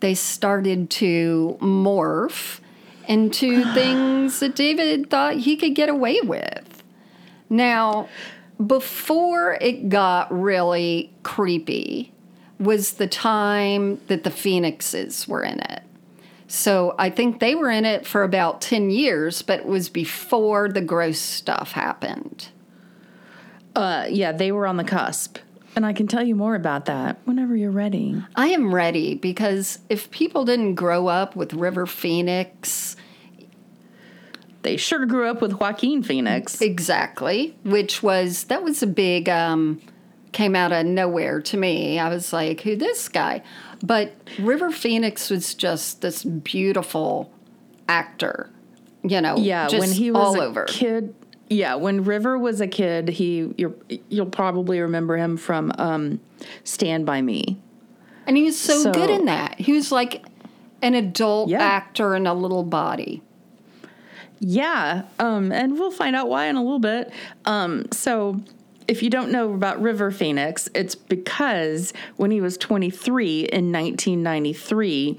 they 0.00 0.14
started 0.14 0.90
to 0.90 1.56
morph 1.60 2.60
into 3.06 3.64
things 3.74 4.40
that 4.40 4.56
David 4.56 5.08
thought 5.08 5.34
he 5.34 5.56
could 5.56 5.74
get 5.74 5.88
away 5.88 6.20
with. 6.22 6.82
Now, 7.48 8.08
before 8.64 9.58
it 9.60 9.88
got 9.88 10.32
really 10.32 11.12
creepy 11.22 12.12
was 12.58 12.94
the 12.94 13.06
time 13.06 14.00
that 14.06 14.24
the 14.24 14.30
Phoenixes 14.30 15.26
were 15.26 15.42
in 15.42 15.60
it. 15.60 15.82
So 16.46 16.94
I 16.98 17.10
think 17.10 17.40
they 17.40 17.54
were 17.54 17.70
in 17.70 17.84
it 17.84 18.06
for 18.06 18.22
about 18.22 18.60
10 18.60 18.90
years, 18.90 19.42
but 19.42 19.60
it 19.60 19.66
was 19.66 19.88
before 19.88 20.68
the 20.68 20.80
gross 20.80 21.18
stuff 21.18 21.72
happened. 21.72 22.48
Uh, 23.74 24.06
yeah, 24.08 24.30
they 24.30 24.52
were 24.52 24.66
on 24.66 24.76
the 24.76 24.84
cusp. 24.84 25.38
And 25.74 25.84
I 25.84 25.92
can 25.92 26.06
tell 26.06 26.22
you 26.22 26.36
more 26.36 26.54
about 26.54 26.84
that 26.84 27.18
whenever 27.24 27.56
you're 27.56 27.72
ready. 27.72 28.22
I 28.36 28.48
am 28.48 28.72
ready 28.72 29.16
because 29.16 29.80
if 29.88 30.10
people 30.12 30.44
didn't 30.44 30.76
grow 30.76 31.08
up 31.08 31.34
with 31.34 31.52
River 31.52 31.86
Phoenix, 31.86 32.94
they 34.64 34.76
sure 34.76 35.06
grew 35.06 35.28
up 35.28 35.40
with 35.40 35.52
Joaquin 35.54 36.02
Phoenix. 36.02 36.60
Exactly, 36.60 37.56
which 37.64 38.02
was 38.02 38.44
that 38.44 38.64
was 38.64 38.82
a 38.82 38.86
big 38.86 39.28
um, 39.28 39.80
came 40.32 40.56
out 40.56 40.72
of 40.72 40.84
nowhere 40.84 41.40
to 41.40 41.56
me. 41.56 41.98
I 41.98 42.08
was 42.08 42.32
like, 42.32 42.62
who 42.62 42.74
this 42.74 43.08
guy? 43.08 43.42
But 43.82 44.14
River 44.38 44.70
Phoenix 44.70 45.30
was 45.30 45.54
just 45.54 46.00
this 46.00 46.24
beautiful 46.24 47.30
actor, 47.88 48.50
you 49.02 49.20
know. 49.20 49.36
Yeah, 49.36 49.68
when 49.70 49.92
he 49.92 50.10
was 50.10 50.20
all 50.20 50.40
a 50.40 50.46
over. 50.46 50.64
kid. 50.64 51.14
Yeah, 51.48 51.74
when 51.74 52.04
River 52.04 52.38
was 52.38 52.60
a 52.60 52.66
kid, 52.66 53.08
he 53.10 53.52
you 53.56 53.74
will 54.10 54.26
probably 54.26 54.80
remember 54.80 55.16
him 55.16 55.36
from 55.36 55.72
um, 55.78 56.20
Stand 56.64 57.04
by 57.04 57.20
Me, 57.22 57.60
and 58.26 58.36
he 58.36 58.44
was 58.44 58.58
so, 58.58 58.82
so 58.82 58.92
good 58.92 59.10
in 59.10 59.26
that. 59.26 59.60
He 59.60 59.72
was 59.72 59.92
like 59.92 60.24
an 60.80 60.94
adult 60.94 61.50
yeah. 61.50 61.62
actor 61.62 62.14
in 62.14 62.26
a 62.26 62.34
little 62.34 62.62
body. 62.62 63.22
Yeah, 64.40 65.04
um, 65.18 65.52
and 65.52 65.78
we'll 65.78 65.90
find 65.90 66.14
out 66.14 66.28
why 66.28 66.46
in 66.46 66.56
a 66.56 66.62
little 66.62 66.78
bit. 66.78 67.12
Um, 67.44 67.86
so 67.92 68.40
if 68.88 69.02
you 69.02 69.10
don't 69.10 69.30
know 69.30 69.52
about 69.54 69.80
River 69.80 70.10
Phoenix, 70.10 70.68
it's 70.74 70.94
because 70.94 71.92
when 72.16 72.30
he 72.30 72.40
was 72.40 72.56
23 72.58 73.40
in 73.44 73.72
1993, 73.72 75.18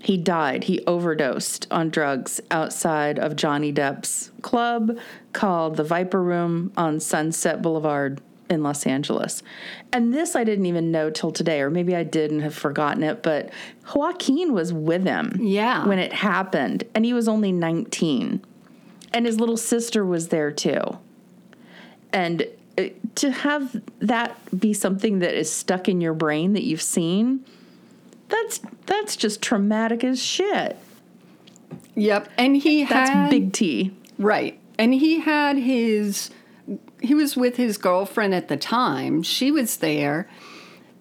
he 0.00 0.16
died. 0.16 0.64
He 0.64 0.84
overdosed 0.86 1.66
on 1.70 1.90
drugs 1.90 2.40
outside 2.50 3.18
of 3.18 3.36
Johnny 3.36 3.72
Depp's 3.72 4.30
club 4.42 4.98
called 5.32 5.76
the 5.76 5.84
Viper 5.84 6.22
Room 6.22 6.72
on 6.76 7.00
Sunset 7.00 7.62
Boulevard 7.62 8.20
in 8.48 8.62
Los 8.62 8.86
Angeles. 8.86 9.42
And 9.92 10.14
this 10.14 10.36
I 10.36 10.44
didn't 10.44 10.66
even 10.66 10.92
know 10.92 11.10
till 11.10 11.32
today, 11.32 11.60
or 11.60 11.70
maybe 11.70 11.96
I 11.96 12.04
did 12.04 12.30
and 12.30 12.42
have 12.42 12.54
forgotten 12.54 13.02
it, 13.02 13.22
but 13.22 13.50
Joaquin 13.94 14.52
was 14.52 14.72
with 14.72 15.04
him 15.04 15.38
yeah. 15.40 15.86
when 15.86 15.98
it 15.98 16.12
happened, 16.12 16.84
and 16.94 17.04
he 17.04 17.12
was 17.12 17.26
only 17.26 17.50
19. 17.50 18.44
And 19.12 19.26
his 19.26 19.40
little 19.40 19.56
sister 19.56 20.04
was 20.04 20.28
there 20.28 20.50
too. 20.50 20.98
And 22.12 22.46
uh, 22.78 22.84
to 23.16 23.30
have 23.30 23.80
that 24.00 24.36
be 24.58 24.72
something 24.72 25.20
that 25.20 25.34
is 25.34 25.50
stuck 25.50 25.88
in 25.88 26.00
your 26.00 26.14
brain 26.14 26.52
that 26.52 26.64
you've 26.64 26.82
seen, 26.82 27.44
that's 28.28 28.60
that's 28.86 29.16
just 29.16 29.40
traumatic 29.40 30.04
as 30.04 30.22
shit. 30.22 30.76
Yep, 31.94 32.28
and 32.36 32.56
he 32.56 32.84
that's 32.84 33.10
had 33.10 33.30
big 33.30 33.52
T. 33.52 33.94
Right, 34.18 34.58
and 34.78 34.92
he 34.92 35.20
had 35.20 35.56
his. 35.56 36.30
He 37.00 37.14
was 37.14 37.36
with 37.36 37.56
his 37.56 37.78
girlfriend 37.78 38.34
at 38.34 38.48
the 38.48 38.56
time. 38.56 39.22
She 39.22 39.50
was 39.50 39.78
there, 39.78 40.28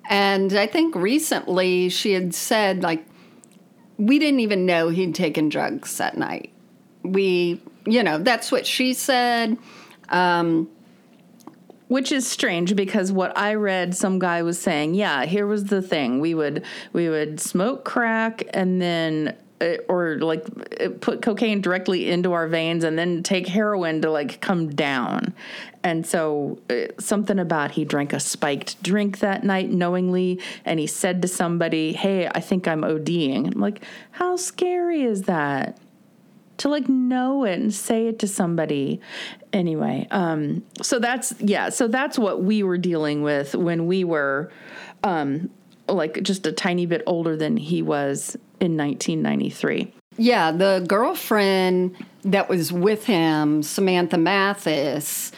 and 0.09 0.53
I 0.53 0.67
think 0.67 0.95
recently 0.95 1.89
she 1.89 2.13
had 2.13 2.33
said 2.35 2.83
like, 2.83 3.05
we 3.97 4.19
didn't 4.19 4.41
even 4.41 4.65
know 4.65 4.89
he'd 4.89 5.15
taken 5.15 5.49
drugs 5.49 5.97
that 5.97 6.17
night. 6.17 6.51
We, 7.03 7.61
you 7.85 8.03
know, 8.03 8.17
that's 8.17 8.51
what 8.51 8.65
she 8.65 8.93
said. 8.93 9.57
Um, 10.09 10.69
which 11.87 12.11
is 12.11 12.27
strange 12.27 12.75
because 12.75 13.11
what 13.11 13.37
I 13.37 13.53
read, 13.53 13.95
some 13.95 14.17
guy 14.17 14.41
was 14.41 14.59
saying, 14.59 14.95
yeah, 14.95 15.25
here 15.25 15.45
was 15.45 15.65
the 15.65 15.81
thing: 15.81 16.19
we 16.19 16.33
would 16.33 16.65
we 16.93 17.09
would 17.09 17.39
smoke 17.39 17.85
crack 17.85 18.43
and 18.53 18.81
then 18.81 19.35
uh, 19.61 19.75
or 19.87 20.17
like 20.17 20.45
uh, 20.81 20.89
put 20.99 21.21
cocaine 21.21 21.61
directly 21.61 22.09
into 22.09 22.33
our 22.33 22.47
veins 22.47 22.83
and 22.83 22.97
then 22.99 23.23
take 23.23 23.47
heroin 23.47 24.01
to 24.01 24.11
like 24.11 24.41
come 24.41 24.69
down. 24.69 25.33
And 25.83 26.05
so 26.05 26.59
uh, 26.69 26.87
something 26.99 27.39
about 27.39 27.71
he 27.71 27.85
drank 27.85 28.11
a 28.11 28.19
spiked 28.19 28.81
drink 28.83 29.19
that 29.19 29.43
night 29.43 29.69
knowingly 29.69 30.41
and 30.65 30.79
he 30.79 30.87
said 30.87 31.21
to 31.21 31.27
somebody, 31.27 31.93
"Hey, 31.93 32.27
I 32.27 32.41
think 32.41 32.67
I'm 32.67 32.81
ODing." 32.81 33.53
I'm 33.53 33.61
like, 33.61 33.83
"How 34.11 34.35
scary 34.35 35.03
is 35.03 35.23
that?" 35.23 35.77
To 36.57 36.69
like 36.69 36.87
know 36.87 37.43
it 37.43 37.59
and 37.59 37.73
say 37.73 38.07
it 38.07 38.19
to 38.19 38.27
somebody 38.27 38.99
anyway 39.53 40.07
um 40.11 40.63
so 40.81 40.99
that's 40.99 41.33
yeah 41.39 41.69
so 41.69 41.87
that's 41.87 42.17
what 42.17 42.43
we 42.43 42.63
were 42.63 42.77
dealing 42.77 43.21
with 43.21 43.55
when 43.55 43.87
we 43.87 44.03
were 44.03 44.51
um 45.03 45.49
like 45.87 46.21
just 46.23 46.45
a 46.45 46.51
tiny 46.51 46.85
bit 46.85 47.03
older 47.05 47.35
than 47.35 47.57
he 47.57 47.81
was 47.81 48.35
in 48.59 48.77
1993 48.77 49.93
yeah 50.17 50.51
the 50.51 50.83
girlfriend 50.87 51.95
that 52.23 52.49
was 52.49 52.71
with 52.71 53.05
him 53.05 53.61
samantha 53.61 54.17
mathis 54.17 55.31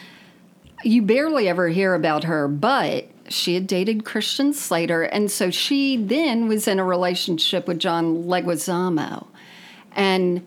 you 0.84 1.01
barely 1.01 1.49
ever 1.49 1.68
hear 1.70 1.93
about 1.93 2.24
her 2.24 2.47
but 2.47 3.09
she 3.30 3.55
had 3.55 3.68
dated 3.68 4.05
Christian 4.05 4.53
Slater, 4.53 5.03
and 5.03 5.30
so 5.30 5.49
she 5.49 5.97
then 5.97 6.47
was 6.47 6.68
in 6.68 6.80
a 6.80 6.84
relationship 6.84 7.68
with 7.68 7.80
John 7.80 8.24
Leguizamo. 8.24 9.28
And 9.93 10.45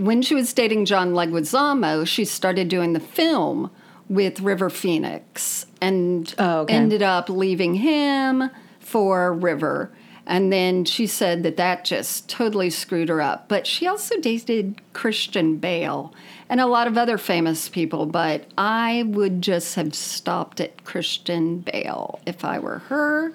when 0.00 0.22
she 0.22 0.34
was 0.34 0.52
dating 0.52 0.86
John 0.86 1.12
Leguizamo, 1.12 2.06
she 2.06 2.24
started 2.24 2.68
doing 2.68 2.92
the 2.92 3.00
film 3.00 3.70
with 4.08 4.40
River 4.40 4.70
Phoenix 4.70 5.66
and 5.80 6.34
oh, 6.38 6.60
okay. 6.60 6.74
ended 6.74 7.02
up 7.02 7.28
leaving 7.28 7.74
him 7.74 8.50
for 8.80 9.32
River. 9.32 9.92
And 10.26 10.52
then 10.52 10.84
she 10.84 11.06
said 11.06 11.42
that 11.42 11.56
that 11.56 11.84
just 11.84 12.28
totally 12.28 12.70
screwed 12.70 13.08
her 13.08 13.20
up. 13.20 13.48
But 13.48 13.66
she 13.66 13.86
also 13.86 14.20
dated 14.20 14.80
Christian 14.92 15.56
Bale 15.56 16.14
and 16.48 16.60
a 16.60 16.66
lot 16.66 16.86
of 16.86 16.96
other 16.98 17.18
famous 17.18 17.68
people. 17.68 18.06
But 18.06 18.46
I 18.56 19.04
would 19.06 19.42
just 19.42 19.74
have 19.76 19.94
stopped 19.94 20.60
at 20.60 20.84
Christian 20.84 21.60
Bale 21.60 22.20
if 22.26 22.44
I 22.44 22.58
were 22.58 22.78
her. 22.78 23.32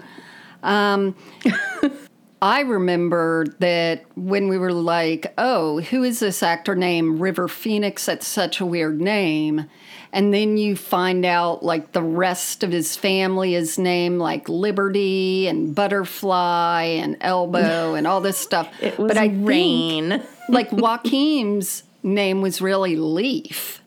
Um, 0.64 1.16
I 2.42 2.62
remember 2.62 3.46
that 3.60 4.06
when 4.16 4.50
we 4.50 4.58
were 4.58 4.74
like, 4.74 5.34
oh, 5.38 5.80
who 5.80 6.04
is 6.04 6.20
this 6.20 6.44
actor 6.44 6.76
named 6.76 7.20
River 7.20 7.48
Phoenix? 7.48 8.06
That's 8.06 8.28
such 8.28 8.60
a 8.60 8.66
weird 8.66 9.00
name. 9.00 9.66
And 10.12 10.34
then 10.34 10.58
you 10.58 10.76
find 10.76 11.26
out 11.26 11.64
like 11.64 11.92
the 11.94 12.04
rest 12.04 12.64
of 12.64 12.72
his 12.72 12.96
family 12.96 13.56
is 13.56 13.78
named 13.78 14.20
like 14.20 14.48
Liberty 14.48 15.48
and 15.48 15.74
Butterfly 15.74 16.84
and 16.84 17.18
Elbow 17.22 17.94
and 17.96 18.06
all 18.06 18.22
this 18.22 18.38
stuff. 18.38 18.70
It 18.82 18.98
was 18.98 19.10
but 19.10 19.18
I 19.18 19.28
Rain. 19.28 20.10
Think, 20.10 20.24
like 20.50 20.72
Joaquin's 20.72 21.84
name 22.04 22.42
was 22.42 22.62
really 22.62 22.96
Leaf. 22.96 23.82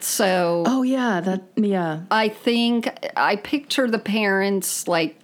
So 0.00 0.64
Oh 0.66 0.82
yeah, 0.82 1.20
that 1.20 1.42
yeah. 1.56 2.02
I 2.10 2.28
think 2.30 2.88
I 3.16 3.36
picture 3.36 3.90
the 3.90 3.98
parents 3.98 4.88
like 4.88 5.19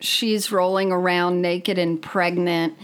she's 0.00 0.52
rolling 0.52 0.92
around 0.92 1.42
naked 1.42 1.78
and 1.78 2.00
pregnant 2.00 2.74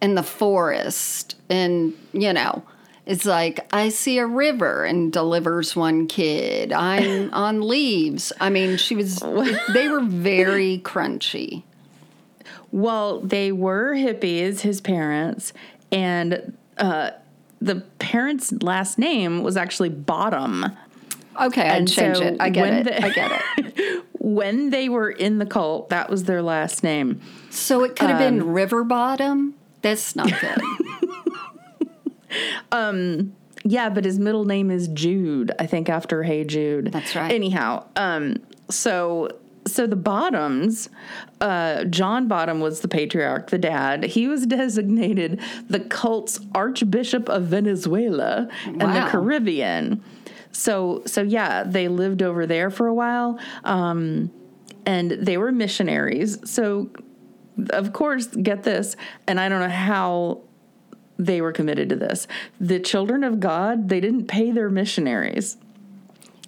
in 0.00 0.14
the 0.14 0.22
forest. 0.22 1.36
And 1.48 1.94
you 2.12 2.32
know 2.32 2.62
it's 3.06 3.24
like 3.24 3.60
i 3.72 3.88
see 3.88 4.18
a 4.18 4.26
river 4.26 4.84
and 4.84 5.12
delivers 5.12 5.76
one 5.76 6.06
kid. 6.08 6.72
I'm 6.72 7.32
on 7.34 7.66
leaves. 7.66 8.32
I 8.40 8.50
mean 8.50 8.76
she 8.76 8.96
was 8.96 9.18
they 9.72 9.88
were 9.88 10.02
very 10.02 10.78
crunchy. 10.78 11.62
Well 12.72 13.20
they 13.20 13.52
were 13.52 13.94
hippies 13.94 14.60
his 14.60 14.80
parents 14.80 15.52
and 15.92 16.56
uh, 16.78 17.10
the 17.60 17.76
parents 17.98 18.52
last 18.60 18.98
name 18.98 19.42
was 19.42 19.56
actually 19.56 19.88
bottom 19.88 20.66
Okay, 21.40 21.68
I'd 21.68 21.88
change 21.88 22.18
so 22.18 22.24
it. 22.24 22.36
I 22.40 22.50
get 22.50 22.86
it. 22.86 23.04
I 23.04 23.10
get 23.10 23.42
it. 23.58 24.04
when 24.18 24.70
they 24.70 24.88
were 24.88 25.10
in 25.10 25.38
the 25.38 25.46
cult, 25.46 25.90
that 25.90 26.10
was 26.10 26.24
their 26.24 26.42
last 26.42 26.82
name. 26.82 27.20
So 27.50 27.84
it 27.84 27.96
could 27.96 28.10
have 28.10 28.20
um, 28.20 28.38
been 28.38 28.52
River 28.52 28.84
Bottom. 28.84 29.54
That's 29.82 30.16
not 30.16 30.30
good. 30.40 30.60
um, 32.72 33.34
yeah, 33.64 33.88
but 33.88 34.04
his 34.04 34.18
middle 34.18 34.44
name 34.44 34.70
is 34.70 34.88
Jude. 34.88 35.52
I 35.58 35.66
think 35.66 35.88
after 35.88 36.22
Hey 36.22 36.44
Jude. 36.44 36.92
That's 36.92 37.14
right. 37.14 37.32
Anyhow, 37.32 37.86
um, 37.96 38.36
so 38.70 39.28
so 39.66 39.86
the 39.86 39.96
Bottoms, 39.96 40.88
uh, 41.40 41.84
John 41.84 42.28
Bottom 42.28 42.60
was 42.60 42.80
the 42.80 42.88
patriarch, 42.88 43.50
the 43.50 43.58
dad. 43.58 44.04
He 44.04 44.28
was 44.28 44.46
designated 44.46 45.40
the 45.68 45.80
cult's 45.80 46.40
Archbishop 46.54 47.28
of 47.28 47.44
Venezuela 47.44 48.48
and 48.64 48.82
Wow. 48.82 49.04
the 49.04 49.10
Caribbean. 49.10 50.02
So, 50.56 51.02
so 51.06 51.22
yeah, 51.22 51.64
they 51.64 51.88
lived 51.88 52.22
over 52.22 52.46
there 52.46 52.70
for 52.70 52.86
a 52.86 52.94
while, 52.94 53.38
um, 53.64 54.30
and 54.86 55.10
they 55.10 55.36
were 55.36 55.52
missionaries. 55.52 56.38
So, 56.50 56.90
of 57.70 57.92
course, 57.92 58.26
get 58.26 58.62
this, 58.62 58.96
and 59.26 59.38
I 59.38 59.48
don't 59.48 59.60
know 59.60 59.68
how 59.68 60.42
they 61.18 61.40
were 61.40 61.52
committed 61.52 61.90
to 61.90 61.96
this. 61.96 62.26
The 62.60 62.80
children 62.80 63.24
of 63.24 63.40
God, 63.40 63.88
they 63.88 64.00
didn't 64.00 64.26
pay 64.26 64.50
their 64.50 64.70
missionaries. 64.70 65.56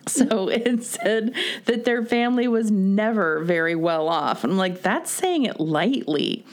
So 0.06 0.48
it 0.48 0.84
said 0.84 1.34
that 1.66 1.84
their 1.84 2.04
family 2.04 2.48
was 2.48 2.70
never 2.70 3.44
very 3.44 3.74
well 3.74 4.08
off. 4.08 4.44
I'm 4.44 4.56
like, 4.56 4.82
that's 4.82 5.10
saying 5.10 5.44
it 5.44 5.60
lightly. 5.60 6.44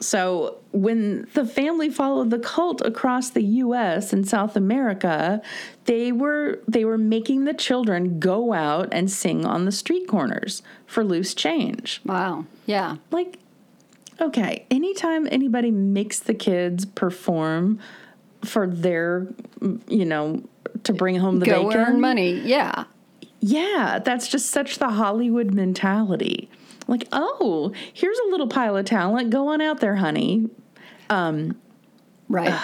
So 0.00 0.58
when 0.72 1.26
the 1.34 1.46
family 1.46 1.88
followed 1.88 2.30
the 2.30 2.38
cult 2.38 2.82
across 2.82 3.30
the 3.30 3.42
US 3.42 4.12
and 4.12 4.28
South 4.28 4.56
America, 4.56 5.40
they 5.84 6.12
were 6.12 6.60
they 6.68 6.84
were 6.84 6.98
making 6.98 7.44
the 7.44 7.54
children 7.54 8.18
go 8.20 8.52
out 8.52 8.88
and 8.92 9.10
sing 9.10 9.46
on 9.46 9.64
the 9.64 9.72
street 9.72 10.06
corners 10.06 10.62
for 10.86 11.02
loose 11.02 11.34
change. 11.34 12.02
Wow. 12.04 12.44
Yeah. 12.66 12.96
Like 13.10 13.38
okay, 14.20 14.66
anytime 14.70 15.28
anybody 15.30 15.70
makes 15.70 16.18
the 16.18 16.34
kids 16.34 16.84
perform 16.84 17.78
for 18.44 18.66
their 18.66 19.26
you 19.88 20.04
know 20.04 20.42
to 20.84 20.92
bring 20.92 21.16
home 21.16 21.38
the 21.38 21.46
Go 21.46 21.64
bacon 21.68 21.80
earn 21.80 22.00
money. 22.00 22.32
Yeah. 22.40 22.84
yeah, 23.40 23.98
that's 24.04 24.28
just 24.28 24.50
such 24.50 24.78
the 24.78 24.90
Hollywood 24.90 25.54
mentality. 25.54 26.50
Like, 26.88 27.08
oh, 27.12 27.72
here's 27.92 28.18
a 28.18 28.30
little 28.30 28.48
pile 28.48 28.76
of 28.76 28.84
talent. 28.84 29.30
Go 29.30 29.48
on 29.48 29.60
out 29.60 29.80
there, 29.80 29.96
honey. 29.96 30.48
Um, 31.10 31.56
right. 32.28 32.60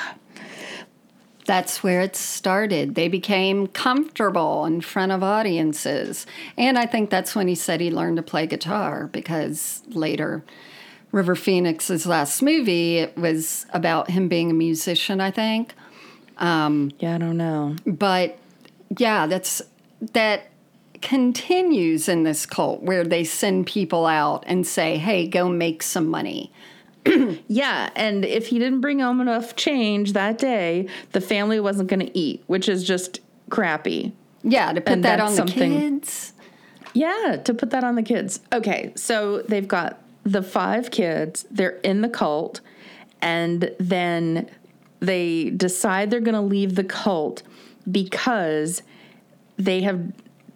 That's 1.44 1.82
where 1.82 2.00
it 2.00 2.14
started. 2.14 2.94
They 2.94 3.08
became 3.08 3.66
comfortable 3.66 4.64
in 4.64 4.80
front 4.80 5.10
of 5.10 5.24
audiences. 5.24 6.24
And 6.56 6.78
I 6.78 6.86
think 6.86 7.10
that's 7.10 7.34
when 7.34 7.48
he 7.48 7.56
said 7.56 7.80
he 7.80 7.90
learned 7.90 8.16
to 8.18 8.22
play 8.22 8.46
guitar 8.46 9.08
because 9.08 9.82
later, 9.88 10.44
River 11.10 11.34
Phoenix's 11.34 12.06
last 12.06 12.42
movie, 12.42 12.98
it 12.98 13.16
was 13.16 13.66
about 13.70 14.10
him 14.10 14.28
being 14.28 14.50
a 14.50 14.54
musician, 14.54 15.20
I 15.20 15.32
think. 15.32 15.74
Um, 16.38 16.92
yeah, 17.00 17.16
I 17.16 17.18
don't 17.18 17.36
know. 17.36 17.74
But 17.86 18.38
yeah, 18.96 19.26
that's 19.26 19.62
that 20.12 20.51
continues 21.02 22.08
in 22.08 22.22
this 22.22 22.46
cult 22.46 22.82
where 22.82 23.04
they 23.04 23.24
send 23.24 23.66
people 23.66 24.06
out 24.06 24.44
and 24.46 24.66
say, 24.66 24.96
"Hey, 24.96 25.26
go 25.26 25.48
make 25.48 25.82
some 25.82 26.08
money." 26.08 26.52
Yeah, 27.48 27.90
and 27.94 28.24
if 28.24 28.46
he 28.46 28.58
didn't 28.58 28.80
bring 28.80 29.00
home 29.00 29.20
enough 29.20 29.56
change 29.56 30.14
that 30.14 30.38
day, 30.38 30.88
the 31.10 31.20
family 31.20 31.60
wasn't 31.60 31.90
going 31.90 32.00
to 32.00 32.18
eat, 32.18 32.42
which 32.46 32.68
is 32.68 32.84
just 32.84 33.20
crappy. 33.50 34.14
Yeah, 34.42 34.72
to 34.72 34.80
put 34.80 34.92
And 34.92 35.04
that 35.04 35.20
on 35.20 35.34
the 35.34 35.44
kids. 35.44 36.32
Yeah, 36.94 37.40
to 37.44 37.52
put 37.52 37.70
that 37.70 37.84
on 37.84 37.96
the 37.96 38.02
kids. 38.02 38.40
Okay, 38.52 38.92
so 38.96 39.42
they've 39.42 39.68
got 39.68 40.00
the 40.24 40.42
five 40.42 40.90
kids, 40.90 41.44
they're 41.50 41.78
in 41.80 42.00
the 42.00 42.08
cult, 42.08 42.60
and 43.20 43.74
then 43.78 44.48
they 45.00 45.50
decide 45.50 46.10
they're 46.10 46.20
going 46.20 46.34
to 46.34 46.40
leave 46.40 46.74
the 46.76 46.84
cult 46.84 47.42
because 47.90 48.82
they 49.56 49.82
have 49.82 50.12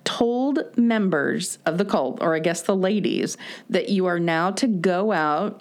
told 0.06 0.60
members 0.78 1.58
of 1.66 1.76
the 1.76 1.84
cult, 1.84 2.22
or 2.22 2.34
I 2.34 2.38
guess 2.38 2.62
the 2.62 2.74
ladies, 2.74 3.36
that 3.68 3.90
you 3.90 4.06
are 4.06 4.18
now 4.18 4.50
to 4.52 4.66
go 4.66 5.12
out 5.12 5.60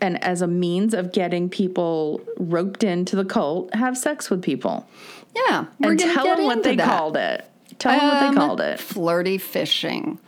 and 0.00 0.22
as 0.22 0.42
a 0.42 0.46
means 0.46 0.94
of 0.94 1.12
getting 1.12 1.48
people 1.48 2.20
roped 2.36 2.84
into 2.84 3.16
the 3.16 3.24
cult, 3.24 3.74
have 3.74 3.96
sex 3.96 4.28
with 4.30 4.42
people. 4.42 4.86
Yeah, 5.34 5.66
and 5.82 5.98
tell 5.98 6.24
them 6.36 6.44
what 6.44 6.62
they 6.62 6.76
that. 6.76 6.86
called 6.86 7.16
it. 7.16 7.44
Tell 7.78 7.92
them 7.98 8.08
what 8.08 8.22
Um, 8.22 8.34
they 8.34 8.40
called 8.40 8.60
it. 8.60 8.78
Flirty 8.80 9.38
fishing. 9.38 10.18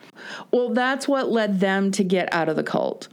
Well, 0.51 0.71
that's 0.71 1.07
what 1.07 1.31
led 1.31 1.61
them 1.61 1.91
to 1.93 2.05
get 2.05 2.33
out 2.33 2.49
of 2.49 2.57
the 2.57 2.63
cult. 2.63 3.09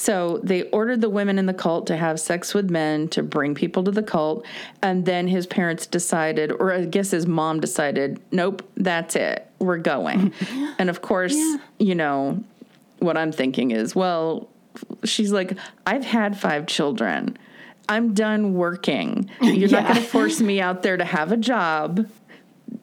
So 0.00 0.40
they 0.42 0.62
ordered 0.70 1.02
the 1.02 1.10
women 1.10 1.38
in 1.38 1.44
the 1.44 1.52
cult 1.52 1.86
to 1.88 1.96
have 1.98 2.18
sex 2.18 2.54
with 2.54 2.70
men 2.70 3.08
to 3.08 3.22
bring 3.22 3.54
people 3.54 3.84
to 3.84 3.90
the 3.90 4.02
cult. 4.02 4.46
And 4.80 5.04
then 5.04 5.28
his 5.28 5.46
parents 5.46 5.86
decided, 5.86 6.52
or 6.52 6.72
I 6.72 6.86
guess 6.86 7.10
his 7.10 7.26
mom 7.26 7.60
decided, 7.60 8.18
nope, 8.32 8.66
that's 8.78 9.14
it. 9.14 9.46
We're 9.58 9.76
going. 9.76 10.32
and 10.78 10.88
of 10.88 11.02
course, 11.02 11.36
you 11.78 11.94
know, 11.94 12.42
what 13.00 13.18
I'm 13.18 13.30
thinking 13.30 13.72
is, 13.72 13.94
well, 13.94 14.48
she's 15.04 15.32
like, 15.32 15.58
I've 15.84 16.06
had 16.06 16.40
five 16.40 16.66
children. 16.66 17.36
I'm 17.86 18.14
done 18.14 18.54
working. 18.54 19.28
You're 19.42 19.68
not 19.68 19.82
going 19.82 19.96
to 19.96 20.00
force 20.00 20.40
me 20.40 20.62
out 20.62 20.82
there 20.82 20.96
to 20.96 21.04
have 21.04 21.30
a 21.30 21.36
job 21.36 22.08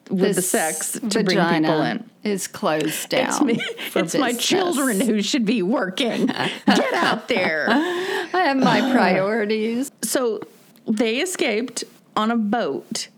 with 0.09 0.35
the 0.35 0.41
sex 0.41 0.91
to 0.93 1.23
bring 1.23 1.37
people 1.37 1.81
in. 1.81 2.09
is 2.23 2.47
closed 2.47 3.09
down. 3.09 3.27
It's, 3.27 3.41
me, 3.41 3.59
it's 3.95 4.15
my 4.15 4.33
children 4.33 4.99
who 4.99 5.21
should 5.21 5.45
be 5.45 5.61
working. 5.61 6.27
Get 6.27 6.93
out 6.93 7.27
there. 7.27 7.67
I 7.69 8.43
have 8.47 8.57
my 8.57 8.91
priorities. 8.91 9.91
So 10.03 10.41
they 10.87 11.17
escaped 11.17 11.83
on 12.15 12.31
a 12.31 12.37
boat 12.37 13.09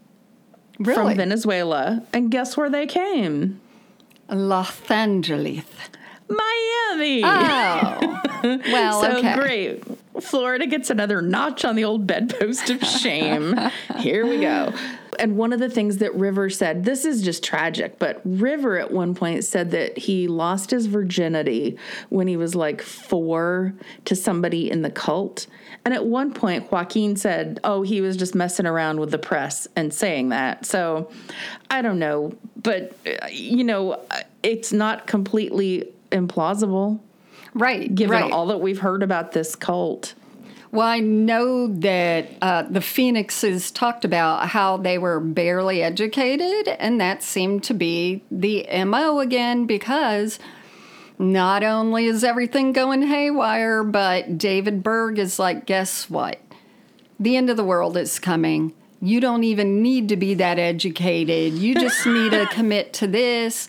Really, 0.79 0.95
from 0.95 1.17
Venezuela. 1.17 2.03
And 2.13 2.31
guess 2.31 2.55
where 2.57 2.69
they 2.69 2.85
came? 2.87 3.59
Los 4.29 4.89
Angeles. 4.89 5.65
Miami. 6.29 7.21
Oh, 7.23 8.21
well, 8.43 9.01
so 9.01 9.17
okay. 9.17 9.35
great. 9.35 9.83
Florida 10.21 10.67
gets 10.67 10.89
another 10.89 11.21
notch 11.21 11.65
on 11.65 11.75
the 11.75 11.83
old 11.83 12.05
bedpost 12.05 12.69
of 12.69 12.83
shame. 12.83 13.55
Here 13.97 14.25
we 14.25 14.39
go. 14.39 14.73
And 15.19 15.37
one 15.37 15.53
of 15.53 15.59
the 15.59 15.69
things 15.69 15.97
that 15.97 16.15
River 16.15 16.49
said, 16.49 16.85
this 16.85 17.05
is 17.05 17.21
just 17.21 17.43
tragic, 17.43 17.99
but 17.99 18.21
River 18.23 18.79
at 18.79 18.91
one 18.91 19.13
point 19.13 19.43
said 19.43 19.71
that 19.71 19.97
he 19.97 20.27
lost 20.27 20.71
his 20.71 20.85
virginity 20.85 21.77
when 22.09 22.27
he 22.27 22.37
was 22.37 22.55
like 22.55 22.81
four 22.81 23.73
to 24.05 24.15
somebody 24.15 24.71
in 24.71 24.81
the 24.81 24.89
cult. 24.89 25.47
And 25.85 25.93
at 25.93 26.05
one 26.05 26.33
point, 26.33 26.71
Joaquin 26.71 27.15
said, 27.15 27.59
oh, 27.63 27.81
he 27.81 28.01
was 28.01 28.17
just 28.17 28.33
messing 28.33 28.65
around 28.65 28.99
with 28.99 29.11
the 29.11 29.17
press 29.17 29.67
and 29.75 29.93
saying 29.93 30.29
that. 30.29 30.65
So 30.65 31.11
I 31.69 31.81
don't 31.81 31.99
know. 31.99 32.33
But, 32.55 32.95
uh, 33.05 33.27
you 33.29 33.63
know, 33.63 34.01
it's 34.41 34.73
not 34.73 35.05
completely 35.05 35.91
implausible 36.11 36.99
Right, 37.53 37.93
given 37.93 38.21
right. 38.21 38.31
all 38.31 38.47
that 38.47 38.59
we've 38.59 38.79
heard 38.79 39.03
about 39.03 39.31
this 39.31 39.55
cult. 39.55 40.13
Well, 40.71 40.87
I 40.87 40.99
know 40.99 41.67
that 41.67 42.29
uh, 42.43 42.61
the 42.63 42.81
Phoenixes 42.81 43.71
talked 43.71 44.05
about 44.05 44.49
how 44.49 44.77
they 44.77 44.99
were 44.99 45.19
barely 45.19 45.81
educated, 45.81 46.67
and 46.67 47.01
that 47.01 47.23
seemed 47.23 47.63
to 47.63 47.73
be 47.73 48.23
the 48.29 48.67
MO 48.85 49.19
again 49.19 49.65
because 49.65 50.37
not 51.17 51.63
only 51.63 52.05
is 52.05 52.23
everything 52.23 52.71
going 52.71 53.01
haywire, 53.01 53.83
but 53.83 54.37
David 54.37 54.83
Berg 54.83 55.17
is 55.17 55.39
like, 55.39 55.65
guess 55.65 56.07
what? 56.07 56.39
The 57.19 57.35
end 57.35 57.49
of 57.49 57.57
the 57.57 57.63
world 57.63 57.97
is 57.97 58.19
coming. 58.19 58.73
You 59.01 59.19
don't 59.19 59.43
even 59.43 59.81
need 59.81 60.09
to 60.09 60.17
be 60.17 60.35
that 60.35 60.59
educated. 60.59 61.53
You 61.53 61.73
just 61.73 62.05
need 62.05 62.31
to 62.31 62.45
commit 62.51 62.93
to 62.93 63.07
this. 63.07 63.67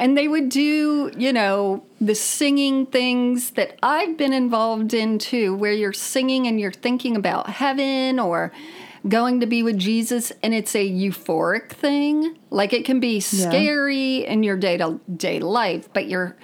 And 0.00 0.16
they 0.16 0.26
would 0.28 0.48
do, 0.48 1.12
you 1.14 1.30
know, 1.30 1.84
the 2.00 2.14
singing 2.14 2.86
things 2.86 3.50
that 3.50 3.78
I've 3.82 4.16
been 4.16 4.32
involved 4.32 4.94
in 4.94 5.18
too, 5.18 5.54
where 5.54 5.74
you're 5.74 5.92
singing 5.92 6.46
and 6.46 6.58
you're 6.58 6.72
thinking 6.72 7.16
about 7.16 7.50
heaven 7.50 8.18
or 8.18 8.50
going 9.06 9.40
to 9.40 9.46
be 9.46 9.62
with 9.62 9.78
Jesus, 9.78 10.32
and 10.42 10.54
it's 10.54 10.74
a 10.74 10.88
euphoric 10.88 11.70
thing. 11.70 12.38
Like 12.48 12.72
it 12.72 12.86
can 12.86 12.98
be 12.98 13.20
scary 13.20 14.24
in 14.24 14.42
your 14.42 14.56
day 14.56 14.78
to 14.78 15.00
day 15.14 15.38
life, 15.38 15.90
but 15.92 16.06
you're 16.06 16.34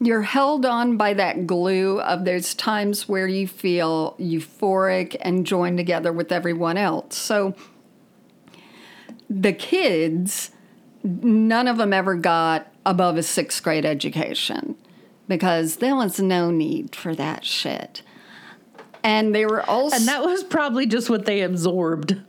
you're 0.00 0.22
held 0.22 0.64
on 0.64 0.96
by 0.96 1.12
that 1.14 1.48
glue 1.48 2.00
of 2.00 2.24
those 2.24 2.54
times 2.54 3.08
where 3.08 3.26
you 3.26 3.46
feel 3.46 4.14
euphoric 4.18 5.16
and 5.20 5.44
joined 5.44 5.76
together 5.76 6.12
with 6.12 6.30
everyone 6.32 6.78
else. 6.78 7.16
So 7.16 7.54
the 9.28 9.52
kids, 9.52 10.52
none 11.02 11.68
of 11.68 11.76
them 11.76 11.92
ever 11.92 12.14
got 12.14 12.69
above 12.84 13.16
a 13.16 13.22
sixth 13.22 13.62
grade 13.62 13.84
education 13.84 14.76
because 15.28 15.76
there 15.76 15.94
was 15.94 16.18
no 16.20 16.50
need 16.50 16.96
for 16.96 17.14
that 17.14 17.44
shit. 17.44 18.02
And 19.02 19.34
they 19.34 19.46
were 19.46 19.62
also 19.68 19.96
And 19.96 20.08
that 20.08 20.24
was 20.24 20.44
probably 20.44 20.86
just 20.86 21.08
what 21.08 21.24
they 21.24 21.42
absorbed. 21.42 22.20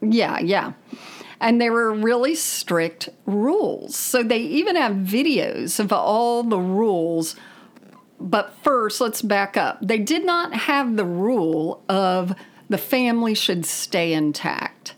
yeah, 0.00 0.38
yeah. 0.38 0.72
And 1.40 1.60
there 1.60 1.72
were 1.72 1.92
really 1.92 2.34
strict 2.34 3.10
rules. 3.26 3.96
So 3.96 4.22
they 4.22 4.38
even 4.38 4.76
have 4.76 4.92
videos 4.92 5.78
of 5.80 5.92
all 5.92 6.42
the 6.42 6.60
rules. 6.60 7.36
But 8.18 8.54
first, 8.62 9.00
let's 9.00 9.20
back 9.20 9.56
up. 9.56 9.78
They 9.82 9.98
did 9.98 10.24
not 10.24 10.54
have 10.54 10.96
the 10.96 11.04
rule 11.04 11.82
of 11.88 12.34
the 12.70 12.78
family 12.78 13.34
should 13.34 13.66
stay 13.66 14.14
intact. 14.14 14.93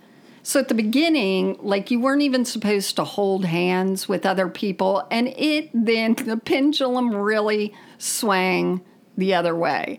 So 0.47 0.61
at 0.61 0.69
the 0.69 0.75
beginning, 0.75 1.59
like 1.61 1.91
you 1.91 1.99
weren't 1.99 2.23
even 2.23 2.45
supposed 2.45 2.95
to 2.95 3.05
hold 3.05 3.45
hands 3.45 4.09
with 4.09 4.25
other 4.25 4.49
people. 4.49 5.05
And 5.11 5.27
it 5.27 5.71
then, 5.75 6.15
the 6.15 6.37
pendulum 6.37 7.13
really 7.13 7.75
swang 7.99 8.81
the 9.19 9.35
other 9.35 9.57
way, 9.57 9.99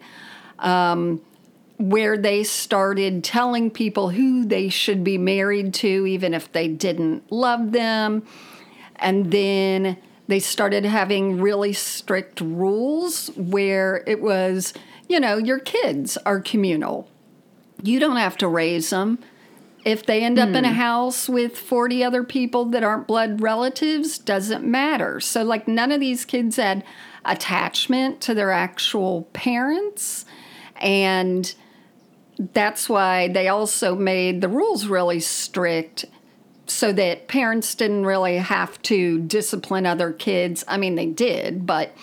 um, 0.60 1.22
where 1.76 2.18
they 2.18 2.46
started 2.46 3.26
telling 3.26 3.70
people 3.70 4.12
who 4.12 4.46
they 4.46 4.70
should 4.70 5.04
be 5.04 5.18
married 5.18 5.74
to, 5.74 6.08
even 6.08 6.34
if 6.34 6.50
they 6.54 6.70
didn't 6.70 7.30
love 7.30 7.74
them. 7.74 8.26
And 8.96 9.32
then 9.32 9.98
they 10.30 10.40
started 10.40 10.86
having 10.86 11.42
really 11.42 11.74
strict 11.74 12.40
rules 12.40 13.32
where 13.36 14.02
it 14.08 14.22
was, 14.22 14.74
you 15.10 15.20
know, 15.20 15.38
your 15.38 15.60
kids 15.60 16.16
are 16.26 16.40
communal. 16.40 17.10
You 17.84 18.00
don't 18.00 18.16
have 18.16 18.38
to 18.38 18.48
raise 18.48 18.92
them 18.92 19.20
if 19.88 20.06
they 20.06 20.22
end 20.22 20.38
up 20.38 20.50
in 20.50 20.66
a 20.66 20.70
hmm. 20.70 20.76
house 20.76 21.30
with 21.30 21.58
40 21.58 22.04
other 22.04 22.22
people 22.22 22.66
that 22.66 22.84
aren't 22.84 23.08
blood 23.08 23.42
relatives, 23.42 24.20
doesn't 24.20 24.66
matter. 24.66 25.22
So, 25.22 25.44
like, 25.44 25.66
none 25.66 25.94
of 25.94 26.02
these 26.02 26.26
kids 26.26 26.58
had 26.58 26.84
attachment 27.24 28.20
to 28.22 28.34
their 28.34 28.52
actual 28.52 29.30
parents. 29.32 30.26
And 30.76 31.56
that's 32.38 32.90
why 32.90 33.30
they 33.30 33.48
also 33.48 33.96
made 33.96 34.42
the 34.42 34.50
rules 34.50 34.88
really 34.88 35.22
strict 35.22 36.04
so 36.66 36.92
that 36.92 37.30
parents 37.30 37.74
didn't 37.74 38.06
really 38.06 38.40
have 38.40 38.82
to 38.84 39.20
discipline 39.20 39.86
other 39.86 40.12
kids. 40.12 40.66
I 40.68 40.76
mean, 40.76 40.96
they 40.96 41.06
did, 41.06 41.66
but 41.66 41.96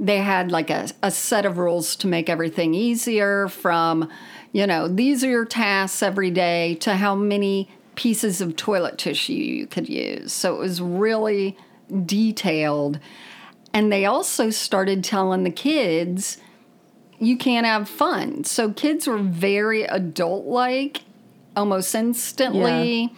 they 0.00 0.18
had 0.18 0.50
like 0.50 0.70
a, 0.70 0.88
a 1.02 1.10
set 1.10 1.44
of 1.44 1.58
rules 1.58 1.94
to 1.96 2.06
make 2.06 2.30
everything 2.30 2.72
easier 2.72 3.48
from 3.48 4.08
you 4.52 4.66
know, 4.66 4.88
these 4.88 5.22
are 5.24 5.28
your 5.28 5.44
tasks 5.44 6.02
every 6.02 6.30
day 6.30 6.74
to 6.76 6.94
how 6.94 7.14
many 7.14 7.68
pieces 7.94 8.40
of 8.40 8.56
toilet 8.56 8.96
tissue 8.98 9.32
you 9.32 9.66
could 9.66 9.88
use. 9.88 10.32
So 10.32 10.54
it 10.54 10.58
was 10.58 10.80
really 10.80 11.56
detailed. 12.06 13.00
And 13.74 13.92
they 13.92 14.04
also 14.06 14.50
started 14.50 15.04
telling 15.04 15.44
the 15.44 15.50
kids, 15.50 16.38
you 17.18 17.36
can't 17.36 17.66
have 17.66 17.88
fun. 17.88 18.44
So 18.44 18.72
kids 18.72 19.06
were 19.06 19.18
very 19.18 19.82
adult 19.82 20.46
like 20.46 21.02
almost 21.56 21.94
instantly. 21.94 23.00
Yeah. 23.02 23.08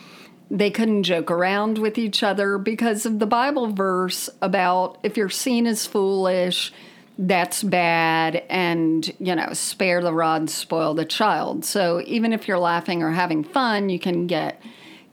They 0.50 0.70
couldn't 0.70 1.04
joke 1.04 1.30
around 1.30 1.78
with 1.78 1.96
each 1.96 2.22
other 2.22 2.58
because 2.58 3.06
of 3.06 3.20
the 3.20 3.26
Bible 3.26 3.72
verse 3.72 4.28
about 4.42 4.98
if 5.04 5.16
you're 5.16 5.28
seen 5.28 5.66
as 5.66 5.86
foolish, 5.86 6.72
that's 7.20 7.62
bad 7.62 8.42
and 8.48 9.14
you 9.18 9.34
know 9.34 9.52
spare 9.52 10.02
the 10.02 10.12
rod 10.12 10.48
spoil 10.48 10.94
the 10.94 11.04
child. 11.04 11.66
So 11.66 12.02
even 12.06 12.32
if 12.32 12.48
you're 12.48 12.58
laughing 12.58 13.02
or 13.02 13.10
having 13.10 13.44
fun 13.44 13.90
you 13.90 13.98
can 13.98 14.26
get 14.26 14.60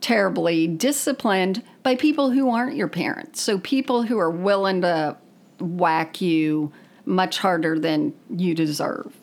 terribly 0.00 0.66
disciplined 0.66 1.62
by 1.82 1.96
people 1.96 2.30
who 2.30 2.48
aren't 2.50 2.76
your 2.76 2.88
parents. 2.88 3.42
So 3.42 3.58
people 3.58 4.04
who 4.04 4.18
are 4.18 4.30
willing 4.30 4.80
to 4.82 5.18
whack 5.60 6.20
you 6.22 6.72
much 7.04 7.38
harder 7.38 7.78
than 7.78 8.14
you 8.34 8.54
deserve. 8.54 9.14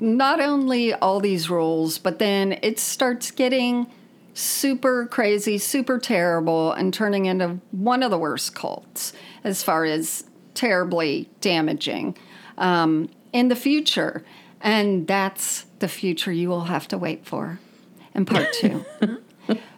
Not 0.00 0.40
only 0.40 0.94
all 0.94 1.20
these 1.20 1.50
rules 1.50 1.98
but 1.98 2.18
then 2.18 2.58
it 2.62 2.78
starts 2.78 3.30
getting 3.30 3.86
super 4.32 5.04
crazy 5.06 5.58
super 5.58 5.98
terrible 5.98 6.72
and 6.72 6.94
turning 6.94 7.26
into 7.26 7.58
one 7.72 8.04
of 8.04 8.10
the 8.12 8.18
worst 8.18 8.54
cults 8.54 9.12
as 9.42 9.64
far 9.64 9.84
as 9.84 10.27
terribly 10.58 11.30
damaging 11.40 12.18
um, 12.58 13.08
in 13.32 13.46
the 13.46 13.54
future. 13.54 14.24
And 14.60 15.06
that's 15.06 15.66
the 15.78 15.86
future 15.86 16.32
you 16.32 16.48
will 16.48 16.64
have 16.64 16.88
to 16.88 16.98
wait 16.98 17.24
for 17.24 17.60
in 18.12 18.24
part 18.24 18.52
two. 18.60 18.84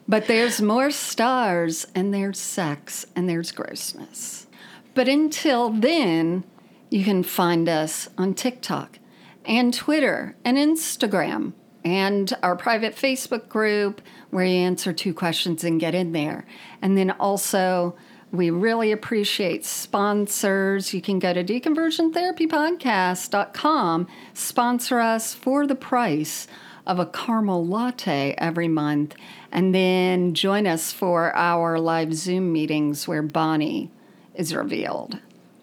but 0.08 0.26
there's 0.26 0.62
more 0.62 0.90
stars, 0.90 1.86
and 1.94 2.14
there's 2.14 2.38
sex, 2.38 3.04
and 3.14 3.28
there's 3.28 3.52
grossness. 3.52 4.46
But 4.94 5.06
until 5.06 5.68
then, 5.68 6.44
you 6.90 7.04
can 7.04 7.22
find 7.24 7.68
us 7.68 8.08
on 8.16 8.32
TikTok 8.32 8.98
and 9.44 9.74
Twitter 9.74 10.34
and 10.44 10.56
Instagram 10.56 11.52
and 11.84 12.32
our 12.42 12.56
private 12.56 12.96
Facebook 12.96 13.48
group 13.48 14.00
where 14.30 14.44
you 14.44 14.56
answer 14.56 14.92
two 14.94 15.12
questions 15.12 15.62
and 15.62 15.78
get 15.78 15.94
in 15.94 16.12
there. 16.12 16.46
And 16.80 16.96
then 16.96 17.10
also 17.12 17.96
we 18.32 18.50
really 18.50 18.92
appreciate 18.92 19.64
sponsors. 19.64 20.94
You 20.94 21.02
can 21.02 21.18
go 21.18 21.32
to 21.32 21.42
deconversiontherapypodcast.com, 21.42 24.06
sponsor 24.34 25.00
us 25.00 25.34
for 25.34 25.66
the 25.66 25.74
price 25.74 26.46
of 26.86 26.98
a 26.98 27.06
caramel 27.06 27.66
latte 27.66 28.34
every 28.38 28.68
month, 28.68 29.14
and 29.50 29.74
then 29.74 30.34
join 30.34 30.66
us 30.66 30.92
for 30.92 31.34
our 31.34 31.78
live 31.78 32.12
Zoom 32.14 32.52
meetings 32.52 33.08
where 33.08 33.22
Bonnie 33.22 33.90
is 34.34 34.54
revealed 34.54 35.18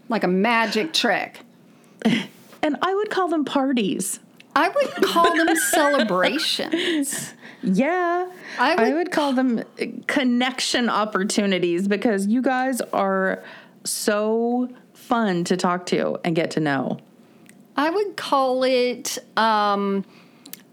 like 0.10 0.24
a 0.24 0.28
magic 0.28 0.94
trick. 0.94 1.42
And 2.64 2.76
I 2.82 2.96
would 2.96 3.12
call 3.12 3.28
them 3.28 3.46
parties. 3.46 4.20
I 4.58 4.70
would 4.70 4.92
call 5.04 5.36
them 5.36 5.56
celebrations. 5.56 7.34
Yeah. 7.64 8.30
I 8.60 8.76
would, 8.76 8.80
I 8.80 8.94
would 8.94 9.12
call 9.12 9.34
them 9.34 9.64
connection 10.06 10.90
opportunities 10.90 11.88
because 11.88 12.28
you 12.28 12.44
guys 12.44 12.82
are 12.94 13.44
so 13.84 14.70
fun 14.94 15.44
to 15.46 15.58
talk 15.58 15.88
to 15.88 16.20
and 16.24 16.36
get 16.36 16.52
to 16.52 16.60
know. 16.60 17.00
I 17.76 17.90
would 17.90 18.16
call 18.16 18.64
it 18.64 19.18
um, 19.38 20.06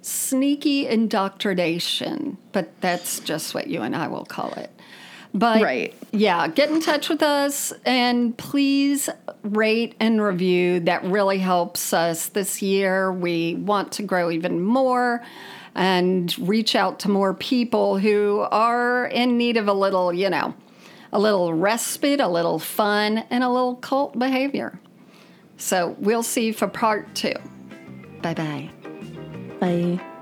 sneaky 0.03 0.87
indoctrination, 0.87 2.37
but 2.53 2.79
that's 2.83 3.19
just 3.21 3.55
what 3.55 3.67
you 3.67 3.81
and 3.81 3.97
I 3.97 4.09
will 4.09 4.27
call 4.27 4.53
it. 4.53 4.71
But 5.37 5.63
right. 5.63 5.93
yeah, 6.13 6.47
get 6.47 6.71
in 6.71 6.81
touch 6.81 7.09
with 7.09 7.21
us 7.21 7.73
and 7.85 8.39
please 8.39 9.09
rate 9.43 9.97
and 9.99 10.23
review. 10.23 10.79
That 10.81 11.03
really 11.05 11.39
helps 11.39 11.93
us 11.93 12.29
this 12.29 12.63
year. 12.63 13.13
We 13.13 13.57
want 13.57 13.91
to 13.93 14.05
grow 14.05 14.31
even 14.31 14.63
more 14.63 15.25
and 15.75 16.37
reach 16.39 16.77
out 16.77 17.01
to 17.01 17.11
more 17.11 17.35
people 17.35 17.99
who 17.99 18.47
are 18.53 19.07
in 19.07 19.37
need 19.37 19.57
of 19.57 19.67
a 19.67 19.73
little, 19.73 20.13
you 20.13 20.31
know, 20.31 20.55
a 21.13 21.19
little 21.19 21.53
respite, 21.53 22.21
a 22.21 22.29
little 22.29 22.61
fun, 22.61 23.19
and 23.29 23.43
a 23.43 23.49
little 23.49 23.75
cult 23.75 24.17
behavior. 24.17 24.79
So 25.57 25.97
we'll 25.99 26.23
see 26.23 26.47
you 26.47 26.53
for 26.53 26.69
part 26.69 27.13
two. 27.17 27.35
Bye-bye. 28.23 28.71
Bye. 29.61 30.14